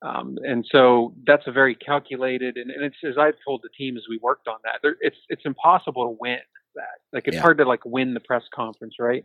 Um, 0.08 0.36
and 0.42 0.64
so 0.70 1.14
that's 1.26 1.46
a 1.46 1.52
very 1.52 1.74
calculated, 1.74 2.56
and, 2.56 2.70
and, 2.70 2.84
it's 2.84 2.96
as 3.06 3.16
I've 3.18 3.36
told 3.42 3.62
the 3.62 3.70
team 3.70 3.96
as 3.96 4.02
we 4.08 4.18
worked 4.22 4.48
on 4.48 4.58
that, 4.64 4.96
it's 5.00 5.16
it's 5.30 5.42
impossible 5.46 6.04
to 6.04 6.16
win 6.20 6.40
that. 6.74 7.00
Like 7.12 7.26
it's 7.26 7.36
yeah. 7.36 7.42
hard 7.42 7.56
to 7.58 7.64
like 7.64 7.80
win 7.86 8.12
the 8.12 8.20
press 8.20 8.42
conference, 8.54 8.96
right? 8.98 9.24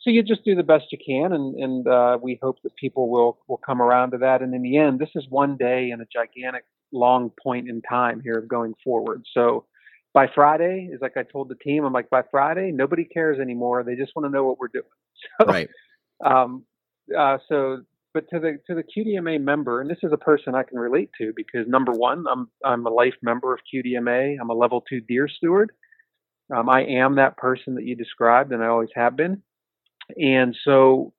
So 0.00 0.08
you 0.08 0.22
just 0.22 0.44
do 0.44 0.54
the 0.54 0.62
best 0.62 0.86
you 0.90 0.98
can, 1.04 1.34
and 1.34 1.54
and 1.56 1.86
uh, 1.86 2.18
we 2.22 2.38
hope 2.42 2.62
that 2.62 2.74
people 2.76 3.10
will 3.10 3.40
will 3.46 3.58
come 3.58 3.82
around 3.82 4.12
to 4.12 4.18
that. 4.18 4.40
And 4.40 4.54
in 4.54 4.62
the 4.62 4.78
end, 4.78 4.98
this 4.98 5.10
is 5.14 5.26
one 5.28 5.58
day 5.58 5.90
and 5.90 6.00
a 6.00 6.06
gigantic 6.10 6.64
long 6.92 7.30
point 7.42 7.68
in 7.68 7.82
time 7.82 8.20
here 8.22 8.38
of 8.38 8.48
going 8.48 8.74
forward. 8.82 9.24
So 9.34 9.66
by 10.12 10.26
Friday, 10.34 10.88
is 10.92 11.00
like 11.00 11.16
I 11.16 11.22
told 11.22 11.48
the 11.48 11.54
team, 11.54 11.84
I'm 11.84 11.92
like 11.92 12.10
by 12.10 12.22
Friday, 12.30 12.72
nobody 12.72 13.04
cares 13.04 13.38
anymore. 13.38 13.84
They 13.84 13.94
just 13.94 14.12
want 14.16 14.26
to 14.26 14.30
know 14.30 14.44
what 14.44 14.58
we're 14.58 14.68
doing. 14.68 14.84
So, 15.38 15.46
right. 15.46 15.68
Um, 16.24 16.64
uh, 17.16 17.36
so, 17.46 17.82
but 18.14 18.24
to 18.30 18.40
the 18.40 18.58
to 18.66 18.74
the 18.74 18.82
QDMA 18.82 19.38
member, 19.38 19.82
and 19.82 19.90
this 19.90 19.98
is 20.02 20.12
a 20.12 20.16
person 20.16 20.54
I 20.54 20.62
can 20.62 20.78
relate 20.78 21.10
to 21.18 21.34
because 21.36 21.66
number 21.68 21.92
one, 21.92 22.24
I'm 22.30 22.48
I'm 22.64 22.86
a 22.86 22.90
life 22.90 23.16
member 23.20 23.52
of 23.52 23.60
QDMA. 23.72 24.36
I'm 24.40 24.48
a 24.48 24.54
level 24.54 24.82
two 24.88 25.02
deer 25.02 25.28
steward. 25.28 25.72
Um, 26.56 26.70
I 26.70 26.84
am 26.84 27.16
that 27.16 27.36
person 27.36 27.74
that 27.74 27.84
you 27.84 27.96
described, 27.96 28.52
and 28.52 28.62
I 28.62 28.68
always 28.68 28.88
have 28.94 29.14
been. 29.14 29.42
And 30.16 30.56
so, 30.64 31.12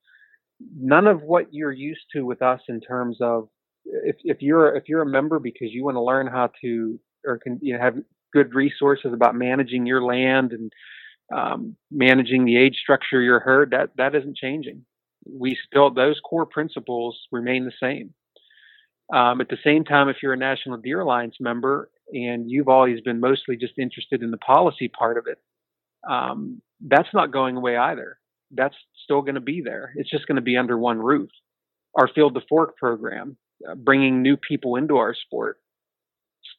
none 0.76 1.06
of 1.06 1.22
what 1.22 1.54
you're 1.54 1.72
used 1.72 2.06
to 2.14 2.26
with 2.26 2.42
us 2.42 2.62
in 2.70 2.82
terms 2.82 3.18
of 3.22 3.50
if 3.86 4.16
if 4.24 4.42
you're 4.42 4.76
if 4.76 4.86
you're 4.88 5.04
a 5.04 5.10
member 5.10 5.38
because 5.38 5.70
you 5.72 5.84
want 5.84 5.96
to 5.96 6.02
learn 6.02 6.26
how 6.26 6.50
to 6.62 7.00
or 7.26 7.38
can 7.38 7.60
you 7.62 7.74
know, 7.74 7.80
have 7.80 7.96
good 8.34 8.54
resources 8.54 9.14
about 9.14 9.36
managing 9.36 9.86
your 9.86 10.04
land 10.04 10.52
and 10.54 10.72
um, 11.36 11.76
managing 11.90 12.46
the 12.46 12.58
age 12.58 12.76
structure 12.82 13.20
of 13.20 13.24
your 13.24 13.40
herd, 13.40 13.72
that 13.72 13.92
that 13.98 14.16
isn't 14.16 14.38
changing. 14.38 14.86
We 15.26 15.58
still 15.68 15.92
those 15.92 16.20
core 16.20 16.46
principles 16.46 17.20
remain 17.32 17.66
the 17.66 17.72
same. 17.80 18.14
Um, 19.14 19.42
at 19.42 19.50
the 19.50 19.58
same 19.64 19.84
time, 19.84 20.10
if 20.10 20.18
you're 20.24 20.34
a 20.34 20.38
National 20.38 20.78
Deer 20.78 21.02
Alliance 21.02 21.36
member 21.40 21.90
and 22.14 22.50
you've 22.50 22.70
always 22.70 23.02
been 23.02 23.20
mostly 23.20 23.58
just 23.58 23.78
interested 23.78 24.24
in 24.24 24.32
the 24.32 24.38
policy 24.38 24.88
part 24.88 25.18
of 25.18 25.28
it, 25.28 25.38
um, 26.10 26.62
that's 26.88 27.14
not 27.14 27.32
going 27.32 27.58
away 27.58 27.78
either. 27.78 28.18
That's 28.52 28.76
still 29.04 29.22
going 29.22 29.36
to 29.36 29.42
be 29.42 29.62
there. 29.62 29.94
It's 29.96 30.10
just 30.10 30.28
going 30.28 30.38
to 30.38 30.42
be 30.42 30.58
under 30.58 30.78
one 30.78 31.00
roof. 31.00 31.30
Our 31.96 32.08
Field 32.08 32.36
to 32.36 32.42
Fork 32.48 32.78
program, 32.78 33.38
uh, 33.70 33.76
bringing 33.76 34.22
new 34.22 34.38
people 34.38 34.78
into 34.78 34.98
our 34.98 35.14
sport, 35.14 35.58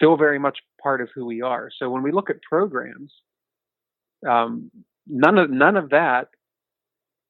still 0.02 0.16
very 0.16 0.38
much 0.38 0.58
part 0.82 1.00
of 1.00 1.08
who 1.14 1.24
we 1.24 1.42
are. 1.42 1.70
So 1.78 1.88
when 1.88 2.02
we 2.02 2.10
look 2.10 2.28
at 2.28 2.42
programs, 2.42 3.12
um, 4.28 4.70
none 5.06 5.38
of 5.38 5.50
none 5.50 5.76
of 5.76 5.90
that 5.90 6.28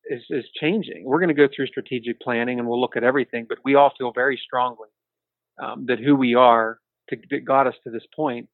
is, 0.07 0.23
is 0.31 0.45
changing. 0.59 1.05
We're 1.05 1.19
going 1.19 1.29
to 1.29 1.35
go 1.35 1.49
through 1.55 1.67
strategic 1.67 2.21
planning 2.21 2.59
and 2.59 2.67
we'll 2.67 2.81
look 2.81 2.97
at 2.97 3.05
everything, 3.05 3.47
but 3.49 3.59
we 3.65 3.75
all 3.75 3.93
feel 3.97 4.13
very 4.15 4.41
strongly 4.43 4.89
um, 5.63 5.85
that 5.89 5.99
who 5.99 6.17
we 6.17 6.35
are 6.35 6.79
to, 7.11 7.17
that 7.31 7.45
got 7.45 7.67
us 7.67 7.75
to 7.85 7.91
this 7.91 8.07
point 8.15 8.49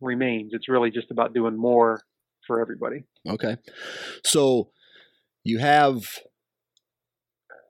remains. 0.00 0.52
It's 0.54 0.68
really 0.68 0.90
just 0.90 1.10
about 1.10 1.34
doing 1.34 1.56
more 1.56 2.02
for 2.46 2.60
everybody. 2.60 3.04
Okay. 3.28 3.56
So 4.24 4.70
you 5.44 5.58
have 5.58 6.02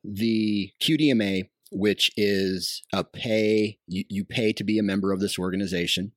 the 0.04 0.70
QDMA, 0.80 1.48
which 1.70 2.10
is 2.16 2.82
a 2.92 3.04
pay, 3.04 3.78
you, 3.86 4.04
you 4.08 4.24
pay 4.24 4.52
to 4.52 4.64
be 4.64 4.78
a 4.78 4.82
member 4.82 5.12
of 5.12 5.20
this 5.20 5.38
organization. 5.38 6.12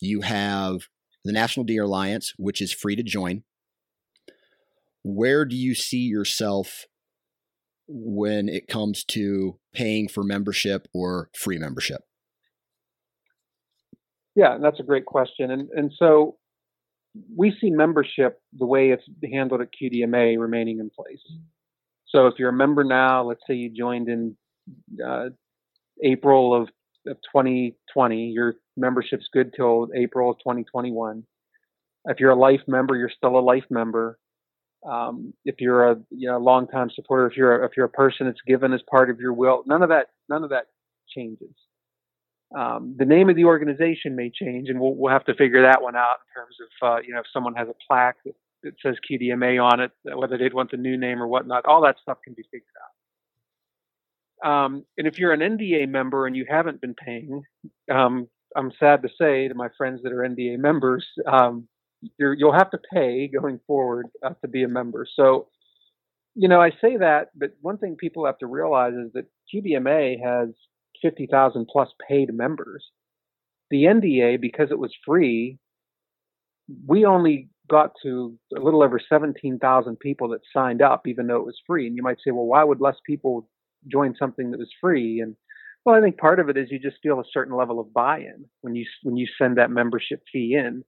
You 0.00 0.22
have 0.22 0.88
the 1.24 1.32
National 1.32 1.64
Deer 1.64 1.84
Alliance, 1.84 2.32
which 2.36 2.60
is 2.60 2.72
free 2.72 2.96
to 2.96 3.02
join. 3.02 3.42
Where 5.02 5.44
do 5.44 5.56
you 5.56 5.74
see 5.74 5.98
yourself 5.98 6.86
when 7.86 8.48
it 8.48 8.68
comes 8.68 9.04
to 9.04 9.58
paying 9.72 10.08
for 10.08 10.22
membership 10.22 10.88
or 10.92 11.30
free 11.34 11.58
membership? 11.58 12.02
Yeah, 14.34 14.58
that's 14.60 14.78
a 14.78 14.84
great 14.84 15.06
question. 15.06 15.50
And 15.50 15.68
and 15.70 15.92
so 15.96 16.36
we 17.36 17.56
see 17.60 17.70
membership 17.70 18.40
the 18.56 18.66
way 18.66 18.90
it's 18.90 19.04
handled 19.32 19.60
at 19.60 19.68
QDMA 19.72 20.38
remaining 20.38 20.78
in 20.78 20.90
place. 20.90 21.22
So 22.06 22.26
if 22.26 22.34
you're 22.38 22.50
a 22.50 22.54
member 22.54 22.84
now, 22.84 23.24
let's 23.24 23.40
say 23.46 23.54
you 23.54 23.70
joined 23.70 24.08
in 24.08 24.36
uh, 25.04 25.30
April 26.02 26.54
of, 26.54 26.68
of 27.06 27.16
2020, 27.34 28.26
your 28.26 28.54
membership's 28.76 29.28
good 29.32 29.52
till 29.54 29.88
April 29.94 30.30
of 30.30 30.38
2021. 30.38 31.24
If 32.06 32.20
you're 32.20 32.30
a 32.30 32.36
life 32.36 32.60
member, 32.66 32.96
you're 32.96 33.10
still 33.14 33.38
a 33.38 33.40
life 33.40 33.64
member. 33.70 34.18
Um, 34.88 35.34
if 35.44 35.56
you're 35.58 35.90
a 35.90 35.96
you 36.10 36.28
know 36.28 36.38
longtime 36.38 36.90
supporter, 36.94 37.26
if 37.26 37.36
you're 37.36 37.62
a, 37.62 37.66
if 37.66 37.72
you're 37.76 37.86
a 37.86 37.90
person 37.90 38.26
that's 38.26 38.40
given 38.46 38.72
as 38.72 38.80
part 38.88 39.10
of 39.10 39.18
your 39.18 39.32
will, 39.32 39.64
none 39.66 39.82
of 39.82 39.88
that 39.88 40.06
none 40.28 40.44
of 40.44 40.50
that 40.50 40.66
changes. 41.14 41.54
Um, 42.56 42.94
the 42.96 43.04
name 43.04 43.28
of 43.28 43.36
the 43.36 43.44
organization 43.44 44.16
may 44.16 44.30
change, 44.30 44.68
and 44.68 44.80
we'll 44.80 44.94
we'll 44.94 45.12
have 45.12 45.24
to 45.26 45.34
figure 45.34 45.62
that 45.62 45.82
one 45.82 45.96
out 45.96 46.16
in 46.28 46.40
terms 46.40 46.56
of 46.62 46.88
uh, 46.88 47.00
you 47.04 47.12
know 47.12 47.20
if 47.20 47.26
someone 47.32 47.54
has 47.56 47.68
a 47.68 47.74
plaque 47.86 48.16
that, 48.24 48.34
that 48.62 48.74
says 48.80 48.96
QDMA 49.10 49.62
on 49.62 49.80
it, 49.80 49.90
whether 50.16 50.38
they'd 50.38 50.54
want 50.54 50.70
the 50.70 50.76
new 50.76 50.96
name 50.96 51.20
or 51.20 51.26
whatnot. 51.26 51.66
All 51.66 51.82
that 51.82 51.96
stuff 52.00 52.18
can 52.24 52.34
be 52.34 52.44
figured 52.44 52.62
out. 52.82 52.97
Um, 54.44 54.84
and 54.96 55.06
if 55.06 55.18
you're 55.18 55.32
an 55.32 55.40
NDA 55.40 55.88
member 55.88 56.26
and 56.26 56.36
you 56.36 56.46
haven't 56.48 56.80
been 56.80 56.94
paying, 56.94 57.42
um, 57.92 58.28
I'm 58.56 58.72
sad 58.78 59.02
to 59.02 59.08
say 59.20 59.48
to 59.48 59.54
my 59.54 59.68
friends 59.76 60.02
that 60.02 60.12
are 60.12 60.28
NDA 60.28 60.58
members, 60.58 61.06
um, 61.26 61.68
you 62.18 62.36
will 62.46 62.52
have 62.52 62.70
to 62.70 62.78
pay 62.92 63.28
going 63.28 63.60
forward 63.66 64.06
uh, 64.24 64.30
to 64.42 64.48
be 64.48 64.62
a 64.62 64.68
member. 64.68 65.06
So, 65.12 65.48
you 66.34 66.48
know, 66.48 66.60
I 66.60 66.70
say 66.70 66.96
that, 66.98 67.30
but 67.34 67.50
one 67.60 67.78
thing 67.78 67.96
people 67.96 68.26
have 68.26 68.38
to 68.38 68.46
realize 68.46 68.94
is 68.94 69.12
that 69.14 69.26
QDMA 69.52 70.22
has 70.24 70.50
50,000 71.02 71.66
plus 71.70 71.88
paid 72.08 72.32
members. 72.32 72.84
The 73.70 73.84
NDA, 73.84 74.40
because 74.40 74.70
it 74.70 74.78
was 74.78 74.92
free, 75.04 75.58
we 76.86 77.04
only 77.04 77.48
got 77.68 77.92
to 78.02 78.38
a 78.56 78.60
little 78.60 78.82
over 78.82 79.00
17,000 79.06 79.98
people 79.98 80.28
that 80.28 80.40
signed 80.52 80.80
up, 80.80 81.06
even 81.06 81.26
though 81.26 81.36
it 81.36 81.44
was 81.46 81.60
free. 81.66 81.86
And 81.86 81.96
you 81.96 82.02
might 82.02 82.18
say, 82.24 82.30
well, 82.30 82.46
why 82.46 82.64
would 82.64 82.80
less 82.80 82.96
people 83.04 83.48
join 83.86 84.14
something 84.18 84.50
that 84.50 84.58
was 84.58 84.72
free? 84.80 85.20
And 85.20 85.36
well, 85.84 85.96
I 85.96 86.00
think 86.00 86.18
part 86.18 86.40
of 86.40 86.48
it 86.48 86.56
is 86.56 86.70
you 86.70 86.78
just 86.78 86.98
feel 87.02 87.20
a 87.20 87.24
certain 87.32 87.56
level 87.56 87.80
of 87.80 87.92
buy-in 87.92 88.44
when 88.60 88.74
you 88.74 88.84
when 89.02 89.16
you 89.16 89.26
send 89.40 89.58
that 89.58 89.70
membership 89.70 90.22
fee 90.32 90.54
in. 90.54 90.84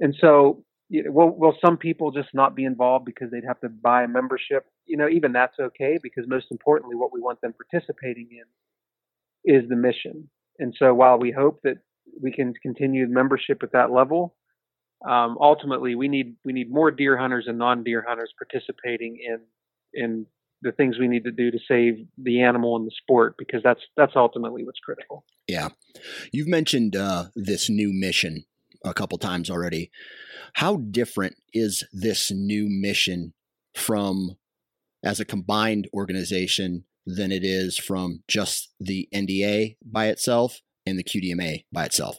And 0.00 0.14
so, 0.20 0.64
you 0.88 1.04
know, 1.04 1.10
will 1.10 1.38
will 1.38 1.56
some 1.64 1.76
people 1.76 2.10
just 2.10 2.28
not 2.34 2.54
be 2.54 2.64
involved 2.64 3.04
because 3.04 3.30
they'd 3.30 3.46
have 3.46 3.60
to 3.60 3.68
buy 3.68 4.02
a 4.02 4.08
membership? 4.08 4.66
You 4.86 4.96
know, 4.96 5.08
even 5.08 5.32
that's 5.32 5.58
okay 5.58 5.98
because 6.02 6.24
most 6.26 6.46
importantly, 6.50 6.96
what 6.96 7.12
we 7.12 7.20
want 7.20 7.40
them 7.40 7.54
participating 7.54 8.28
in 8.30 9.54
is 9.54 9.68
the 9.68 9.76
mission. 9.76 10.28
And 10.58 10.74
so, 10.78 10.92
while 10.94 11.18
we 11.18 11.30
hope 11.30 11.60
that 11.62 11.78
we 12.20 12.32
can 12.32 12.52
continue 12.62 13.06
membership 13.06 13.62
at 13.62 13.72
that 13.72 13.90
level, 13.90 14.34
um, 15.06 15.38
ultimately 15.40 15.94
we 15.94 16.08
need 16.08 16.36
we 16.44 16.52
need 16.52 16.70
more 16.72 16.90
deer 16.90 17.16
hunters 17.16 17.46
and 17.46 17.58
non-deer 17.58 18.04
hunters 18.06 18.32
participating 18.36 19.18
in 19.24 19.38
in 19.94 20.26
the 20.62 20.72
things 20.72 20.98
we 20.98 21.08
need 21.08 21.24
to 21.24 21.30
do 21.30 21.50
to 21.50 21.58
save 21.68 22.06
the 22.16 22.42
animal 22.42 22.76
and 22.76 22.86
the 22.86 22.92
sport 23.02 23.36
because 23.38 23.62
that's 23.62 23.80
that's 23.96 24.14
ultimately 24.16 24.64
what's 24.64 24.80
critical. 24.80 25.24
Yeah, 25.46 25.68
you've 26.32 26.48
mentioned 26.48 26.96
uh, 26.96 27.26
this 27.34 27.68
new 27.70 27.92
mission 27.92 28.44
a 28.84 28.94
couple 28.94 29.18
times 29.18 29.50
already. 29.50 29.90
How 30.54 30.76
different 30.76 31.36
is 31.52 31.84
this 31.92 32.30
new 32.30 32.66
mission 32.68 33.34
from 33.74 34.36
as 35.02 35.20
a 35.20 35.24
combined 35.24 35.88
organization 35.94 36.84
than 37.06 37.32
it 37.32 37.44
is 37.44 37.78
from 37.78 38.22
just 38.28 38.72
the 38.80 39.08
NDA 39.14 39.76
by 39.84 40.08
itself 40.08 40.60
and 40.84 40.98
the 40.98 41.04
QDMA 41.04 41.64
by 41.72 41.84
itself? 41.84 42.18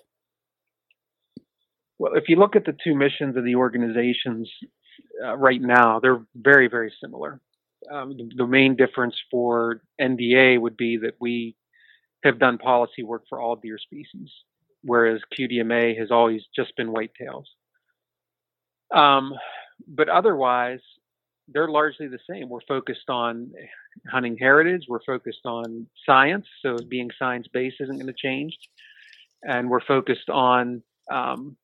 Well, 1.97 2.13
if 2.15 2.25
you 2.30 2.38
look 2.38 2.56
at 2.56 2.65
the 2.65 2.75
two 2.84 2.95
missions 2.95 3.36
of 3.36 3.43
the 3.43 3.56
organizations 3.56 4.49
uh, 5.23 5.36
right 5.36 5.62
now, 5.62 5.99
they're 5.99 6.21
very, 6.34 6.69
very 6.69 6.93
similar. 7.04 7.41
Um, 7.92 8.18
the, 8.36 8.46
main 8.46 8.76
difference 8.76 9.15
for 9.32 9.82
NDA 10.02 10.60
would 10.60 10.76
be 10.76 10.98
that 10.98 11.15
we 11.20 11.56
have 12.24 12.39
done 12.39 12.58
policy 12.58 13.04
work 13.04 13.24
for 13.30 13.39
all 13.39 13.56
deer 13.56 13.78
species 13.78 14.30
whereas 14.84 15.22
QDMA 15.38 15.98
has 15.98 16.12
always 16.12 16.42
just 16.56 16.76
been 16.76 16.94
whitetails. 16.94 17.46
Um, 18.96 19.34
but 19.88 20.10
otherwise, 20.10 20.80
they're 21.48 21.68
largely 21.68 22.08
the 22.08 22.20
same. 22.30 22.50
We're 22.50 22.60
focused 22.68 23.10
on 23.10 23.52
hunting 24.12 24.38
heritage. 24.38 24.86
We're 24.88 25.04
focused 25.04 25.46
on 25.46 25.88
science. 26.06 26.46
So 26.62 26.78
being 26.88 27.10
science 27.18 27.48
based 27.52 27.78
isn't 27.80 27.96
going 27.96 28.08
to 28.08 28.13
change, 28.13 28.58
and 29.44 29.70
we're 29.70 29.86
focused 29.86 30.30
on 30.30 30.84
um, 31.12 31.58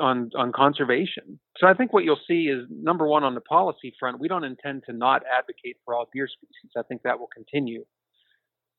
on 0.00 0.30
on 0.36 0.52
conservation. 0.52 1.38
So 1.58 1.66
I 1.66 1.74
think 1.74 1.92
what 1.92 2.04
you'll 2.04 2.20
see 2.26 2.44
is 2.44 2.66
number 2.70 3.06
one 3.06 3.24
on 3.24 3.34
the 3.34 3.40
policy 3.40 3.94
front, 3.98 4.20
we 4.20 4.28
don't 4.28 4.44
intend 4.44 4.84
to 4.86 4.92
not 4.92 5.22
advocate 5.26 5.76
for 5.84 5.94
all 5.94 6.08
deer 6.12 6.28
species. 6.28 6.72
I 6.76 6.82
think 6.82 7.02
that 7.02 7.18
will 7.18 7.28
continue. 7.34 7.84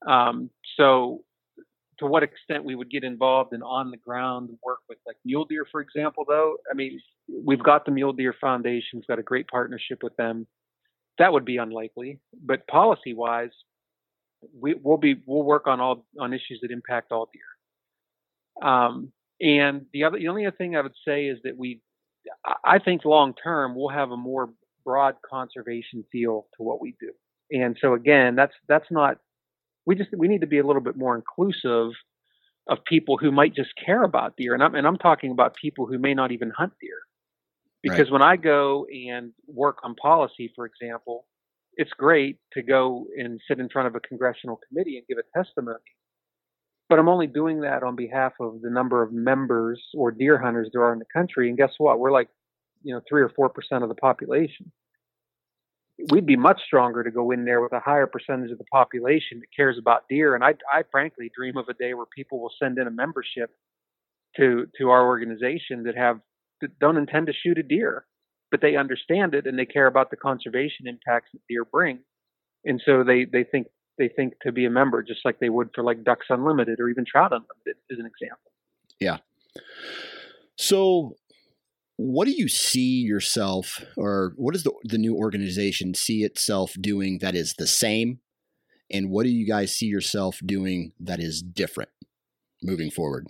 Um, 0.07 0.49
so 0.77 1.23
to 1.99 2.05
what 2.05 2.23
extent 2.23 2.63
we 2.63 2.75
would 2.75 2.89
get 2.89 3.03
involved 3.03 3.53
in 3.53 3.61
on 3.61 3.91
the 3.91 3.97
ground 3.97 4.49
work 4.63 4.79
with 4.87 4.97
like 5.05 5.17
mule 5.25 5.45
deer, 5.45 5.67
for 5.69 5.81
example, 5.81 6.25
though, 6.27 6.55
I 6.71 6.73
mean, 6.73 6.99
we've 7.45 7.61
got 7.61 7.85
the 7.85 7.91
Mule 7.91 8.13
Deer 8.13 8.33
Foundation, 8.39 8.99
we've 8.99 9.07
got 9.07 9.19
a 9.19 9.23
great 9.23 9.47
partnership 9.47 10.01
with 10.01 10.15
them. 10.15 10.47
That 11.17 11.33
would 11.33 11.43
be 11.43 11.57
unlikely, 11.57 12.19
but 12.41 12.65
policy 12.67 13.13
wise, 13.13 13.51
we, 14.57 14.75
will 14.75 14.97
be 14.97 15.21
we'll 15.25 15.43
work 15.43 15.67
on 15.67 15.81
all 15.81 16.05
on 16.17 16.33
issues 16.33 16.59
that 16.61 16.71
impact 16.71 17.11
all 17.11 17.29
deer. 17.33 18.67
Um, 18.69 19.11
and 19.41 19.85
the 19.93 20.03
other 20.03 20.17
the 20.17 20.27
only 20.27 20.45
other 20.45 20.55
thing 20.55 20.75
I 20.75 20.81
would 20.81 20.95
say 21.07 21.25
is 21.25 21.39
that 21.43 21.57
we, 21.57 21.81
I 22.63 22.79
think 22.79 23.05
long 23.05 23.33
term 23.41 23.75
we'll 23.75 23.89
have 23.89 24.11
a 24.11 24.17
more 24.17 24.49
broad 24.83 25.15
conservation 25.29 26.03
feel 26.11 26.47
to 26.57 26.63
what 26.63 26.81
we 26.81 26.95
do. 26.99 27.11
And 27.51 27.77
so 27.81 27.93
again, 27.93 28.35
that's 28.35 28.53
that's 28.67 28.91
not 28.91 29.17
we 29.85 29.95
just 29.95 30.09
we 30.15 30.27
need 30.27 30.41
to 30.41 30.47
be 30.47 30.59
a 30.59 30.65
little 30.65 30.81
bit 30.81 30.97
more 30.97 31.15
inclusive 31.15 31.91
of 32.67 32.77
people 32.85 33.17
who 33.17 33.31
might 33.31 33.55
just 33.55 33.71
care 33.83 34.03
about 34.03 34.35
deer, 34.37 34.53
and 34.53 34.63
I'm 34.63 34.75
and 34.75 34.85
I'm 34.85 34.97
talking 34.97 35.31
about 35.31 35.55
people 35.55 35.85
who 35.87 35.97
may 35.97 36.13
not 36.13 36.31
even 36.31 36.51
hunt 36.55 36.73
deer. 36.81 36.97
Because 37.81 38.07
right. 38.07 38.11
when 38.11 38.21
I 38.21 38.35
go 38.35 38.85
and 38.85 39.31
work 39.47 39.77
on 39.83 39.95
policy, 39.95 40.51
for 40.53 40.65
example, 40.65 41.25
it's 41.75 41.91
great 41.91 42.37
to 42.53 42.61
go 42.61 43.07
and 43.17 43.39
sit 43.47 43.59
in 43.59 43.69
front 43.69 43.87
of 43.87 43.95
a 43.95 44.01
congressional 44.01 44.59
committee 44.67 44.97
and 44.97 45.07
give 45.07 45.17
a 45.17 45.37
testimony. 45.37 45.77
But 46.89 46.99
I'm 46.99 47.07
only 47.07 47.27
doing 47.27 47.61
that 47.61 47.83
on 47.83 47.95
behalf 47.95 48.33
of 48.39 48.61
the 48.61 48.69
number 48.69 49.03
of 49.03 49.13
members 49.13 49.81
or 49.93 50.11
deer 50.11 50.39
hunters 50.39 50.69
there 50.73 50.83
are 50.83 50.93
in 50.93 50.99
the 50.99 51.05
country. 51.13 51.47
And 51.47 51.57
guess 51.57 51.73
what? 51.77 51.99
We're 51.99 52.11
like, 52.11 52.29
you 52.81 52.93
know, 52.93 53.01
three 53.07 53.21
or 53.21 53.29
four 53.29 53.49
percent 53.49 53.83
of 53.83 53.89
the 53.89 53.95
population 53.95 54.71
we'd 56.11 56.25
be 56.25 56.35
much 56.35 56.61
stronger 56.65 57.03
to 57.03 57.11
go 57.11 57.31
in 57.31 57.45
there 57.45 57.61
with 57.61 57.73
a 57.73 57.79
higher 57.79 58.07
percentage 58.07 58.51
of 58.51 58.57
the 58.57 58.63
population 58.65 59.39
that 59.39 59.55
cares 59.55 59.77
about 59.77 60.07
deer. 60.07 60.35
And 60.35 60.43
I, 60.43 60.53
I 60.71 60.83
frankly 60.91 61.31
dream 61.35 61.57
of 61.57 61.67
a 61.67 61.73
day 61.73 61.93
where 61.93 62.05
people 62.05 62.39
will 62.39 62.51
send 62.61 62.77
in 62.77 62.87
a 62.87 62.91
membership 62.91 63.51
to 64.37 64.67
to 64.77 64.89
our 64.89 65.05
organization 65.05 65.83
that 65.83 65.97
have 65.97 66.19
that 66.61 66.77
don't 66.79 66.97
intend 66.97 67.27
to 67.27 67.33
shoot 67.33 67.57
a 67.57 67.63
deer, 67.63 68.05
but 68.51 68.61
they 68.61 68.75
understand 68.75 69.33
it 69.33 69.47
and 69.47 69.57
they 69.57 69.65
care 69.65 69.87
about 69.87 70.11
the 70.11 70.17
conservation 70.17 70.87
impacts 70.87 71.29
that 71.33 71.41
deer 71.49 71.65
bring, 71.65 71.99
and 72.63 72.81
so 72.85 73.03
they 73.03 73.25
they 73.25 73.43
think 73.43 73.67
they 73.99 74.07
think 74.07 74.33
to 74.41 74.51
be 74.51 74.65
a 74.65 74.69
member 74.69 75.03
just 75.03 75.19
like 75.23 75.39
they 75.39 75.49
would 75.49 75.69
for 75.75 75.83
like 75.83 76.03
Ducks 76.03 76.25
Unlimited 76.29 76.79
or 76.79 76.89
even 76.89 77.05
Trout 77.05 77.31
Unlimited, 77.31 77.75
as 77.91 77.99
an 77.99 78.07
example. 78.07 78.51
Yeah. 78.99 79.17
So 80.55 81.15
what 82.01 82.25
do 82.25 82.31
you 82.31 82.47
see 82.47 83.01
yourself 83.01 83.83
or 83.97 84.31
what 84.37 84.53
does 84.53 84.63
the, 84.63 84.71
the 84.85 84.97
new 84.97 85.15
organization 85.15 85.93
see 85.93 86.23
itself 86.23 86.73
doing 86.79 87.19
that 87.19 87.35
is 87.35 87.55
the 87.57 87.67
same 87.67 88.19
and 88.89 89.09
what 89.09 89.23
do 89.23 89.29
you 89.29 89.45
guys 89.45 89.75
see 89.75 89.87
yourself 89.87 90.39
doing 90.45 90.93
that 90.97 91.19
is 91.19 91.41
different 91.41 91.89
moving 92.63 92.89
forward 92.89 93.27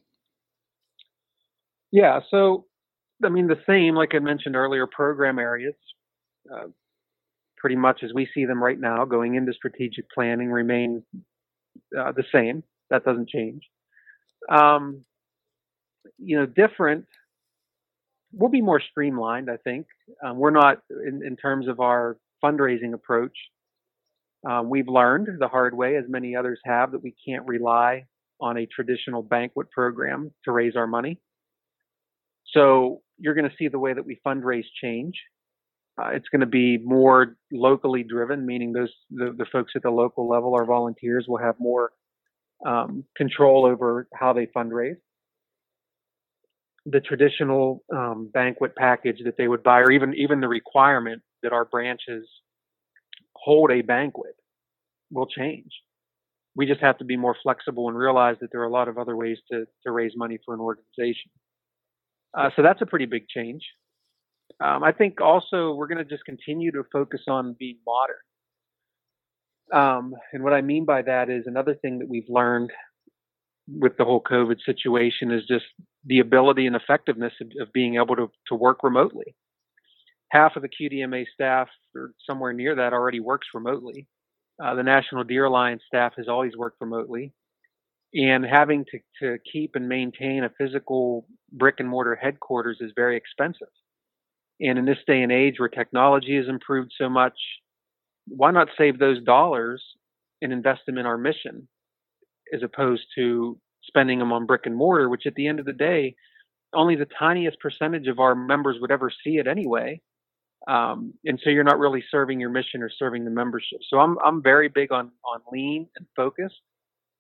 yeah 1.91 2.19
so 2.29 2.67
i 3.25 3.29
mean 3.29 3.47
the 3.47 3.60
same 3.67 3.95
like 3.95 4.13
i 4.13 4.19
mentioned 4.19 4.55
earlier 4.55 4.86
program 4.86 5.39
areas 5.39 5.73
uh, 6.53 6.67
pretty 7.60 7.76
much 7.76 8.02
as 8.04 8.12
we 8.13 8.28
see 8.34 8.45
them 8.45 8.63
right 8.63 8.80
now 8.80 9.06
going 9.06 9.36
into 9.36 9.54
strategic 9.54 10.10
planning 10.12 10.50
remain 10.50 11.04
uh, 11.98 12.12
the 12.12 12.24
same 12.34 12.63
that 12.89 13.04
doesn't 13.04 13.30
change 13.30 13.63
um, 14.50 15.04
you 16.17 16.38
know 16.38 16.45
different 16.45 17.06
we'll 18.34 18.50
be 18.50 18.62
more 18.62 18.82
streamlined. 18.91 19.50
I 19.50 19.58
think 19.58 19.88
um, 20.24 20.38
we're 20.38 20.52
not 20.52 20.80
in, 20.89 21.22
in, 21.26 21.36
terms 21.36 21.67
of 21.67 21.80
our 21.80 22.17
fundraising 22.43 22.93
approach. 22.93 23.36
Um, 24.50 24.69
we've 24.69 24.88
learned 24.88 25.28
the 25.39 25.48
hard 25.48 25.76
way, 25.76 25.98
as 25.98 26.06
many 26.08 26.36
others 26.36 26.60
have, 26.65 26.91
that 26.91 27.04
we 27.04 27.15
can't 27.28 27.45
rely 27.45 28.06
on 28.39 28.58
a 28.58 28.65
traditional 28.65 29.22
banquet 29.22 29.69
program 29.72 30.32
to 30.45 30.52
raise 30.52 30.76
our 30.76 30.88
money. 30.88 31.19
So 32.54 33.02
you're 33.17 33.34
going 33.34 33.50
to 33.50 33.56
see 33.58 33.67
the 33.67 33.80
way 33.80 33.93
that 33.93 34.06
we 34.06 34.19
fundraise 34.26 34.65
change. 34.82 35.19
Uh, 35.99 36.09
it's 36.09 36.29
going 36.29 36.41
to 36.41 36.45
be 36.45 36.77
more 36.77 37.35
locally 37.51 38.03
driven, 38.03 38.45
meaning 38.45 38.71
those 38.71 38.93
the, 39.09 39.33
the, 39.38 39.45
folks 39.51 39.73
at 39.75 39.81
the 39.81 39.89
local 39.89 40.29
level, 40.29 40.53
our 40.55 40.65
volunteers, 40.65 41.25
will 41.27 41.39
have 41.39 41.55
more 41.59 41.91
um, 42.65 43.03
control 43.17 43.65
over 43.65 44.07
how 44.13 44.31
they 44.31 44.47
fundraise 44.55 44.97
the 46.85 46.99
traditional 46.99 47.83
um, 47.93 48.29
banquet 48.33 48.75
package 48.75 49.19
that 49.25 49.35
they 49.38 49.47
would 49.47 49.63
buy, 49.63 49.79
or 49.79 49.91
even 49.91 50.13
even 50.15 50.39
the 50.39 50.47
requirement 50.47 51.21
that 51.43 51.53
our 51.53 51.65
branches 51.65 52.27
hold 53.35 53.71
a 53.71 53.81
banquet, 53.81 54.35
will 55.12 55.27
change. 55.27 55.71
We 56.55 56.65
just 56.65 56.81
have 56.81 56.97
to 56.99 57.05
be 57.05 57.17
more 57.17 57.35
flexible 57.41 57.88
and 57.88 57.97
realize 57.97 58.35
that 58.41 58.51
there 58.51 58.62
are 58.62 58.67
a 58.67 58.71
lot 58.71 58.88
of 58.88 58.97
other 58.97 59.15
ways 59.15 59.38
to 59.51 59.65
to 59.85 59.91
raise 59.91 60.13
money 60.15 60.39
for 60.45 60.53
an 60.53 60.59
organization. 60.59 61.31
Uh, 62.38 62.49
so 62.55 62.62
that's 62.62 62.81
a 62.81 62.85
pretty 62.85 63.05
big 63.05 63.27
change. 63.27 63.63
Um, 64.62 64.83
I 64.83 64.91
think 64.91 65.21
also 65.21 65.73
we're 65.73 65.88
going 65.88 66.03
to 66.03 66.09
just 66.09 66.25
continue 66.25 66.71
to 66.71 66.83
focus 66.91 67.21
on 67.27 67.55
being 67.57 67.77
modern. 67.85 68.15
Um, 69.71 70.15
and 70.33 70.43
what 70.43 70.53
I 70.53 70.62
mean 70.62 70.85
by 70.85 71.03
that 71.03 71.29
is 71.29 71.43
another 71.45 71.75
thing 71.75 71.99
that 71.99 72.09
we've 72.09 72.27
learned 72.27 72.71
with 73.67 73.97
the 73.97 74.05
whole 74.05 74.21
COVID 74.21 74.57
situation 74.65 75.31
is 75.31 75.43
just 75.47 75.65
the 76.05 76.19
ability 76.19 76.65
and 76.65 76.75
effectiveness 76.75 77.33
of, 77.41 77.47
of 77.62 77.71
being 77.71 77.95
able 77.95 78.15
to, 78.15 78.31
to 78.47 78.55
work 78.55 78.83
remotely. 78.83 79.35
Half 80.31 80.55
of 80.55 80.63
the 80.63 80.69
QDMA 80.69 81.25
staff, 81.33 81.67
or 81.95 82.12
somewhere 82.27 82.53
near 82.53 82.75
that, 82.75 82.93
already 82.93 83.19
works 83.19 83.47
remotely. 83.53 84.07
Uh, 84.63 84.75
the 84.75 84.83
National 84.83 85.23
Deer 85.23 85.45
Alliance 85.45 85.81
staff 85.88 86.13
has 86.17 86.27
always 86.27 86.55
worked 86.57 86.81
remotely. 86.81 87.33
And 88.13 88.43
having 88.43 88.85
to, 88.85 88.99
to 89.21 89.38
keep 89.51 89.75
and 89.75 89.88
maintain 89.88 90.43
a 90.43 90.51
physical 90.57 91.27
brick 91.51 91.75
and 91.79 91.88
mortar 91.88 92.15
headquarters 92.15 92.77
is 92.81 92.91
very 92.95 93.17
expensive. 93.17 93.67
And 94.62 94.78
in 94.78 94.86
this 94.86 94.98
day 95.08 95.22
and 95.22 95.32
age 95.32 95.56
where 95.60 95.69
technology 95.69 96.36
has 96.38 96.48
improved 96.48 96.91
so 96.98 97.10
much, 97.10 97.38
why 98.28 98.52
not 98.52 98.67
save 98.78 99.00
those 99.00 99.24
dollars 99.24 99.84
and 100.41 100.54
invest 100.54 100.82
them 100.86 100.98
in 100.98 101.06
our 101.06 101.17
mission 101.17 101.67
as 102.54 102.63
opposed 102.63 103.04
to 103.15 103.58
spending 103.84 104.19
them 104.19 104.32
on 104.34 104.45
brick 104.45 104.65
and 104.65 104.76
mortar, 104.76 105.10
which 105.10 105.26
at 105.26 105.36
the 105.36 105.48
end 105.48 105.60
of 105.60 105.65
the 105.65 105.74
day, 105.74 106.15
only 106.74 106.95
the 106.95 107.08
tiniest 107.17 107.60
percentage 107.60 108.08
of 108.08 108.19
our 108.19 108.36
members 108.36 108.78
would 108.80 108.91
ever 108.91 109.12
see 109.24 109.38
it 109.38 109.48
anyway. 109.48 110.02
Um, 110.67 111.13
and 111.26 111.39
so 111.43 111.50
you're 111.50 111.63
not 111.63 111.80
really 111.80 112.04
serving 112.12 112.39
your 112.39 112.50
mission 112.50 112.84
or 112.84 112.89
serving 112.89 113.24
the 113.26 113.32
membership. 113.32 113.80
So 113.89 113.98
I'm 114.00 114.17
I'm 114.24 114.43
very 114.43 114.67
big 114.67 114.91
on 114.91 115.12
on 115.24 115.41
lean 115.52 115.88
and 115.95 116.06
focus 116.15 116.52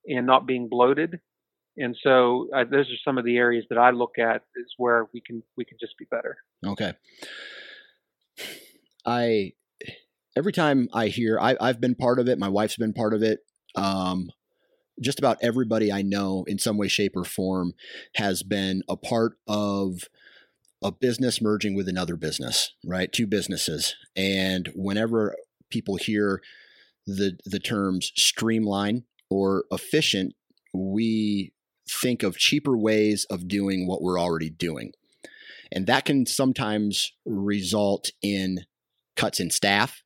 and 0.05 0.25
not 0.25 0.45
being 0.45 0.67
bloated. 0.69 1.19
And 1.79 1.95
so 2.03 2.49
uh, 2.55 2.65
those 2.69 2.87
are 2.87 2.99
some 3.03 3.17
of 3.17 3.25
the 3.25 3.37
areas 3.37 3.65
that 3.69 3.77
I 3.77 3.91
look 3.91 4.19
at 4.19 4.43
is 4.55 4.73
where 4.77 5.07
we 5.13 5.21
can 5.21 5.41
we 5.55 5.65
can 5.65 5.77
just 5.79 5.97
be 5.97 6.05
better. 6.11 6.37
Okay. 6.65 6.93
I 9.05 9.53
every 10.35 10.51
time 10.51 10.89
I 10.93 11.07
hear 11.07 11.39
I, 11.39 11.55
have 11.61 11.81
been 11.81 11.95
part 11.95 12.19
of 12.19 12.27
it, 12.27 12.37
my 12.37 12.49
wife's 12.49 12.77
been 12.77 12.93
part 12.93 13.13
of 13.13 13.23
it. 13.23 13.39
Um, 13.75 14.29
just 15.01 15.19
about 15.19 15.37
everybody 15.41 15.91
I 15.91 16.01
know 16.01 16.43
in 16.47 16.59
some 16.59 16.77
way, 16.77 16.89
shape, 16.89 17.13
or 17.15 17.23
form 17.23 17.73
has 18.15 18.43
been 18.43 18.83
a 18.89 18.97
part 18.97 19.37
of 19.47 20.03
a 20.83 20.91
business 20.91 21.41
merging 21.41 21.75
with 21.75 21.87
another 21.87 22.17
business, 22.17 22.73
right? 22.85 23.11
Two 23.11 23.27
businesses. 23.27 23.95
And 24.15 24.69
whenever 24.75 25.35
people 25.69 25.95
hear 25.95 26.41
the 27.05 27.37
the 27.45 27.59
terms 27.59 28.11
streamline 28.15 29.03
or 29.29 29.63
efficient, 29.71 30.33
we 30.73 31.53
think 31.89 32.23
of 32.23 32.37
cheaper 32.37 32.77
ways 32.77 33.25
of 33.29 33.47
doing 33.47 33.87
what 33.87 34.01
we're 34.01 34.19
already 34.19 34.49
doing. 34.49 34.93
And 35.71 35.87
that 35.87 36.05
can 36.05 36.25
sometimes 36.25 37.11
result 37.25 38.11
in 38.21 38.65
cuts 39.15 39.39
in 39.39 39.51
staff 39.51 40.03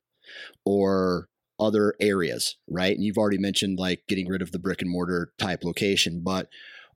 or 0.64 1.28
other 1.58 1.94
areas, 2.00 2.56
right? 2.68 2.94
And 2.94 3.04
you've 3.04 3.18
already 3.18 3.38
mentioned 3.38 3.78
like 3.78 4.02
getting 4.08 4.28
rid 4.28 4.42
of 4.42 4.52
the 4.52 4.58
brick 4.58 4.82
and 4.82 4.90
mortar 4.90 5.32
type 5.38 5.64
location, 5.64 6.22
but 6.24 6.48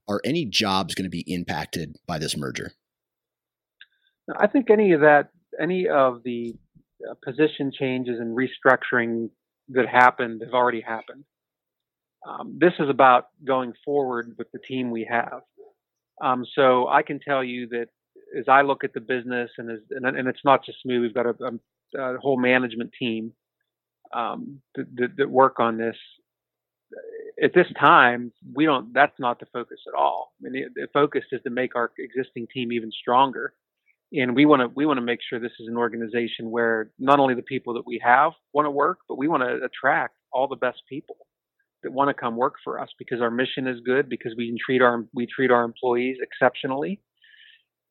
are 0.07 0.21
any 0.25 0.45
jobs 0.45 0.95
going 0.95 1.05
to 1.05 1.09
be 1.09 1.23
impacted 1.27 1.95
by 2.07 2.17
this 2.17 2.35
merger? 2.35 2.71
I 4.37 4.47
think 4.47 4.69
any 4.69 4.91
of 4.91 5.01
that, 5.01 5.29
any 5.61 5.87
of 5.87 6.21
the 6.23 6.55
uh, 7.09 7.13
position 7.23 7.71
changes 7.71 8.19
and 8.19 8.37
restructuring 8.37 9.29
that 9.69 9.87
happened 9.87 10.41
have 10.43 10.53
already 10.53 10.81
happened. 10.81 11.23
Um, 12.27 12.57
this 12.59 12.73
is 12.79 12.89
about 12.89 13.27
going 13.45 13.73
forward 13.85 14.35
with 14.37 14.51
the 14.51 14.59
team 14.59 14.91
we 14.91 15.07
have. 15.09 15.41
Um, 16.21 16.45
so 16.53 16.87
I 16.87 17.01
can 17.01 17.19
tell 17.19 17.43
you 17.43 17.67
that 17.69 17.87
as 18.37 18.45
I 18.47 18.61
look 18.61 18.83
at 18.83 18.93
the 18.93 18.99
business, 18.99 19.49
and 19.57 19.71
as, 19.71 19.79
and, 19.91 20.05
and 20.05 20.27
it's 20.27 20.43
not 20.43 20.65
just 20.65 20.85
me, 20.85 20.99
we've 20.99 21.13
got 21.13 21.25
a, 21.25 21.35
a, 21.95 22.15
a 22.15 22.17
whole 22.19 22.37
management 22.37 22.91
team 22.97 23.33
um, 24.13 24.61
that, 24.75 24.85
that, 24.95 25.17
that 25.17 25.29
work 25.29 25.59
on 25.59 25.77
this. 25.77 25.95
At 27.41 27.53
this 27.53 27.67
time, 27.79 28.33
we 28.53 28.65
don't. 28.65 28.93
That's 28.93 29.17
not 29.17 29.39
the 29.39 29.45
focus 29.53 29.79
at 29.87 29.97
all. 29.97 30.33
I 30.45 30.49
mean, 30.49 30.69
the, 30.75 30.81
the 30.81 30.87
focus 30.91 31.23
is 31.31 31.41
to 31.43 31.49
make 31.49 31.75
our 31.75 31.91
existing 31.97 32.47
team 32.53 32.73
even 32.73 32.91
stronger, 32.91 33.53
and 34.11 34.35
we 34.35 34.45
want 34.45 34.61
to 34.61 34.67
we 34.75 34.85
want 34.85 34.97
to 34.97 35.05
make 35.05 35.19
sure 35.27 35.39
this 35.39 35.51
is 35.59 35.67
an 35.67 35.77
organization 35.77 36.51
where 36.51 36.91
not 36.99 37.19
only 37.19 37.35
the 37.35 37.43
people 37.43 37.75
that 37.75 37.85
we 37.85 38.01
have 38.03 38.33
want 38.51 38.65
to 38.65 38.71
work, 38.71 38.99
but 39.07 39.17
we 39.17 39.27
want 39.29 39.43
to 39.43 39.63
attract 39.63 40.15
all 40.33 40.47
the 40.47 40.55
best 40.55 40.81
people 40.89 41.15
that 41.83 41.91
want 41.91 42.09
to 42.09 42.13
come 42.13 42.35
work 42.35 42.55
for 42.63 42.79
us 42.79 42.89
because 42.97 43.21
our 43.21 43.31
mission 43.31 43.67
is 43.67 43.79
good 43.85 44.09
because 44.09 44.33
we 44.37 44.57
treat 44.63 44.81
our 44.81 45.05
we 45.13 45.27
treat 45.27 45.51
our 45.51 45.63
employees 45.63 46.17
exceptionally 46.21 47.01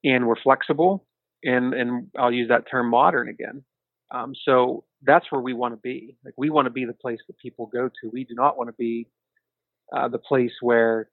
and 0.05 0.27
we're 0.27 0.41
flexible 0.43 1.07
and 1.43 1.75
and 1.75 2.09
I'll 2.19 2.33
use 2.33 2.49
that 2.49 2.65
term 2.71 2.91
modern 2.91 3.29
again. 3.29 3.65
Um, 4.11 4.33
so 4.45 4.85
that's 5.03 5.27
where 5.31 5.41
we 5.41 5.53
want 5.53 5.75
to 5.75 5.81
be. 5.81 6.17
Like 6.25 6.35
we 6.37 6.51
want 6.51 6.67
to 6.67 6.71
be 6.71 6.85
the 6.85 6.95
place 6.95 7.19
that 7.29 7.39
people 7.39 7.67
go 7.73 7.89
to. 7.89 8.11
We 8.13 8.25
do 8.25 8.35
not 8.35 8.57
want 8.57 8.69
to 8.69 8.75
be 8.79 9.09
uh, 9.95 10.09
the 10.09 10.19
place 10.19 10.53
where 10.61 11.11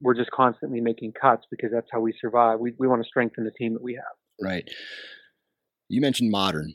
we're 0.00 0.14
just 0.14 0.30
constantly 0.30 0.80
making 0.80 1.12
cuts 1.20 1.44
because 1.50 1.70
that's 1.72 1.88
how 1.92 2.00
we 2.00 2.14
survive. 2.20 2.60
We 2.60 2.74
we 2.78 2.86
want 2.86 3.02
to 3.02 3.08
strengthen 3.08 3.44
the 3.44 3.50
team 3.50 3.74
that 3.74 3.82
we 3.82 3.94
have. 3.94 4.04
Right. 4.40 4.68
You 5.88 6.00
mentioned 6.00 6.30
modern 6.30 6.74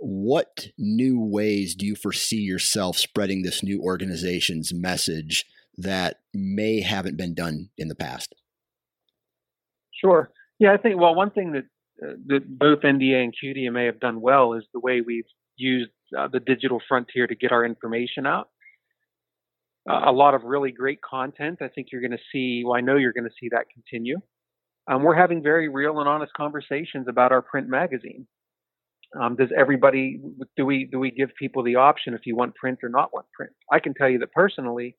what 0.00 0.68
new 0.78 1.20
ways 1.20 1.74
do 1.74 1.86
you 1.86 1.96
foresee 1.96 2.40
yourself 2.40 2.96
spreading 2.96 3.42
this 3.42 3.62
new 3.62 3.82
organization's 3.82 4.72
message 4.72 5.44
that 5.76 6.20
may 6.34 6.80
haven't 6.80 7.16
been 7.16 7.34
done 7.34 7.70
in 7.76 7.88
the 7.88 7.94
past? 7.94 8.34
Sure. 9.92 10.30
Yeah, 10.58 10.72
I 10.72 10.76
think 10.76 11.00
well, 11.00 11.14
one 11.14 11.30
thing 11.30 11.52
that 11.52 11.64
uh, 12.02 12.14
that 12.26 12.58
both 12.58 12.80
NDA 12.80 13.24
and 13.24 13.34
QDMA 13.34 13.86
have 13.86 14.00
done 14.00 14.20
well 14.20 14.54
is 14.54 14.64
the 14.72 14.80
way 14.80 15.00
we've 15.00 15.24
used 15.56 15.90
uh, 16.16 16.28
the 16.28 16.40
digital 16.40 16.80
frontier 16.88 17.26
to 17.26 17.34
get 17.34 17.52
our 17.52 17.64
information 17.64 18.26
out. 18.26 18.48
Uh, 19.88 20.02
a 20.06 20.12
lot 20.12 20.34
of 20.34 20.42
really 20.44 20.70
great 20.70 21.00
content. 21.02 21.58
I 21.60 21.68
think 21.68 21.88
you're 21.90 22.00
going 22.00 22.12
to 22.12 22.18
see. 22.32 22.62
Well, 22.64 22.76
I 22.76 22.80
know 22.80 22.96
you're 22.96 23.12
going 23.12 23.28
to 23.28 23.34
see 23.40 23.48
that 23.50 23.66
continue. 23.72 24.18
Um, 24.90 25.02
we're 25.02 25.16
having 25.16 25.42
very 25.42 25.68
real 25.68 25.98
and 25.98 26.08
honest 26.08 26.32
conversations 26.34 27.06
about 27.08 27.32
our 27.32 27.42
print 27.42 27.68
magazine. 27.68 28.26
Um, 29.18 29.36
does 29.36 29.50
everybody 29.56 30.20
do 30.56 30.66
we 30.66 30.84
do 30.84 30.98
we 30.98 31.10
give 31.10 31.30
people 31.38 31.62
the 31.62 31.76
option 31.76 32.14
if 32.14 32.26
you 32.26 32.36
want 32.36 32.54
print 32.54 32.80
or 32.82 32.88
not 32.88 33.12
want 33.12 33.26
print? 33.34 33.52
I 33.72 33.78
can 33.80 33.94
tell 33.94 34.08
you 34.08 34.18
that 34.18 34.32
personally, 34.32 34.96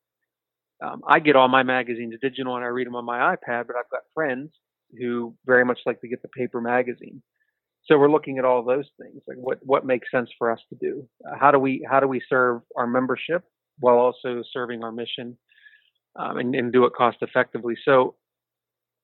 um, 0.83 1.01
I 1.07 1.19
get 1.19 1.35
all 1.35 1.47
my 1.47 1.63
magazines 1.63 2.15
digital 2.21 2.55
and 2.55 2.65
I 2.65 2.69
read 2.69 2.87
them 2.87 2.95
on 2.95 3.05
my 3.05 3.35
iPad, 3.35 3.67
but 3.67 3.75
I've 3.75 3.89
got 3.91 4.01
friends 4.13 4.51
who 4.97 5.35
very 5.45 5.63
much 5.63 5.79
like 5.85 6.01
to 6.01 6.07
get 6.07 6.21
the 6.23 6.27
paper 6.29 6.59
magazine. 6.59 7.21
So 7.85 7.97
we're 7.97 8.11
looking 8.11 8.39
at 8.39 8.45
all 8.45 8.63
those 8.63 8.87
things, 8.99 9.21
like 9.27 9.37
what 9.37 9.59
what 9.61 9.85
makes 9.85 10.09
sense 10.11 10.29
for 10.37 10.51
us 10.51 10.59
to 10.69 10.75
do. 10.79 11.07
Uh, 11.27 11.37
how 11.39 11.51
do 11.51 11.59
we 11.59 11.85
how 11.89 11.99
do 11.99 12.07
we 12.07 12.21
serve 12.27 12.61
our 12.75 12.87
membership 12.87 13.43
while 13.79 13.97
also 13.97 14.43
serving 14.51 14.83
our 14.83 14.91
mission 14.91 15.37
um, 16.15 16.37
and, 16.37 16.55
and 16.55 16.73
do 16.73 16.85
it 16.85 16.93
cost 16.93 17.17
effectively? 17.21 17.75
So 17.85 18.15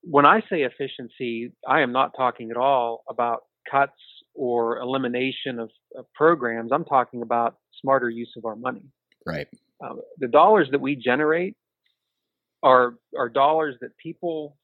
when 0.01 0.25
I 0.25 0.41
say 0.49 0.63
efficiency, 0.63 1.51
I 1.67 1.81
am 1.81 1.91
not 1.91 2.13
talking 2.15 2.51
at 2.51 2.57
all 2.57 3.03
about 3.09 3.43
cuts 3.69 3.93
or 4.36 4.80
elimination 4.80 5.60
of, 5.60 5.69
of 5.98 6.06
programs. 6.13 6.71
I'm 6.71 6.86
talking 6.86 7.21
about 7.21 7.58
smarter 7.82 8.10
use 8.10 8.34
of 8.38 8.45
our 8.45 8.56
money. 8.56 8.84
Right. 9.26 9.48
Um, 9.84 10.02
the 10.19 10.28
dollars 10.28 10.67
that 10.71 10.82
we 10.82 10.95
generate 10.95 11.56
are 12.63 12.95
are 13.17 13.30
dollars 13.30 13.76
that 13.82 13.98
people, 13.98 14.58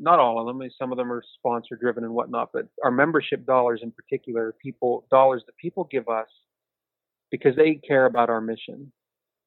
not 0.00 0.18
all 0.18 0.40
of 0.40 0.46
them, 0.46 0.66
some 0.78 0.92
of 0.92 0.98
them 0.98 1.12
are 1.12 1.22
sponsor 1.38 1.76
driven 1.76 2.04
and 2.04 2.14
whatnot, 2.14 2.50
but 2.52 2.68
our 2.84 2.90
membership 2.90 3.46
dollars 3.46 3.80
in 3.82 3.90
particular, 3.90 4.54
people 4.62 5.06
dollars 5.10 5.42
that 5.46 5.56
people 5.56 5.84
give 5.90 6.08
us 6.08 6.28
because 7.30 7.56
they 7.56 7.74
care 7.74 8.06
about 8.06 8.30
our 8.30 8.40
mission, 8.40 8.92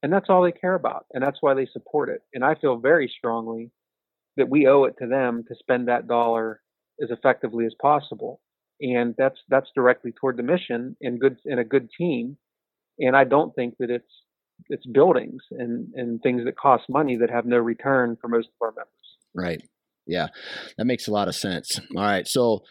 and 0.03 0.13
that's 0.13 0.29
all 0.29 0.43
they 0.43 0.51
care 0.51 0.75
about, 0.75 1.05
and 1.13 1.23
that's 1.23 1.37
why 1.41 1.53
they 1.53 1.67
support 1.73 2.09
it. 2.09 2.21
And 2.33 2.43
I 2.43 2.55
feel 2.55 2.77
very 2.77 3.11
strongly 3.17 3.71
that 4.37 4.49
we 4.49 4.67
owe 4.67 4.85
it 4.85 4.95
to 4.99 5.07
them 5.07 5.43
to 5.47 5.55
spend 5.55 5.87
that 5.87 6.07
dollar 6.07 6.61
as 7.01 7.09
effectively 7.09 7.65
as 7.65 7.73
possible 7.81 8.39
and 8.81 9.15
that's 9.17 9.39
that's 9.49 9.69
directly 9.75 10.11
toward 10.11 10.37
the 10.37 10.43
mission 10.43 10.95
and 11.01 11.19
good 11.19 11.37
in 11.45 11.59
a 11.59 11.63
good 11.63 11.89
team. 11.97 12.37
And 12.99 13.15
I 13.15 13.23
don't 13.23 13.53
think 13.55 13.75
that 13.79 13.89
it's 13.89 14.11
it's 14.69 14.85
buildings 14.85 15.41
and 15.51 15.87
and 15.95 16.21
things 16.21 16.43
that 16.45 16.57
cost 16.57 16.83
money 16.89 17.17
that 17.17 17.29
have 17.29 17.45
no 17.45 17.57
return 17.57 18.17
for 18.19 18.27
most 18.27 18.47
of 18.47 18.61
our 18.61 18.71
members. 18.71 18.87
Right. 19.33 19.61
Yeah, 20.07 20.27
that 20.77 20.85
makes 20.85 21.07
a 21.07 21.11
lot 21.11 21.27
of 21.27 21.35
sense. 21.35 21.79
All 21.95 22.03
right, 22.03 22.27
so 22.27 22.63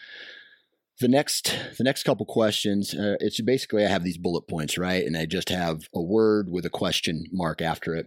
the 1.00 1.08
next 1.08 1.56
the 1.78 1.84
next 1.84 2.02
couple 2.02 2.26
questions 2.26 2.94
uh, 2.94 3.16
it's 3.20 3.40
basically 3.40 3.84
i 3.84 3.88
have 3.88 4.04
these 4.04 4.18
bullet 4.18 4.42
points 4.42 4.76
right 4.76 5.04
and 5.04 5.16
i 5.16 5.24
just 5.24 5.48
have 5.48 5.80
a 5.94 6.00
word 6.00 6.48
with 6.50 6.66
a 6.66 6.70
question 6.70 7.24
mark 7.32 7.62
after 7.62 7.94
it 7.94 8.06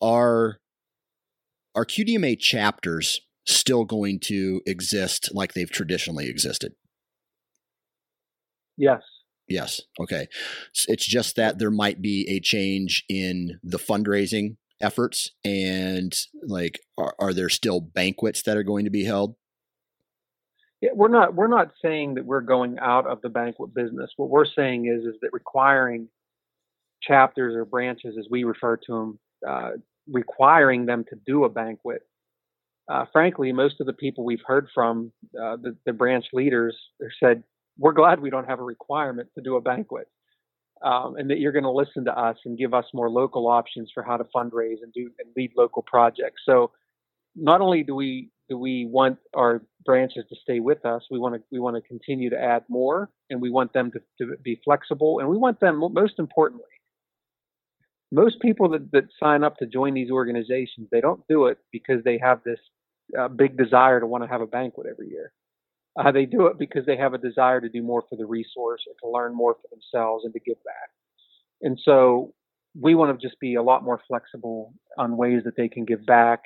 are 0.00 0.58
are 1.74 1.84
qdma 1.84 2.38
chapters 2.38 3.20
still 3.44 3.84
going 3.84 4.20
to 4.20 4.60
exist 4.64 5.30
like 5.34 5.54
they've 5.54 5.70
traditionally 5.70 6.28
existed 6.28 6.72
Yes. 8.76 9.02
Yes. 9.48 9.80
Okay. 10.00 10.26
It's 10.88 11.06
just 11.06 11.36
that 11.36 11.58
there 11.58 11.70
might 11.70 12.00
be 12.00 12.26
a 12.28 12.40
change 12.40 13.04
in 13.08 13.58
the 13.62 13.78
fundraising 13.78 14.56
efforts 14.80 15.30
and 15.44 16.12
like 16.42 16.80
are, 16.98 17.14
are 17.18 17.32
there 17.32 17.48
still 17.48 17.80
banquets 17.80 18.42
that 18.42 18.56
are 18.56 18.62
going 18.62 18.84
to 18.84 18.90
be 18.90 19.04
held? 19.04 19.36
Yeah, 20.80 20.90
we're 20.94 21.08
not 21.08 21.34
we're 21.34 21.48
not 21.48 21.70
saying 21.80 22.14
that 22.14 22.26
we're 22.26 22.40
going 22.40 22.78
out 22.80 23.06
of 23.06 23.22
the 23.22 23.28
banquet 23.28 23.72
business. 23.72 24.10
What 24.16 24.30
we're 24.30 24.46
saying 24.46 24.86
is 24.86 25.04
is 25.04 25.14
that 25.22 25.30
requiring 25.32 26.08
chapters 27.02 27.54
or 27.54 27.64
branches, 27.64 28.16
as 28.18 28.26
we 28.30 28.44
refer 28.44 28.76
to 28.76 28.92
them, 28.92 29.18
uh, 29.48 29.70
requiring 30.10 30.86
them 30.86 31.04
to 31.10 31.16
do 31.26 31.44
a 31.44 31.48
banquet. 31.48 32.02
Uh, 32.90 33.04
frankly, 33.12 33.52
most 33.52 33.80
of 33.80 33.86
the 33.86 33.92
people 33.92 34.24
we've 34.24 34.42
heard 34.44 34.68
from, 34.74 35.12
uh, 35.40 35.56
the, 35.56 35.76
the, 35.86 35.92
branch 35.92 36.26
leaders, 36.32 36.76
said, 37.20 37.44
"We're 37.78 37.92
glad 37.92 38.20
we 38.20 38.30
don't 38.30 38.48
have 38.48 38.60
a 38.60 38.64
requirement 38.64 39.28
to 39.34 39.42
do 39.42 39.56
a 39.56 39.60
banquet, 39.60 40.08
um, 40.82 41.16
and 41.16 41.30
that 41.30 41.38
you're 41.38 41.52
going 41.52 41.64
to 41.64 41.70
listen 41.70 42.04
to 42.06 42.18
us 42.18 42.38
and 42.44 42.58
give 42.58 42.74
us 42.74 42.86
more 42.94 43.10
local 43.10 43.48
options 43.48 43.90
for 43.92 44.02
how 44.02 44.16
to 44.16 44.24
fundraise 44.24 44.82
and 44.82 44.92
do 44.92 45.10
and 45.18 45.30
lead 45.36 45.52
local 45.56 45.82
projects." 45.82 46.42
So, 46.44 46.72
not 47.36 47.60
only 47.60 47.82
do 47.82 47.94
we 47.94 48.30
do 48.48 48.58
we 48.58 48.86
want 48.86 49.18
our 49.34 49.62
branches 49.84 50.24
to 50.28 50.36
stay 50.42 50.60
with 50.60 50.84
us, 50.84 51.04
we 51.10 51.18
want 51.18 51.34
to 51.36 51.42
we 51.50 51.58
want 51.60 51.76
to 51.76 51.82
continue 51.82 52.30
to 52.30 52.38
add 52.38 52.64
more, 52.68 53.10
and 53.30 53.40
we 53.40 53.50
want 53.50 53.72
them 53.72 53.90
to, 53.92 54.00
to 54.18 54.36
be 54.42 54.60
flexible, 54.64 55.20
and 55.20 55.28
we 55.28 55.36
want 55.36 55.60
them 55.60 55.78
most 55.92 56.18
importantly 56.18 56.66
most 58.12 58.40
people 58.40 58.68
that, 58.68 58.92
that 58.92 59.04
sign 59.18 59.42
up 59.42 59.56
to 59.56 59.66
join 59.66 59.94
these 59.94 60.10
organizations, 60.10 60.86
they 60.92 61.00
don't 61.00 61.26
do 61.28 61.46
it 61.46 61.58
because 61.72 62.04
they 62.04 62.18
have 62.18 62.40
this 62.44 62.60
uh, 63.18 63.26
big 63.26 63.56
desire 63.56 63.98
to 63.98 64.06
want 64.06 64.22
to 64.22 64.28
have 64.28 64.42
a 64.42 64.46
banquet 64.46 64.86
every 64.88 65.08
year. 65.08 65.32
Uh, 65.96 66.10
they 66.10 66.24
do 66.24 66.46
it 66.46 66.58
because 66.58 66.86
they 66.86 66.96
have 66.96 67.12
a 67.12 67.18
desire 67.18 67.60
to 67.60 67.68
do 67.68 67.82
more 67.82 68.02
for 68.08 68.16
the 68.16 68.24
resource 68.24 68.82
or 68.88 68.94
to 69.00 69.12
learn 69.12 69.34
more 69.34 69.54
for 69.54 69.68
themselves 69.70 70.24
and 70.24 70.32
to 70.32 70.40
give 70.40 70.56
back. 70.64 70.90
And 71.60 71.78
so 71.82 72.32
we 72.78 72.94
want 72.94 73.18
to 73.18 73.26
just 73.26 73.38
be 73.38 73.56
a 73.56 73.62
lot 73.62 73.84
more 73.84 74.00
flexible 74.08 74.72
on 74.96 75.16
ways 75.16 75.42
that 75.44 75.56
they 75.56 75.68
can 75.68 75.84
give 75.84 76.06
back 76.06 76.44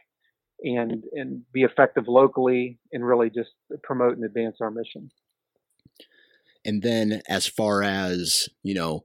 and 0.63 1.05
and 1.13 1.43
be 1.53 1.63
effective 1.63 2.05
locally 2.09 2.79
and 2.93 3.07
really 3.07 3.31
just 3.31 3.51
promote 3.83 4.17
and 4.17 4.25
advance 4.25 4.57
our 4.61 4.71
mission. 4.71 5.11
And 6.65 6.83
then 6.83 7.23
as 7.29 7.47
far 7.47 7.83
as, 7.83 8.49
you 8.65 8.75
know, 8.75 9.05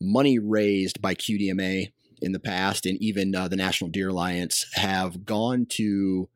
money 0.00 0.38
raised 0.38 1.02
by 1.02 1.14
QDMA 1.14 1.92
in 2.20 2.32
the 2.32 2.38
past 2.38 2.86
and 2.86 2.96
even 3.02 3.34
uh, 3.34 3.48
the 3.48 3.56
National 3.56 3.90
Deer 3.90 4.10
Alliance 4.10 4.66
have 4.74 5.24
gone 5.24 5.66
to 5.70 6.28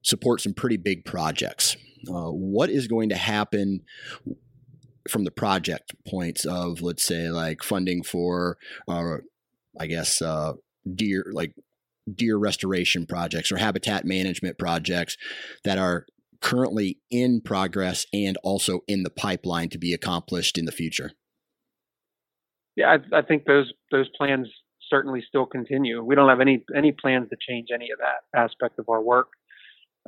support 0.00 0.40
some 0.40 0.54
pretty 0.54 0.78
big 0.78 1.04
projects. 1.04 1.76
Uh, 2.08 2.30
what 2.30 2.70
is 2.70 2.88
going 2.88 3.08
to 3.08 3.16
happen 3.16 3.80
from 5.08 5.24
the 5.24 5.30
project 5.30 5.94
points 6.08 6.44
of, 6.44 6.80
let's 6.80 7.04
say, 7.04 7.28
like 7.28 7.62
funding 7.62 8.02
for, 8.02 8.58
uh, 8.88 9.16
I 9.78 9.86
guess, 9.86 10.22
uh, 10.22 10.54
deer, 10.94 11.26
like 11.32 11.54
deer 12.12 12.36
restoration 12.36 13.06
projects 13.06 13.52
or 13.52 13.56
habitat 13.56 14.04
management 14.04 14.58
projects 14.58 15.16
that 15.64 15.78
are 15.78 16.06
currently 16.40 16.98
in 17.10 17.40
progress 17.40 18.06
and 18.12 18.36
also 18.42 18.80
in 18.88 19.04
the 19.04 19.10
pipeline 19.10 19.68
to 19.70 19.78
be 19.78 19.92
accomplished 19.92 20.58
in 20.58 20.64
the 20.64 20.72
future? 20.72 21.12
yeah, 22.76 22.96
I, 23.12 23.18
I 23.18 23.22
think 23.22 23.44
those 23.44 23.72
those 23.90 24.08
plans 24.16 24.48
certainly 24.88 25.22
still 25.26 25.46
continue. 25.46 26.02
We 26.02 26.14
don't 26.14 26.28
have 26.28 26.40
any 26.40 26.64
any 26.76 26.92
plans 26.92 27.28
to 27.30 27.36
change 27.48 27.68
any 27.72 27.90
of 27.90 27.98
that 27.98 28.38
aspect 28.38 28.78
of 28.78 28.88
our 28.88 29.02
work. 29.02 29.28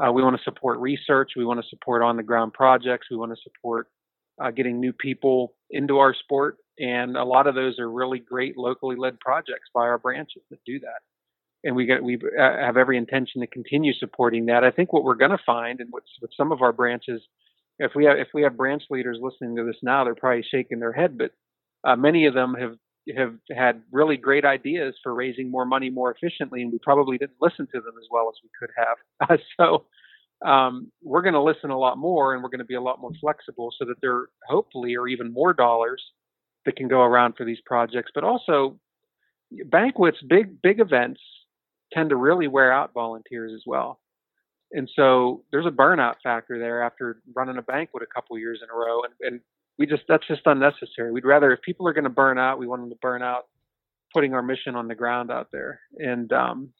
Uh, 0.03 0.11
we 0.13 0.23
want 0.23 0.37
to 0.37 0.43
support 0.43 0.79
research. 0.81 1.33
We 1.37 1.45
want 1.45 1.63
to 1.63 1.69
support 1.69 2.03
on 2.03 2.17
the 2.17 2.23
ground 2.23 2.53
projects. 2.53 3.07
We 3.11 3.17
want 3.17 3.33
to 3.33 3.41
support 3.43 3.89
uh, 4.43 4.51
getting 4.51 4.81
new 4.81 4.93
people 4.93 5.55
into 5.71 5.99
our 5.99 6.15
sport, 6.15 6.59
and 6.79 7.17
a 7.17 7.25
lot 7.25 7.47
of 7.47 7.55
those 7.55 7.79
are 7.79 7.91
really 7.91 8.19
great 8.19 8.57
locally 8.57 8.97
led 8.97 9.21
projects 9.21 9.69
by 9.73 9.83
our 9.83 9.99
branches 9.99 10.43
that 10.51 10.59
do 10.67 10.81
that. 10.81 11.01
And 11.63 11.77
we 11.77 11.87
get 11.87 12.03
we 12.03 12.17
uh, 12.17 12.57
have 12.59 12.77
every 12.77 12.99
intention 12.99 13.41
to 13.41 13.47
continue 13.47 13.93
supporting 13.95 14.47
that. 14.47 14.65
I 14.65 14.71
think 14.71 14.93
what 14.93 15.05
we're 15.05 15.15
going 15.15 15.31
to 15.31 15.39
find, 15.47 15.81
and 15.81 15.89
what's 15.91 16.11
with 16.21 16.33
some 16.37 16.51
of 16.51 16.61
our 16.63 16.73
branches, 16.73 17.23
if 17.79 17.93
we 17.95 18.05
have 18.05 18.19
if 18.19 18.29
we 18.35 18.43
have 18.43 18.57
branch 18.57 18.83
leaders 18.91 19.19
listening 19.21 19.57
to 19.57 19.65
this 19.65 19.79
now, 19.83 20.05
they're 20.05 20.15
probably 20.15 20.45
shaking 20.51 20.81
their 20.81 20.93
head, 20.93 21.17
but 21.17 21.31
uh, 21.85 21.97
many 21.97 22.27
of 22.27 22.35
them 22.35 22.55
have 22.55 22.77
have 23.17 23.35
had 23.55 23.83
really 23.93 24.17
great 24.17 24.45
ideas 24.45 24.95
for 25.03 25.15
raising 25.15 25.51
more 25.51 25.65
money 25.67 25.91
more 25.91 26.15
efficiently, 26.15 26.63
and 26.63 26.73
we 26.73 26.79
probably 26.79 27.19
didn't 27.19 27.37
listen 27.41 27.67
to 27.67 27.81
them 27.81 27.95
as 27.99 28.07
well 28.11 28.29
as 28.29 28.41
we 28.43 28.51
could 28.59 28.71
have. 28.77 28.97
Uh, 29.21 29.37
so 29.57 29.85
um, 30.47 30.91
we're 31.03 31.23
going 31.23 31.35
to 31.35 31.43
listen 31.43 31.71
a 31.71 31.79
lot 31.79 31.97
more, 31.97 32.35
and 32.35 32.43
we're 32.43 32.51
going 32.51 32.59
to 32.59 32.65
be 32.65 32.75
a 32.75 32.81
lot 32.81 33.01
more 33.01 33.13
flexible, 33.21 33.71
so 33.79 33.85
that 33.85 34.01
there 34.03 34.27
hopefully 34.49 34.97
are 34.97 35.09
even 35.09 35.33
more 35.33 35.55
dollars 35.55 36.03
that 36.67 36.77
can 36.77 36.89
go 36.89 37.01
around 37.01 37.35
for 37.37 37.45
these 37.45 37.61
projects. 37.65 38.11
But 38.15 38.25
also, 38.25 38.79
banquets, 39.67 40.19
big 40.29 40.61
big 40.61 40.81
events, 40.81 41.21
tend 41.93 42.11
to 42.11 42.17
really 42.17 42.49
wear 42.49 42.73
out 42.73 42.93
volunteers 42.93 43.53
as 43.55 43.63
well. 43.67 44.01
And 44.73 44.91
so 44.95 45.45
there's 45.53 45.67
a 45.67 45.71
burnout 45.71 46.17
factor 46.23 46.59
there 46.59 46.83
after 46.83 47.23
running 47.35 47.59
a 47.59 47.63
banquet 47.63 48.03
a 48.03 48.13
couple 48.13 48.37
years 48.39 48.61
in 48.63 48.69
a 48.69 48.79
row, 48.79 49.03
and, 49.05 49.15
and 49.21 49.41
we 49.79 49.87
just 49.87 50.03
that's 50.09 50.27
just 50.27 50.43
unnecessary. 50.47 51.13
We'd 51.13 51.25
rather 51.25 51.53
if 51.53 51.63
people 51.63 51.89
are 51.89 51.93
going 51.93 52.05
to 52.05 52.11
burn 52.11 52.39
out, 52.39 52.59
we 52.59 52.67
want 52.67 52.83
them 52.83 52.91
to 52.91 52.99
burn 53.01 53.23
out 53.23 53.45
putting 54.13 54.35
our 54.35 54.43
mission 54.43 54.77
on 54.77 54.87
the 54.89 54.95
ground 54.95 55.31
out 55.31 55.49
there. 55.53 55.81
And 55.99 56.33
um, 56.33 56.71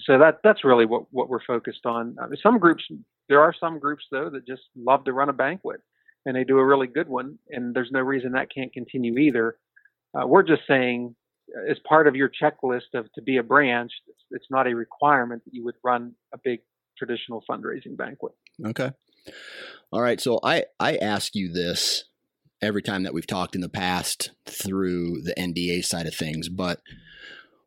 so 0.00 0.18
that 0.18 0.38
that's 0.42 0.64
really 0.64 0.86
what 0.86 1.04
what 1.10 1.28
we're 1.28 1.44
focused 1.44 1.84
on. 1.84 2.16
I 2.20 2.26
mean, 2.26 2.38
some 2.42 2.58
groups 2.58 2.84
there 3.28 3.40
are 3.40 3.54
some 3.58 3.78
groups 3.78 4.04
though 4.10 4.30
that 4.30 4.46
just 4.46 4.62
love 4.76 5.04
to 5.04 5.12
run 5.12 5.28
a 5.28 5.34
banquet 5.34 5.80
and 6.24 6.36
they 6.36 6.44
do 6.44 6.58
a 6.58 6.64
really 6.64 6.86
good 6.86 7.08
one, 7.08 7.38
and 7.50 7.74
there's 7.74 7.90
no 7.90 8.00
reason 8.00 8.32
that 8.32 8.48
can't 8.54 8.72
continue 8.72 9.18
either. 9.18 9.56
Uh, 10.14 10.26
we're 10.26 10.42
just 10.42 10.62
saying 10.68 11.14
as 11.68 11.78
part 11.86 12.06
of 12.06 12.14
your 12.14 12.30
checklist 12.30 12.94
of 12.94 13.12
to 13.14 13.22
be 13.22 13.36
a 13.38 13.42
branch, 13.42 13.90
it's, 14.06 14.22
it's 14.30 14.46
not 14.50 14.66
a 14.66 14.74
requirement 14.74 15.42
that 15.44 15.52
you 15.52 15.64
would 15.64 15.74
run 15.82 16.14
a 16.32 16.38
big 16.42 16.60
traditional 16.96 17.42
fundraising 17.50 17.96
banquet. 17.96 18.32
Okay. 18.64 18.90
All 19.90 20.00
right. 20.00 20.20
So 20.20 20.40
I 20.42 20.64
I 20.78 20.96
ask 20.96 21.34
you 21.34 21.52
this 21.52 22.04
every 22.62 22.82
time 22.82 23.02
that 23.02 23.12
we've 23.12 23.26
talked 23.26 23.54
in 23.54 23.60
the 23.60 23.68
past 23.68 24.30
through 24.46 25.20
the 25.22 25.34
NDA 25.38 25.84
side 25.84 26.06
of 26.06 26.14
things. 26.14 26.48
But 26.48 26.80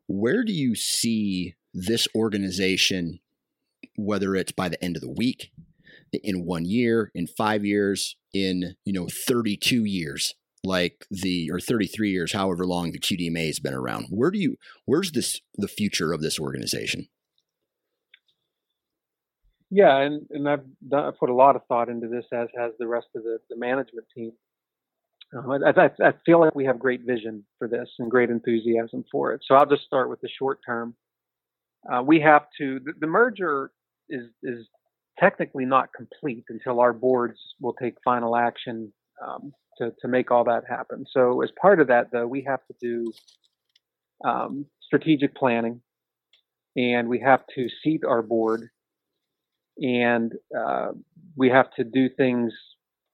where 0.06 0.42
do 0.42 0.52
you 0.52 0.74
see 0.74 1.54
this 1.74 2.08
organization, 2.14 3.20
whether 3.96 4.34
it's 4.34 4.52
by 4.52 4.68
the 4.68 4.82
end 4.82 4.96
of 4.96 5.02
the 5.02 5.12
week, 5.12 5.52
in 6.12 6.46
one 6.46 6.64
year, 6.64 7.10
in 7.14 7.26
five 7.26 7.64
years, 7.64 8.16
in 8.32 8.76
you 8.84 8.92
know 8.92 9.06
32 9.26 9.84
years, 9.84 10.34
like 10.64 11.06
the 11.10 11.50
or 11.50 11.60
33 11.60 12.10
years, 12.10 12.32
however 12.32 12.64
long 12.64 12.92
the 12.92 12.98
QDMA 12.98 13.46
has 13.46 13.60
been 13.60 13.74
around? 13.74 14.06
Where 14.10 14.30
do 14.30 14.38
you 14.38 14.56
where's 14.86 15.12
this 15.12 15.40
the 15.56 15.68
future 15.68 16.12
of 16.12 16.22
this 16.22 16.38
organization? 16.38 17.08
Yeah, 19.68 19.98
and, 19.98 20.26
and 20.30 20.48
I've, 20.48 20.64
done, 20.88 21.04
I've 21.04 21.18
put 21.18 21.28
a 21.28 21.34
lot 21.34 21.56
of 21.56 21.62
thought 21.66 21.88
into 21.88 22.06
this, 22.06 22.24
as 22.32 22.46
has 22.56 22.72
the 22.78 22.86
rest 22.86 23.08
of 23.16 23.24
the, 23.24 23.38
the 23.50 23.56
management 23.56 24.06
team. 24.14 24.30
Um, 25.34 25.50
I, 25.50 25.70
I, 25.70 25.90
I, 26.08 26.12
feel 26.24 26.40
like 26.40 26.54
we 26.54 26.64
have 26.66 26.78
great 26.78 27.02
vision 27.02 27.44
for 27.58 27.66
this 27.66 27.88
and 27.98 28.10
great 28.10 28.30
enthusiasm 28.30 29.04
for 29.10 29.32
it. 29.32 29.40
So 29.46 29.54
I'll 29.54 29.66
just 29.66 29.82
start 29.82 30.08
with 30.08 30.20
the 30.20 30.28
short 30.28 30.60
term. 30.64 30.94
Uh, 31.90 32.02
we 32.02 32.20
have 32.20 32.46
to. 32.58 32.80
The, 32.84 32.92
the, 33.00 33.06
merger 33.06 33.72
is 34.08 34.26
is 34.42 34.66
technically 35.18 35.64
not 35.64 35.92
complete 35.92 36.44
until 36.48 36.80
our 36.80 36.92
boards 36.92 37.38
will 37.60 37.74
take 37.74 37.94
final 38.04 38.36
action 38.36 38.92
um, 39.24 39.52
to 39.78 39.92
to 40.00 40.08
make 40.08 40.30
all 40.30 40.44
that 40.44 40.62
happen. 40.68 41.04
So 41.10 41.42
as 41.42 41.50
part 41.60 41.80
of 41.80 41.88
that, 41.88 42.12
though, 42.12 42.26
we 42.26 42.42
have 42.42 42.60
to 42.66 42.74
do 42.80 43.12
um, 44.24 44.66
strategic 44.80 45.34
planning, 45.34 45.80
and 46.76 47.08
we 47.08 47.18
have 47.20 47.42
to 47.56 47.68
seat 47.82 48.04
our 48.04 48.22
board, 48.22 48.68
and 49.78 50.32
uh, 50.56 50.92
we 51.36 51.50
have 51.50 51.72
to 51.74 51.84
do 51.84 52.08
things 52.08 52.52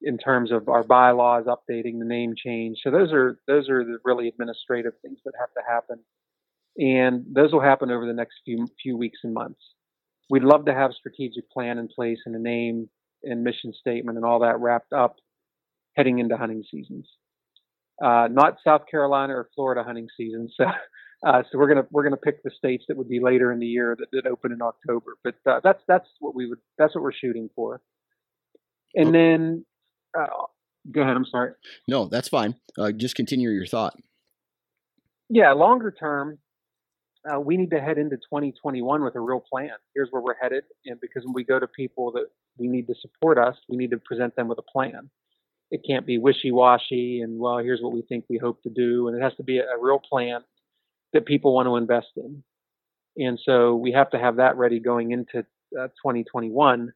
in 0.04 0.18
terms 0.18 0.52
of 0.52 0.68
our 0.68 0.82
bylaws 0.82 1.44
updating 1.46 1.98
the 1.98 2.04
name 2.04 2.34
change. 2.36 2.78
So 2.82 2.90
those 2.90 3.12
are 3.12 3.38
those 3.46 3.68
are 3.68 3.84
the 3.84 3.98
really 4.04 4.28
administrative 4.28 4.92
things 5.02 5.18
that 5.24 5.32
have 5.38 5.52
to 5.54 5.62
happen, 5.70 5.98
and 6.78 7.24
those 7.34 7.52
will 7.52 7.60
happen 7.60 7.90
over 7.90 8.06
the 8.06 8.12
next 8.12 8.34
few 8.44 8.66
few 8.82 8.96
weeks 8.96 9.20
and 9.24 9.34
months. 9.34 9.60
We'd 10.30 10.44
love 10.44 10.64
to 10.66 10.74
have 10.74 10.90
a 10.90 10.94
strategic 10.94 11.50
plan 11.50 11.78
in 11.78 11.88
place 11.88 12.18
and 12.26 12.34
a 12.34 12.38
name 12.38 12.88
and 13.22 13.44
mission 13.44 13.72
statement 13.78 14.16
and 14.16 14.24
all 14.24 14.40
that 14.40 14.58
wrapped 14.60 14.92
up 14.92 15.16
heading 15.96 16.18
into 16.18 16.36
hunting 16.36 16.64
seasons. 16.70 17.08
Uh, 18.02 18.28
not 18.30 18.56
South 18.64 18.82
Carolina 18.90 19.34
or 19.34 19.48
Florida 19.54 19.84
hunting 19.84 20.08
season. 20.16 20.48
So, 20.56 20.64
uh, 21.26 21.42
so 21.50 21.58
we're 21.58 21.68
gonna 21.68 21.86
we're 21.90 22.02
gonna 22.02 22.16
pick 22.16 22.42
the 22.42 22.50
states 22.56 22.84
that 22.88 22.96
would 22.96 23.08
be 23.08 23.20
later 23.20 23.52
in 23.52 23.58
the 23.58 23.66
year 23.66 23.96
that, 23.98 24.08
that 24.12 24.26
open 24.26 24.52
in 24.52 24.62
October. 24.62 25.16
But 25.22 25.36
uh, 25.46 25.60
that's 25.62 25.82
that's 25.86 26.08
what 26.18 26.34
we 26.34 26.48
would 26.48 26.58
that's 26.78 26.94
what 26.94 27.02
we're 27.02 27.12
shooting 27.12 27.48
for. 27.54 27.80
And 28.94 29.14
then 29.14 29.64
uh, 30.18 30.26
go 30.90 31.02
ahead. 31.02 31.16
I'm 31.16 31.26
sorry. 31.26 31.52
No, 31.88 32.06
that's 32.06 32.28
fine. 32.28 32.56
Uh, 32.78 32.92
just 32.92 33.14
continue 33.14 33.50
your 33.50 33.66
thought. 33.66 33.94
Yeah, 35.28 35.52
longer 35.52 35.90
term, 35.90 36.38
uh, 37.30 37.40
we 37.40 37.56
need 37.56 37.70
to 37.70 37.80
head 37.80 37.98
into 37.98 38.16
2021 38.16 39.02
with 39.02 39.14
a 39.14 39.20
real 39.20 39.40
plan. 39.40 39.70
Here's 39.94 40.08
where 40.10 40.22
we're 40.22 40.34
headed, 40.40 40.64
and 40.86 41.00
because 41.00 41.24
when 41.24 41.34
we 41.34 41.44
go 41.44 41.58
to 41.58 41.66
people 41.66 42.12
that 42.12 42.26
we 42.58 42.68
need 42.68 42.86
to 42.88 42.94
support 43.00 43.38
us, 43.38 43.56
we 43.68 43.76
need 43.76 43.90
to 43.92 43.98
present 43.98 44.36
them 44.36 44.48
with 44.48 44.58
a 44.58 44.62
plan. 44.62 45.10
It 45.70 45.82
can't 45.88 46.04
be 46.04 46.18
wishy-washy 46.18 47.22
and 47.22 47.38
well, 47.38 47.58
here's 47.58 47.80
what 47.80 47.94
we 47.94 48.02
think 48.02 48.26
we 48.28 48.36
hope 48.36 48.62
to 48.64 48.70
do, 48.70 49.08
and 49.08 49.16
it 49.16 49.22
has 49.22 49.34
to 49.36 49.42
be 49.42 49.58
a, 49.58 49.62
a 49.62 49.80
real 49.80 50.00
plan 50.00 50.40
that 51.12 51.24
people 51.24 51.54
want 51.54 51.66
to 51.66 51.76
invest 51.76 52.08
in. 52.16 52.42
And 53.16 53.38
so 53.42 53.74
we 53.74 53.92
have 53.92 54.10
to 54.10 54.18
have 54.18 54.36
that 54.36 54.56
ready 54.56 54.80
going 54.80 55.12
into 55.12 55.40
uh, 55.78 55.88
2021. 56.02 56.92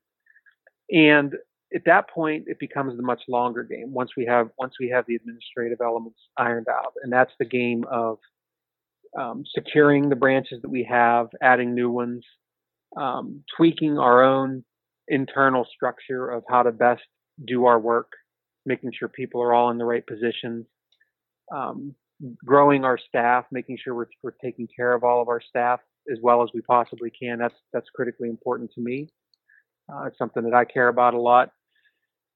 And 0.90 1.34
at 1.74 1.82
that 1.86 2.08
point, 2.10 2.44
it 2.46 2.58
becomes 2.58 2.96
the 2.96 3.02
much 3.02 3.22
longer 3.28 3.62
game 3.62 3.92
once 3.92 4.10
we 4.16 4.24
have 4.26 4.50
once 4.58 4.74
we 4.78 4.88
have 4.88 5.04
the 5.06 5.16
administrative 5.16 5.80
elements 5.80 6.18
ironed 6.36 6.68
out, 6.68 6.92
and 7.02 7.12
that's 7.12 7.32
the 7.38 7.44
game 7.44 7.84
of 7.90 8.18
um, 9.18 9.44
securing 9.54 10.08
the 10.08 10.16
branches 10.16 10.60
that 10.62 10.70
we 10.70 10.84
have, 10.84 11.28
adding 11.42 11.74
new 11.74 11.90
ones, 11.90 12.24
um, 12.96 13.42
tweaking 13.56 13.98
our 13.98 14.22
own 14.22 14.64
internal 15.08 15.66
structure 15.74 16.28
of 16.30 16.44
how 16.48 16.62
to 16.62 16.72
best 16.72 17.02
do 17.46 17.66
our 17.66 17.78
work, 17.78 18.12
making 18.64 18.92
sure 18.96 19.08
people 19.08 19.42
are 19.42 19.52
all 19.52 19.70
in 19.70 19.78
the 19.78 19.84
right 19.84 20.06
positions, 20.06 20.66
um, 21.54 21.94
growing 22.44 22.84
our 22.84 22.98
staff, 22.98 23.44
making 23.50 23.78
sure 23.82 23.94
we're, 23.94 24.06
we're 24.22 24.30
taking 24.42 24.68
care 24.74 24.94
of 24.94 25.04
all 25.04 25.20
of 25.20 25.28
our 25.28 25.40
staff 25.40 25.80
as 26.10 26.18
well 26.22 26.42
as 26.42 26.50
we 26.54 26.60
possibly 26.60 27.10
can. 27.10 27.38
That's 27.38 27.54
that's 27.72 27.88
critically 27.94 28.28
important 28.28 28.70
to 28.74 28.80
me. 28.80 29.08
Uh, 29.92 30.04
it's 30.04 30.18
something 30.18 30.42
that 30.44 30.54
I 30.54 30.64
care 30.64 30.88
about 30.88 31.14
a 31.14 31.20
lot. 31.20 31.50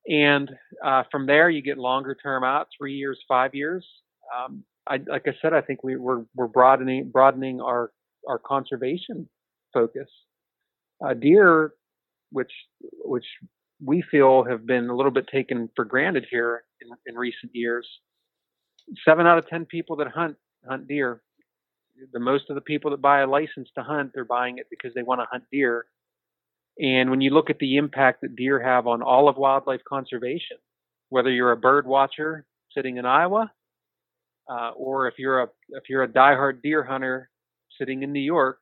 And 0.09 0.51
uh, 0.84 1.05
from 1.11 1.26
there, 1.26 1.51
you 1.51 1.62
get 1.62 1.78
longer 1.78 2.14
term 2.14 2.42
out, 2.42 2.68
three 2.76 2.94
years, 2.94 3.18
five 3.28 3.55
years. 3.55 3.86
Um, 4.36 4.64
I, 4.88 4.98
like 5.07 5.26
I 5.26 5.32
said, 5.42 5.53
I 5.53 5.61
think 5.61 5.84
we, 5.84 5.96
we're, 5.96 6.24
we're 6.34 6.48
broadening 6.48 7.11
broadening 7.11 7.61
our 7.61 7.92
our 8.28 8.38
conservation 8.38 9.28
focus. 9.72 10.09
Uh, 11.05 11.14
deer, 11.14 11.72
which 12.30 12.53
which 13.05 13.24
we 13.84 14.03
feel 14.11 14.44
have 14.44 14.66
been 14.66 14.88
a 14.88 14.96
little 14.96 15.12
bit 15.12 15.26
taken 15.28 15.68
for 15.74 15.84
granted 15.84 16.26
here 16.30 16.64
in, 16.80 16.88
in 17.07 17.18
recent 17.18 17.53
years. 17.55 17.86
Seven 19.05 19.26
out 19.26 19.38
of 19.38 19.48
ten 19.48 19.64
people 19.66 19.96
that 19.96 20.09
hunt 20.09 20.36
hunt 20.68 20.88
deer. 20.88 21.22
The 22.12 22.20
most 22.20 22.48
of 22.48 22.55
the 22.55 22.62
people 22.62 22.90
that 22.92 23.03
buy 23.03 23.20
a 23.20 23.26
license 23.26 23.68
to 23.76 23.82
hunt, 23.82 24.12
they're 24.14 24.24
buying 24.24 24.59
it 24.59 24.66
because 24.70 24.94
they 24.94 25.03
want 25.03 25.20
to 25.20 25.26
hunt 25.30 25.44
deer. 25.53 25.86
And 26.80 27.10
when 27.10 27.20
you 27.20 27.30
look 27.30 27.50
at 27.50 27.58
the 27.58 27.76
impact 27.76 28.22
that 28.22 28.36
deer 28.36 28.60
have 28.60 28.86
on 28.86 29.02
all 29.02 29.28
of 29.28 29.36
wildlife 29.36 29.82
conservation, 29.86 30.56
whether 31.10 31.30
you're 31.30 31.52
a 31.52 31.56
bird 31.56 31.86
watcher 31.86 32.46
sitting 32.74 32.96
in 32.96 33.04
Iowa, 33.04 33.52
uh, 34.48 34.70
or 34.70 35.06
if 35.06 35.14
you're 35.18 35.42
a 35.42 35.48
if 35.70 35.84
you're 35.88 36.02
a 36.02 36.08
diehard 36.08 36.62
deer 36.62 36.82
hunter 36.82 37.28
sitting 37.78 38.02
in 38.02 38.12
New 38.12 38.20
York, 38.20 38.60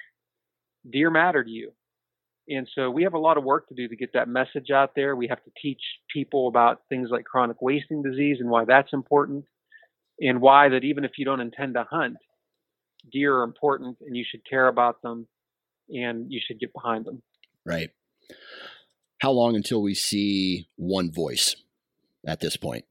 deer 0.91 1.11
matter 1.11 1.45
to 1.45 1.51
you. 1.51 1.73
And 2.49 2.67
so 2.75 2.91
we 2.91 3.03
have 3.05 3.15
a 3.15 3.19
lot 3.19 3.37
of 3.37 3.45
work 3.45 3.69
to 3.69 3.75
do 3.75 3.89
to 3.89 3.97
get 3.97 4.15
that 4.15 4.27
message 4.27 4.71
out 4.75 4.93
there. 4.97 5.15
We 5.15 5.29
have 5.29 5.45
to 5.45 5.51
teach 5.61 5.81
people 6.13 6.49
about 6.49 6.81
things 6.89 7.11
like 7.11 7.25
chronic 7.25 7.61
wasting 7.61 8.03
disease 8.03 8.39
and 8.41 8.49
why 8.49 8.65
that's 8.65 8.93
important, 8.93 9.45
and 10.19 10.41
why 10.41 10.71
that 10.71 10.83
even 10.83 11.05
if 11.05 11.13
you 11.19 11.25
don't 11.25 11.41
intend 11.41 11.75
to 11.75 11.85
hunt, 11.89 12.17
deer 13.13 13.37
are 13.37 13.45
important 13.45 13.99
and 14.01 14.17
you 14.17 14.25
should 14.29 14.49
care 14.49 14.67
about 14.67 15.03
them 15.03 15.29
and 15.91 16.33
you 16.33 16.41
should 16.45 16.59
get 16.59 16.73
behind 16.73 17.05
them. 17.05 17.23
Right. 17.65 17.91
How 19.19 19.33
long 19.33 19.57
until 19.57 19.83
we 19.83 19.95
see 19.95 20.69
one 20.77 21.11
voice 21.11 21.57
at 22.27 22.41
this 22.41 22.57
point? 22.57 22.85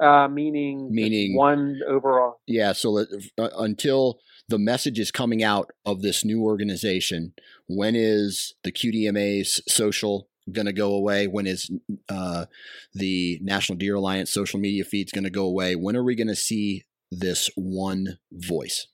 Uh, 0.00 0.28
meaning, 0.28 0.88
meaning 0.90 1.36
one 1.36 1.78
overall. 1.86 2.40
Yeah. 2.46 2.72
So 2.72 2.98
uh, 2.98 3.48
until 3.58 4.18
the 4.48 4.58
message 4.58 4.98
is 4.98 5.10
coming 5.10 5.42
out 5.42 5.70
of 5.84 6.00
this 6.00 6.24
new 6.24 6.42
organization, 6.42 7.34
when 7.66 7.94
is 7.94 8.54
the 8.64 8.72
QDMA's 8.72 9.62
social 9.68 10.28
going 10.50 10.66
to 10.66 10.72
go 10.72 10.94
away? 10.94 11.26
When 11.26 11.46
is 11.46 11.70
uh, 12.08 12.46
the 12.94 13.38
National 13.42 13.76
Deer 13.76 13.96
Alliance 13.96 14.32
social 14.32 14.58
media 14.58 14.84
feeds 14.84 15.12
going 15.12 15.24
to 15.24 15.30
go 15.30 15.44
away? 15.44 15.76
When 15.76 15.96
are 15.96 16.04
we 16.04 16.14
going 16.14 16.28
to 16.28 16.36
see 16.36 16.84
this 17.10 17.50
one 17.54 18.18
voice? 18.32 18.86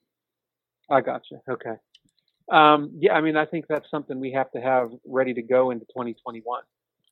I 0.90 1.00
got 1.00 1.22
you. 1.30 1.40
Okay. 1.48 1.74
Um, 2.50 2.92
yeah, 2.98 3.14
I 3.14 3.20
mean, 3.20 3.36
I 3.36 3.44
think 3.44 3.66
that's 3.68 3.90
something 3.90 4.20
we 4.20 4.32
have 4.32 4.50
to 4.52 4.60
have 4.60 4.90
ready 5.06 5.34
to 5.34 5.42
go 5.42 5.70
into 5.70 5.84
2021. 5.86 6.62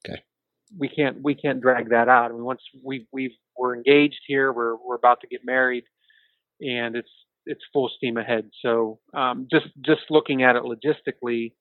Okay. 0.08 0.22
We 0.78 0.88
can't 0.88 1.22
we 1.22 1.34
can't 1.34 1.60
drag 1.60 1.90
that 1.90 2.08
out. 2.08 2.30
I 2.30 2.34
mean, 2.34 2.44
once 2.44 2.62
we 2.82 3.06
we 3.12 3.36
we're 3.56 3.76
engaged 3.76 4.20
here, 4.26 4.52
we're 4.52 4.76
we're 4.76 4.96
about 4.96 5.20
to 5.20 5.26
get 5.26 5.44
married, 5.44 5.84
and 6.60 6.96
it's 6.96 7.10
it's 7.46 7.62
full 7.72 7.90
steam 7.96 8.16
ahead. 8.16 8.50
So 8.62 8.98
um, 9.12 9.46
just 9.50 9.66
just 9.84 10.02
looking 10.10 10.42
at 10.42 10.56
it 10.56 10.62
logistically, 10.62 11.52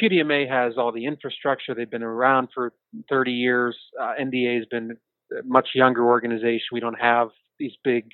QDMA 0.00 0.48
has 0.48 0.74
all 0.76 0.92
the 0.92 1.06
infrastructure. 1.06 1.74
They've 1.74 1.90
been 1.90 2.02
around 2.02 2.48
for 2.54 2.72
30 3.08 3.32
years. 3.32 3.76
Uh, 4.00 4.12
NDA 4.20 4.56
has 4.58 4.66
been 4.70 4.96
a 5.32 5.42
much 5.44 5.70
younger 5.74 6.04
organization. 6.04 6.66
We 6.72 6.80
don't 6.80 7.00
have 7.00 7.28
these 7.58 7.72
big 7.84 8.10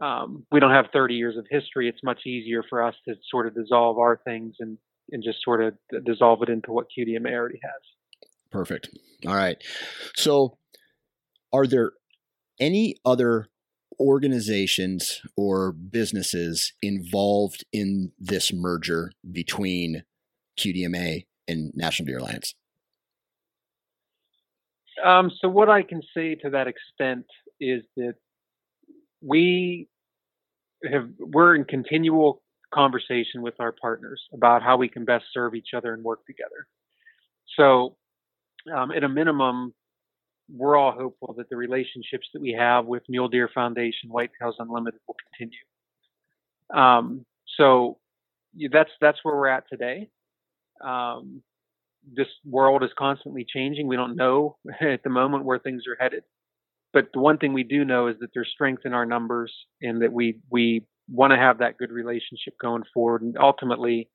um, 0.00 0.46
we 0.50 0.60
don't 0.60 0.70
have 0.70 0.86
30 0.92 1.14
years 1.14 1.36
of 1.36 1.46
history. 1.50 1.88
It's 1.88 2.02
much 2.02 2.20
easier 2.26 2.62
for 2.68 2.82
us 2.82 2.94
to 3.06 3.14
sort 3.30 3.46
of 3.46 3.54
dissolve 3.54 3.98
our 3.98 4.20
things 4.24 4.54
and, 4.60 4.78
and 5.10 5.22
just 5.22 5.38
sort 5.44 5.62
of 5.62 5.74
dissolve 6.04 6.42
it 6.42 6.48
into 6.48 6.72
what 6.72 6.86
QDMA 6.96 7.32
already 7.32 7.60
has. 7.62 8.28
Perfect. 8.50 8.88
All 9.26 9.34
right. 9.34 9.56
So, 10.16 10.58
are 11.52 11.66
there 11.66 11.92
any 12.58 12.96
other 13.04 13.48
organizations 14.00 15.20
or 15.36 15.72
businesses 15.72 16.72
involved 16.80 17.64
in 17.72 18.12
this 18.18 18.52
merger 18.52 19.12
between 19.30 20.04
QDMA 20.58 21.26
and 21.48 21.72
National 21.74 22.06
Deer 22.06 22.18
Alliance? 22.18 22.54
Um, 25.04 25.30
so, 25.40 25.48
what 25.48 25.68
I 25.68 25.82
can 25.82 26.02
say 26.14 26.34
to 26.36 26.50
that 26.50 26.66
extent 26.66 27.26
is 27.60 27.82
that 27.96 28.14
we 29.22 29.88
have 30.90 31.08
we're 31.18 31.54
in 31.54 31.64
continual 31.64 32.42
conversation 32.72 33.42
with 33.42 33.54
our 33.60 33.72
partners 33.72 34.20
about 34.32 34.62
how 34.62 34.76
we 34.76 34.88
can 34.88 35.04
best 35.04 35.24
serve 35.32 35.54
each 35.54 35.70
other 35.74 35.94
and 35.94 36.02
work 36.02 36.24
together. 36.26 36.66
So, 37.56 37.96
um, 38.74 38.90
at 38.92 39.04
a 39.04 39.08
minimum, 39.08 39.74
we're 40.50 40.76
all 40.76 40.92
hopeful 40.92 41.34
that 41.38 41.48
the 41.50 41.56
relationships 41.56 42.26
that 42.32 42.40
we 42.40 42.52
have 42.52 42.86
with 42.86 43.02
Mule 43.08 43.28
Deer 43.28 43.48
Foundation, 43.54 44.10
Whitetails 44.10 44.54
Unlimited, 44.58 45.00
will 45.06 45.16
continue. 45.30 45.58
Um, 46.74 47.24
so, 47.56 47.98
that's 48.70 48.90
that's 49.00 49.18
where 49.22 49.36
we're 49.36 49.48
at 49.48 49.64
today. 49.68 50.08
Um, 50.82 51.42
this 52.16 52.26
world 52.44 52.82
is 52.82 52.90
constantly 52.98 53.46
changing. 53.48 53.86
We 53.86 53.96
don't 53.96 54.16
know 54.16 54.56
at 54.80 55.02
the 55.02 55.10
moment 55.10 55.44
where 55.44 55.58
things 55.58 55.84
are 55.86 55.96
headed 56.02 56.24
but 56.92 57.08
the 57.12 57.20
one 57.20 57.38
thing 57.38 57.52
we 57.52 57.64
do 57.64 57.84
know 57.84 58.08
is 58.08 58.16
that 58.20 58.28
there's 58.34 58.50
strength 58.52 58.82
in 58.84 58.92
our 58.92 59.06
numbers 59.06 59.52
and 59.80 60.02
that 60.02 60.12
we 60.12 60.40
we 60.50 60.86
want 61.08 61.32
to 61.32 61.36
have 61.36 61.58
that 61.58 61.78
good 61.78 61.90
relationship 61.90 62.54
going 62.60 62.82
forward. 62.94 63.22
And 63.22 63.36
ultimately, 63.38 64.08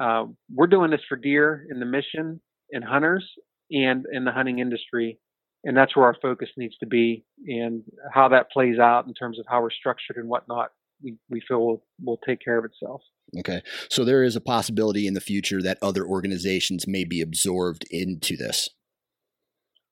uh, 0.00 0.24
we're 0.52 0.66
doing 0.66 0.90
this 0.90 1.00
for 1.08 1.16
deer 1.16 1.66
in 1.70 1.80
the 1.80 1.86
mission 1.86 2.40
and 2.70 2.84
hunters 2.84 3.28
and 3.70 4.04
in 4.12 4.24
the 4.24 4.32
hunting 4.32 4.58
industry. 4.58 5.18
And 5.64 5.76
that's 5.76 5.96
where 5.96 6.06
our 6.06 6.16
focus 6.20 6.48
needs 6.56 6.76
to 6.78 6.86
be 6.86 7.24
and 7.46 7.82
how 8.12 8.28
that 8.28 8.50
plays 8.50 8.78
out 8.78 9.06
in 9.06 9.14
terms 9.14 9.38
of 9.38 9.46
how 9.48 9.60
we're 9.60 9.70
structured 9.70 10.16
and 10.16 10.28
whatnot. 10.28 10.70
We, 11.02 11.16
we 11.28 11.40
feel 11.46 11.60
will, 11.60 11.84
will 12.04 12.20
take 12.26 12.40
care 12.44 12.58
of 12.58 12.64
itself. 12.64 13.02
Okay. 13.38 13.62
So 13.88 14.04
there 14.04 14.24
is 14.24 14.36
a 14.36 14.40
possibility 14.40 15.06
in 15.06 15.14
the 15.14 15.20
future 15.20 15.60
that 15.62 15.78
other 15.82 16.04
organizations 16.04 16.86
may 16.86 17.04
be 17.04 17.20
absorbed 17.20 17.84
into 17.90 18.36
this. 18.36 18.68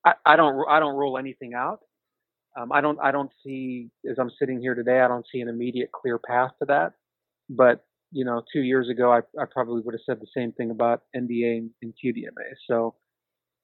I, 0.04 0.14
I 0.24 0.36
don't 0.36 0.64
I 0.68 0.78
don't 0.80 0.94
rule 0.96 1.18
anything 1.18 1.52
out. 1.54 1.80
Um, 2.56 2.72
I 2.72 2.80
don't 2.80 2.98
I 3.02 3.10
don't 3.10 3.30
see 3.44 3.90
as 4.08 4.16
I'm 4.18 4.30
sitting 4.38 4.60
here 4.60 4.74
today, 4.74 5.00
I 5.00 5.08
don't 5.08 5.26
see 5.30 5.40
an 5.40 5.48
immediate 5.48 5.92
clear 5.92 6.18
path 6.18 6.52
to 6.60 6.66
that. 6.66 6.92
But 7.50 7.84
you 8.12 8.24
know, 8.24 8.42
two 8.52 8.60
years 8.60 8.88
ago, 8.88 9.12
I, 9.12 9.18
I 9.40 9.44
probably 9.50 9.82
would 9.82 9.94
have 9.94 10.00
said 10.06 10.20
the 10.20 10.26
same 10.34 10.52
thing 10.52 10.70
about 10.70 11.02
NDA 11.14 11.58
and, 11.58 11.70
and 11.82 11.92
QDMA. 11.92 12.54
So 12.68 12.94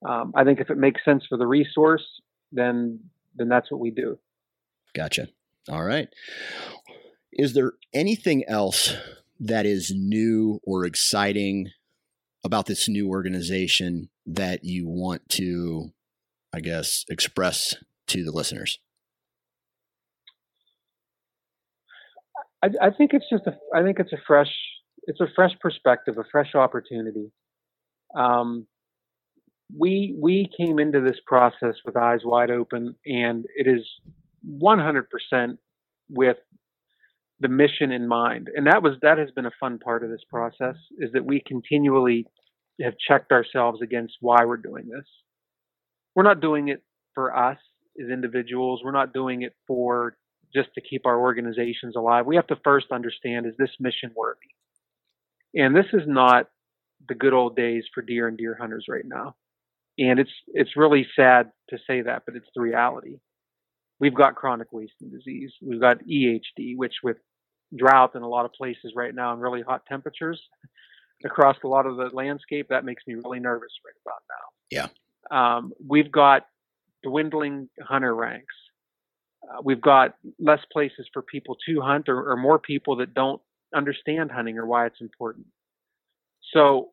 um, 0.06 0.32
I 0.34 0.44
think 0.44 0.60
if 0.60 0.68
it 0.68 0.76
makes 0.76 1.04
sense 1.04 1.24
for 1.28 1.38
the 1.38 1.46
resource, 1.46 2.04
then 2.50 3.00
then 3.34 3.48
that's 3.48 3.70
what 3.70 3.80
we 3.80 3.90
do. 3.90 4.18
Gotcha. 4.94 5.28
All 5.70 5.84
right. 5.84 6.08
Is 7.32 7.54
there 7.54 7.72
anything 7.94 8.44
else 8.46 8.94
that 9.40 9.64
is 9.64 9.92
new 9.94 10.60
or 10.64 10.84
exciting 10.84 11.70
about 12.44 12.66
this 12.66 12.88
new 12.88 13.08
organization 13.08 14.10
that 14.26 14.64
you 14.64 14.86
want 14.86 15.28
to, 15.30 15.92
I 16.52 16.60
guess, 16.60 17.04
express 17.08 17.74
to 18.12 18.24
the 18.24 18.32
listeners? 18.32 18.78
I, 22.62 22.68
I 22.80 22.90
think 22.90 23.12
it's 23.14 23.28
just 23.30 23.46
a. 23.46 23.56
I 23.74 23.82
think 23.82 23.98
it's 23.98 24.12
a 24.12 24.18
fresh. 24.26 24.52
It's 25.04 25.20
a 25.20 25.26
fresh 25.34 25.52
perspective, 25.60 26.16
a 26.18 26.24
fresh 26.30 26.54
opportunity. 26.54 27.32
Um, 28.16 28.66
we 29.76 30.16
we 30.20 30.48
came 30.56 30.78
into 30.78 31.00
this 31.00 31.18
process 31.26 31.74
with 31.84 31.96
eyes 31.96 32.20
wide 32.24 32.50
open, 32.50 32.94
and 33.06 33.46
it 33.56 33.66
is 33.66 33.86
100% 34.46 35.56
with 36.10 36.36
the 37.40 37.48
mission 37.48 37.90
in 37.90 38.06
mind. 38.06 38.48
And 38.54 38.66
that 38.66 38.82
was 38.82 38.94
that 39.02 39.18
has 39.18 39.30
been 39.32 39.46
a 39.46 39.52
fun 39.58 39.78
part 39.78 40.04
of 40.04 40.10
this 40.10 40.24
process 40.28 40.76
is 40.98 41.10
that 41.12 41.24
we 41.24 41.42
continually 41.46 42.26
have 42.80 42.94
checked 43.06 43.32
ourselves 43.32 43.80
against 43.82 44.14
why 44.20 44.44
we're 44.44 44.56
doing 44.56 44.88
this. 44.88 45.06
We're 46.14 46.22
not 46.22 46.40
doing 46.40 46.68
it 46.68 46.82
for 47.14 47.36
us 47.36 47.58
as 48.00 48.10
individuals. 48.10 48.82
We're 48.84 48.92
not 48.92 49.12
doing 49.12 49.42
it 49.42 49.54
for 49.66 50.16
just 50.54 50.68
to 50.74 50.80
keep 50.80 51.06
our 51.06 51.18
organizations 51.18 51.96
alive. 51.96 52.26
We 52.26 52.36
have 52.36 52.46
to 52.48 52.56
first 52.62 52.86
understand 52.92 53.46
is 53.46 53.54
this 53.58 53.70
mission 53.80 54.12
worthy? 54.14 54.50
And 55.54 55.74
this 55.74 55.86
is 55.92 56.02
not 56.06 56.48
the 57.08 57.14
good 57.14 57.32
old 57.32 57.56
days 57.56 57.84
for 57.94 58.02
deer 58.02 58.28
and 58.28 58.38
deer 58.38 58.56
hunters 58.58 58.86
right 58.88 59.04
now. 59.04 59.34
and 59.98 60.18
it's 60.18 60.30
it's 60.48 60.76
really 60.76 61.06
sad 61.16 61.50
to 61.70 61.78
say 61.86 62.02
that, 62.02 62.22
but 62.26 62.36
it's 62.36 62.48
the 62.54 62.62
reality. 62.62 63.18
We've 64.00 64.14
got 64.14 64.34
chronic 64.34 64.72
wasting 64.72 65.10
disease. 65.10 65.52
We've 65.60 65.80
got 65.80 65.98
EHD, 66.04 66.76
which 66.76 66.94
with 67.02 67.18
drought 67.76 68.14
in 68.14 68.22
a 68.22 68.28
lot 68.28 68.44
of 68.44 68.52
places 68.52 68.92
right 68.96 69.14
now 69.14 69.32
and 69.32 69.40
really 69.40 69.62
hot 69.62 69.82
temperatures 69.86 70.40
across 71.24 71.56
a 71.64 71.68
lot 71.68 71.86
of 71.86 71.96
the 71.96 72.10
landscape, 72.12 72.66
that 72.70 72.84
makes 72.84 73.02
me 73.06 73.14
really 73.14 73.40
nervous 73.40 73.70
right 73.84 73.94
about 74.04 74.22
now. 74.28 74.88
Yeah. 75.30 75.56
Um, 75.56 75.72
we've 75.86 76.10
got 76.10 76.46
dwindling 77.02 77.68
hunter 77.80 78.14
ranks. 78.14 78.54
Uh, 79.42 79.60
we've 79.64 79.80
got 79.80 80.14
less 80.38 80.60
places 80.72 81.08
for 81.12 81.22
people 81.22 81.56
to 81.66 81.80
hunt 81.80 82.08
or, 82.08 82.30
or 82.32 82.36
more 82.36 82.58
people 82.58 82.96
that 82.96 83.14
don't 83.14 83.40
understand 83.74 84.30
hunting 84.30 84.58
or 84.58 84.66
why 84.66 84.86
it's 84.86 85.00
important. 85.00 85.46
So, 86.54 86.90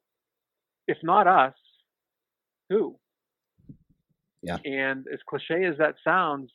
if 0.88 0.98
not 1.04 1.28
us, 1.28 1.54
who? 2.70 2.98
Yeah. 4.42 4.58
And 4.66 5.06
as 5.12 5.20
cliche 5.28 5.66
as 5.66 5.78
that 5.78 5.96
sounds, 6.04 6.52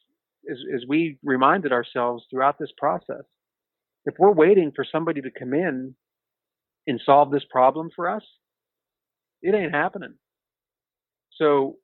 as, 0.51 0.59
as 0.75 0.83
we 0.89 1.19
reminded 1.23 1.73
ourselves 1.73 2.25
throughout 2.31 2.59
this 2.59 2.73
process, 2.77 3.25
if 4.07 4.15
we're 4.19 4.33
waiting 4.33 4.73
for 4.75 4.85
somebody 4.91 5.21
to 5.23 5.31
come 5.31 5.55
in 5.55 5.95
and 6.87 7.01
solve 7.05 7.31
this 7.31 7.45
problem 7.51 7.91
for 7.95 8.09
us, 8.09 8.23
it 9.43 9.55
ain't 9.55 9.73
happening. 9.73 10.15
So 11.39 11.77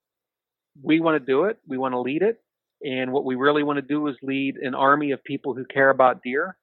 we 0.83 1.01
want 1.01 1.21
to 1.21 1.25
do 1.25 1.45
it. 1.45 1.59
We 1.67 1.79
want 1.79 1.95
to 1.95 2.01
lead 2.01 2.23
it. 2.23 2.41
And 2.83 3.13
what 3.13 3.25
we 3.25 3.35
really 3.35 3.63
want 3.63 3.77
to 3.77 3.83
do 3.83 4.07
is 4.07 4.17
lead 4.23 4.57
an 4.57 4.75
army 4.75 5.11
of 5.11 5.23
people 5.23 5.55
who 5.55 5.65
care 5.65 5.91
about 5.91 6.23
deer 6.23 6.57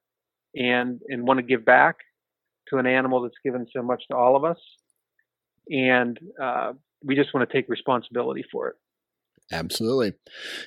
and, 0.54 1.00
and 1.08 1.26
want 1.26 1.38
to 1.38 1.44
give 1.44 1.64
back 1.64 1.96
to 2.68 2.78
an 2.78 2.86
animal 2.86 3.22
that's 3.22 3.36
given 3.44 3.66
so 3.72 3.82
much 3.82 4.02
to 4.10 4.16
all 4.16 4.36
of 4.36 4.44
us. 4.44 4.58
And 5.70 6.18
uh, 6.42 6.72
we 7.04 7.14
just 7.14 7.32
want 7.34 7.48
to 7.48 7.54
take 7.54 7.68
responsibility 7.68 8.44
for 8.50 8.68
it. 8.68 8.76
Absolutely. 9.52 10.14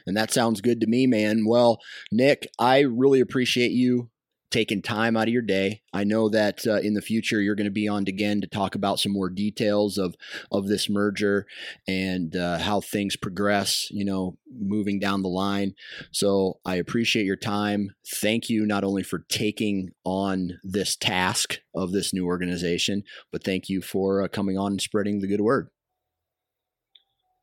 And 0.08 0.16
that 0.16 0.32
sounds 0.32 0.62
good 0.62 0.82
to 0.82 0.88
me, 0.88 1.06
man. 1.06 1.46
Well, 1.46 1.80
Nick, 2.12 2.48
I 2.60 2.82
really 2.82 3.20
appreciate 3.20 3.72
you 3.72 4.10
taking 4.52 4.82
time 4.82 5.18
out 5.18 5.28
of 5.28 5.34
your 5.34 5.42
day. 5.42 5.82
I 5.94 6.04
know 6.04 6.30
that 6.30 6.68
uh, 6.68 6.80
in 6.80 6.94
the 6.94 7.02
future 7.02 7.42
you're 7.42 7.56
going 7.56 7.66
to 7.66 7.72
be 7.72 7.88
on 7.88 8.04
again 8.08 8.42
to 8.42 8.48
talk 8.48 8.76
about 8.76 9.00
some 9.00 9.14
more 9.14 9.30
details 9.30 9.98
of 9.98 10.16
of 10.52 10.68
this 10.68 10.90
merger 10.90 11.48
and 11.88 12.36
uh, 12.36 12.60
how 12.60 12.82
things 12.82 13.16
progress. 13.16 13.88
You 13.90 14.06
know, 14.06 14.38
moving 14.54 15.00
down 15.00 15.24
the 15.24 15.30
line. 15.30 15.74
So 16.12 16.60
I 16.66 16.76
appreciate 16.76 17.26
your 17.26 17.38
time. 17.38 17.96
Thank 18.06 18.50
you 18.50 18.66
not 18.66 18.84
only 18.84 19.04
for 19.04 19.20
taking 19.30 19.92
on 20.04 20.60
this 20.64 20.96
task 20.96 21.60
of 21.74 21.92
this 21.92 22.14
new 22.14 22.26
organization, 22.26 23.04
but 23.32 23.44
thank 23.44 23.70
you 23.70 23.82
for 23.82 24.22
uh, 24.22 24.28
coming 24.28 24.58
on 24.58 24.74
and 24.74 24.82
spreading 24.82 25.22
the 25.22 25.28
good 25.28 25.42
word. 25.42 25.70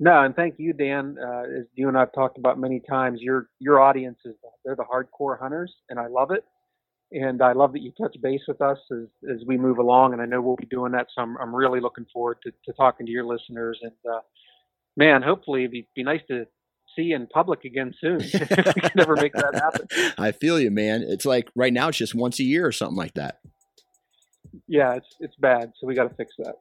No, 0.00 0.22
and 0.22 0.36
thank 0.36 0.56
you, 0.58 0.72
Dan. 0.72 1.16
Uh, 1.20 1.42
as 1.58 1.66
you 1.74 1.88
and 1.88 1.98
I've 1.98 2.12
talked 2.12 2.38
about 2.38 2.58
many 2.58 2.80
times, 2.80 3.20
your 3.20 3.48
your 3.58 3.80
audience 3.80 4.18
is 4.24 4.34
they're 4.64 4.76
the 4.76 4.84
hardcore 4.84 5.40
hunters, 5.40 5.74
and 5.88 5.98
I 5.98 6.06
love 6.06 6.30
it 6.30 6.44
and 7.12 7.40
I 7.42 7.52
love 7.52 7.72
that 7.72 7.82
you 7.82 7.92
touch 7.92 8.16
base 8.22 8.42
with 8.46 8.60
us 8.60 8.78
as, 8.92 9.08
as 9.30 9.38
we 9.46 9.56
move 9.56 9.78
along. 9.78 10.12
And 10.12 10.20
I 10.20 10.26
know 10.26 10.40
we'll 10.40 10.56
be 10.56 10.66
doing 10.66 10.92
that. 10.92 11.06
So 11.14 11.22
I'm, 11.22 11.36
I'm 11.38 11.54
really 11.54 11.80
looking 11.80 12.06
forward 12.12 12.38
to, 12.44 12.52
to 12.66 12.72
talking 12.74 13.06
to 13.06 13.12
your 13.12 13.24
listeners. 13.24 13.78
And 13.82 13.92
uh, 14.10 14.20
man, 14.96 15.22
hopefully 15.22 15.62
it'd 15.62 15.72
be, 15.72 15.88
be 15.96 16.02
nice 16.02 16.20
to 16.28 16.46
see 16.94 17.02
you 17.02 17.16
in 17.16 17.26
public 17.28 17.64
again 17.64 17.94
soon. 17.98 18.18
we 18.18 18.30
can 18.30 18.90
never 18.94 19.16
make 19.16 19.32
that 19.32 19.54
happen. 19.54 20.14
I 20.18 20.32
feel 20.32 20.60
you, 20.60 20.70
man. 20.70 21.02
It's 21.02 21.24
like 21.24 21.50
right 21.54 21.72
now 21.72 21.88
it's 21.88 21.98
just 21.98 22.14
once 22.14 22.38
a 22.40 22.44
year 22.44 22.66
or 22.66 22.72
something 22.72 22.96
like 22.96 23.14
that. 23.14 23.40
Yeah, 24.66 24.94
it's 24.94 25.16
it's 25.20 25.36
bad. 25.36 25.72
So 25.78 25.86
we 25.86 25.94
got 25.94 26.08
to 26.08 26.14
fix 26.14 26.32
that. 26.38 26.56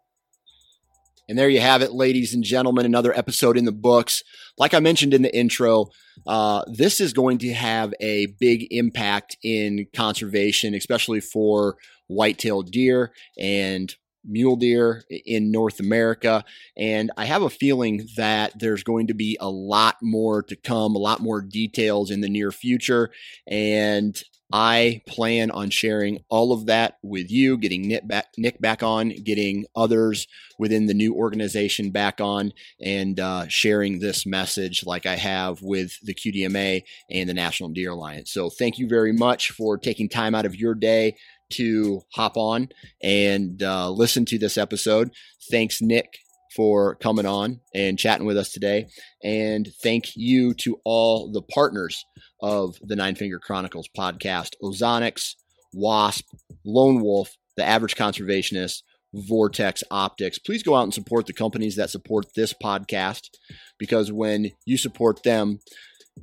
And 1.29 1.37
there 1.37 1.49
you 1.49 1.59
have 1.59 1.81
it, 1.81 1.91
ladies 1.91 2.33
and 2.33 2.43
gentlemen, 2.43 2.85
another 2.85 3.17
episode 3.17 3.57
in 3.57 3.65
the 3.65 3.71
books. 3.71 4.23
Like 4.57 4.73
I 4.73 4.79
mentioned 4.79 5.13
in 5.13 5.23
the 5.23 5.35
intro, 5.35 5.87
uh, 6.25 6.63
this 6.71 7.01
is 7.01 7.11
going 7.11 7.37
to 7.39 7.53
have 7.53 7.93
a 7.99 8.27
big 8.39 8.67
impact 8.71 9.37
in 9.43 9.87
conservation, 9.93 10.73
especially 10.73 11.19
for 11.19 11.75
white-tailed 12.07 12.71
deer 12.71 13.11
and 13.37 13.93
mule 14.23 14.55
deer 14.55 15.03
in 15.09 15.51
North 15.51 15.79
America. 15.79 16.43
And 16.77 17.11
I 17.17 17.25
have 17.25 17.41
a 17.41 17.49
feeling 17.49 18.07
that 18.15 18.57
there's 18.59 18.83
going 18.83 19.07
to 19.07 19.13
be 19.13 19.37
a 19.39 19.49
lot 19.49 19.97
more 20.01 20.43
to 20.43 20.55
come, 20.55 20.95
a 20.95 20.99
lot 20.99 21.19
more 21.19 21.41
details 21.41 22.09
in 22.09 22.21
the 22.21 22.29
near 22.29 22.51
future. 22.51 23.09
And 23.45 24.21
I 24.51 25.01
plan 25.07 25.51
on 25.51 25.69
sharing 25.69 26.19
all 26.29 26.53
of 26.53 26.67
that 26.67 26.97
with 27.03 27.29
you, 27.29 27.57
getting 27.57 27.87
Nick 27.87 28.07
back, 28.07 28.27
Nick 28.37 28.61
back 28.61 28.81
on, 28.81 29.09
getting 29.09 29.65
others 29.75 30.27
within 30.57 30.85
the 30.85 30.93
new 30.93 31.13
organization 31.13 31.91
back 31.91 32.21
on, 32.21 32.53
and 32.81 33.19
uh, 33.19 33.47
sharing 33.49 33.99
this 33.99 34.25
message 34.25 34.85
like 34.85 35.05
I 35.05 35.15
have 35.17 35.61
with 35.61 35.99
the 36.01 36.13
QDMA 36.13 36.83
and 37.11 37.27
the 37.27 37.33
National 37.33 37.69
Deer 37.69 37.91
Alliance. 37.91 38.31
So, 38.31 38.49
thank 38.49 38.77
you 38.77 38.87
very 38.87 39.11
much 39.11 39.51
for 39.51 39.77
taking 39.77 40.07
time 40.07 40.33
out 40.33 40.45
of 40.45 40.55
your 40.55 40.75
day 40.75 41.17
to 41.49 42.01
hop 42.13 42.37
on 42.37 42.69
and 43.01 43.61
uh, 43.63 43.89
listen 43.89 44.25
to 44.25 44.37
this 44.37 44.57
episode. 44.57 45.11
Thanks, 45.49 45.81
Nick, 45.81 46.19
for 46.57 46.95
coming 46.95 47.27
on 47.27 47.61
and 47.75 47.99
chatting 47.99 48.25
with 48.25 48.35
us 48.35 48.51
today. 48.51 48.87
And 49.23 49.69
thank 49.83 50.15
you 50.15 50.55
to 50.55 50.81
all 50.83 51.31
the 51.31 51.43
partners 51.43 52.03
of 52.41 52.75
the 52.81 52.95
Nine 52.95 53.13
Finger 53.13 53.39
Chronicles 53.39 53.87
podcast 53.95 54.55
Ozonics, 54.63 55.35
Wasp, 55.71 56.25
Lone 56.65 57.01
Wolf, 57.01 57.37
The 57.57 57.63
Average 57.63 57.95
Conservationist, 57.95 58.81
Vortex 59.13 59.83
Optics. 59.91 60.39
Please 60.39 60.63
go 60.63 60.75
out 60.75 60.83
and 60.83 60.93
support 60.93 61.27
the 61.27 61.33
companies 61.33 61.75
that 61.75 61.91
support 61.91 62.25
this 62.35 62.53
podcast 62.53 63.29
because 63.77 64.11
when 64.11 64.51
you 64.65 64.77
support 64.77 65.21
them, 65.23 65.59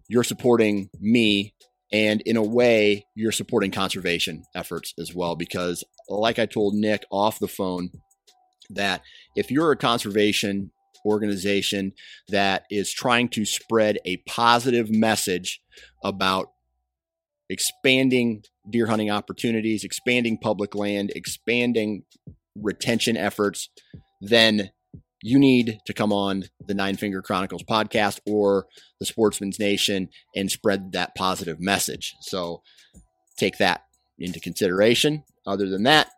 you're 0.09 0.25
supporting 0.25 0.91
me. 1.01 1.55
And 1.93 2.23
in 2.23 2.37
a 2.37 2.43
way, 2.43 3.07
you're 3.15 3.31
supporting 3.31 3.71
conservation 3.71 4.43
efforts 4.53 4.95
as 4.99 5.15
well. 5.15 5.37
Because, 5.37 5.85
like 6.09 6.41
I 6.41 6.47
told 6.47 6.75
Nick 6.75 7.05
off 7.13 7.39
the 7.39 7.47
phone, 7.47 7.91
that 8.71 9.03
if 9.37 9.51
you're 9.51 9.73
a 9.73 9.77
conservation 9.77 10.71
organization 11.07 11.93
that 12.29 12.65
is 12.71 12.93
trying 12.93 13.29
to 13.29 13.45
spread 13.45 13.99
a 14.07 14.17
positive 14.27 14.91
message 14.91 15.61
about 16.03 16.47
expanding 17.51 18.43
deer 18.71 18.87
hunting 18.87 19.11
opportunities, 19.11 19.85
expanding 19.85 20.39
public 20.39 20.75
land, 20.75 21.13
expanding 21.15 22.05
retention 22.57 23.17
efforts, 23.17 23.69
then 24.21 24.71
you 25.23 25.39
need 25.39 25.79
to 25.87 25.95
come 25.95 26.13
on 26.13 26.45
the 26.67 26.75
Nine 26.75 26.97
Finger 26.97 27.23
Chronicles 27.23 27.63
podcast 27.63 28.21
or 28.27 28.67
the 29.01 29.07
Sportsman's 29.07 29.59
Nation 29.59 30.09
and 30.35 30.51
spread 30.51 30.93
that 30.93 31.15
positive 31.15 31.61
message. 31.61 32.15
So 32.21 32.63
take 33.39 33.59
that 33.59 33.83
into 34.19 34.41
consideration. 34.41 35.25
Other 35.47 35.69
than 35.69 35.83
that, 35.85 36.09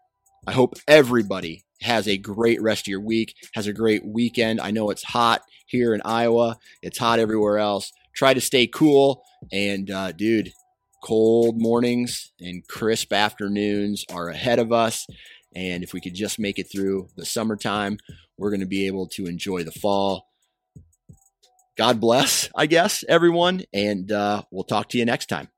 I 0.46 0.52
hope 0.52 0.74
everybody 0.86 1.65
has 1.80 2.08
a 2.08 2.16
great 2.16 2.60
rest 2.62 2.82
of 2.82 2.88
your 2.88 3.00
week, 3.00 3.34
has 3.54 3.66
a 3.66 3.72
great 3.72 4.04
weekend. 4.04 4.60
I 4.60 4.70
know 4.70 4.90
it's 4.90 5.04
hot 5.04 5.42
here 5.66 5.94
in 5.94 6.00
Iowa, 6.04 6.58
it's 6.82 6.98
hot 6.98 7.18
everywhere 7.18 7.58
else. 7.58 7.92
Try 8.14 8.34
to 8.34 8.40
stay 8.40 8.66
cool. 8.66 9.22
And, 9.52 9.90
uh, 9.90 10.12
dude, 10.12 10.52
cold 11.04 11.60
mornings 11.60 12.32
and 12.40 12.66
crisp 12.66 13.12
afternoons 13.12 14.04
are 14.12 14.28
ahead 14.28 14.58
of 14.58 14.72
us. 14.72 15.06
And 15.54 15.82
if 15.82 15.92
we 15.92 16.00
could 16.00 16.14
just 16.14 16.38
make 16.38 16.58
it 16.58 16.70
through 16.70 17.08
the 17.16 17.24
summertime, 17.24 17.98
we're 18.38 18.50
going 18.50 18.60
to 18.60 18.66
be 18.66 18.86
able 18.86 19.06
to 19.08 19.26
enjoy 19.26 19.64
the 19.64 19.72
fall. 19.72 20.28
God 21.76 22.00
bless, 22.00 22.48
I 22.56 22.66
guess, 22.66 23.04
everyone. 23.08 23.64
And 23.72 24.10
uh, 24.10 24.42
we'll 24.50 24.64
talk 24.64 24.88
to 24.90 24.98
you 24.98 25.04
next 25.04 25.26
time. 25.26 25.48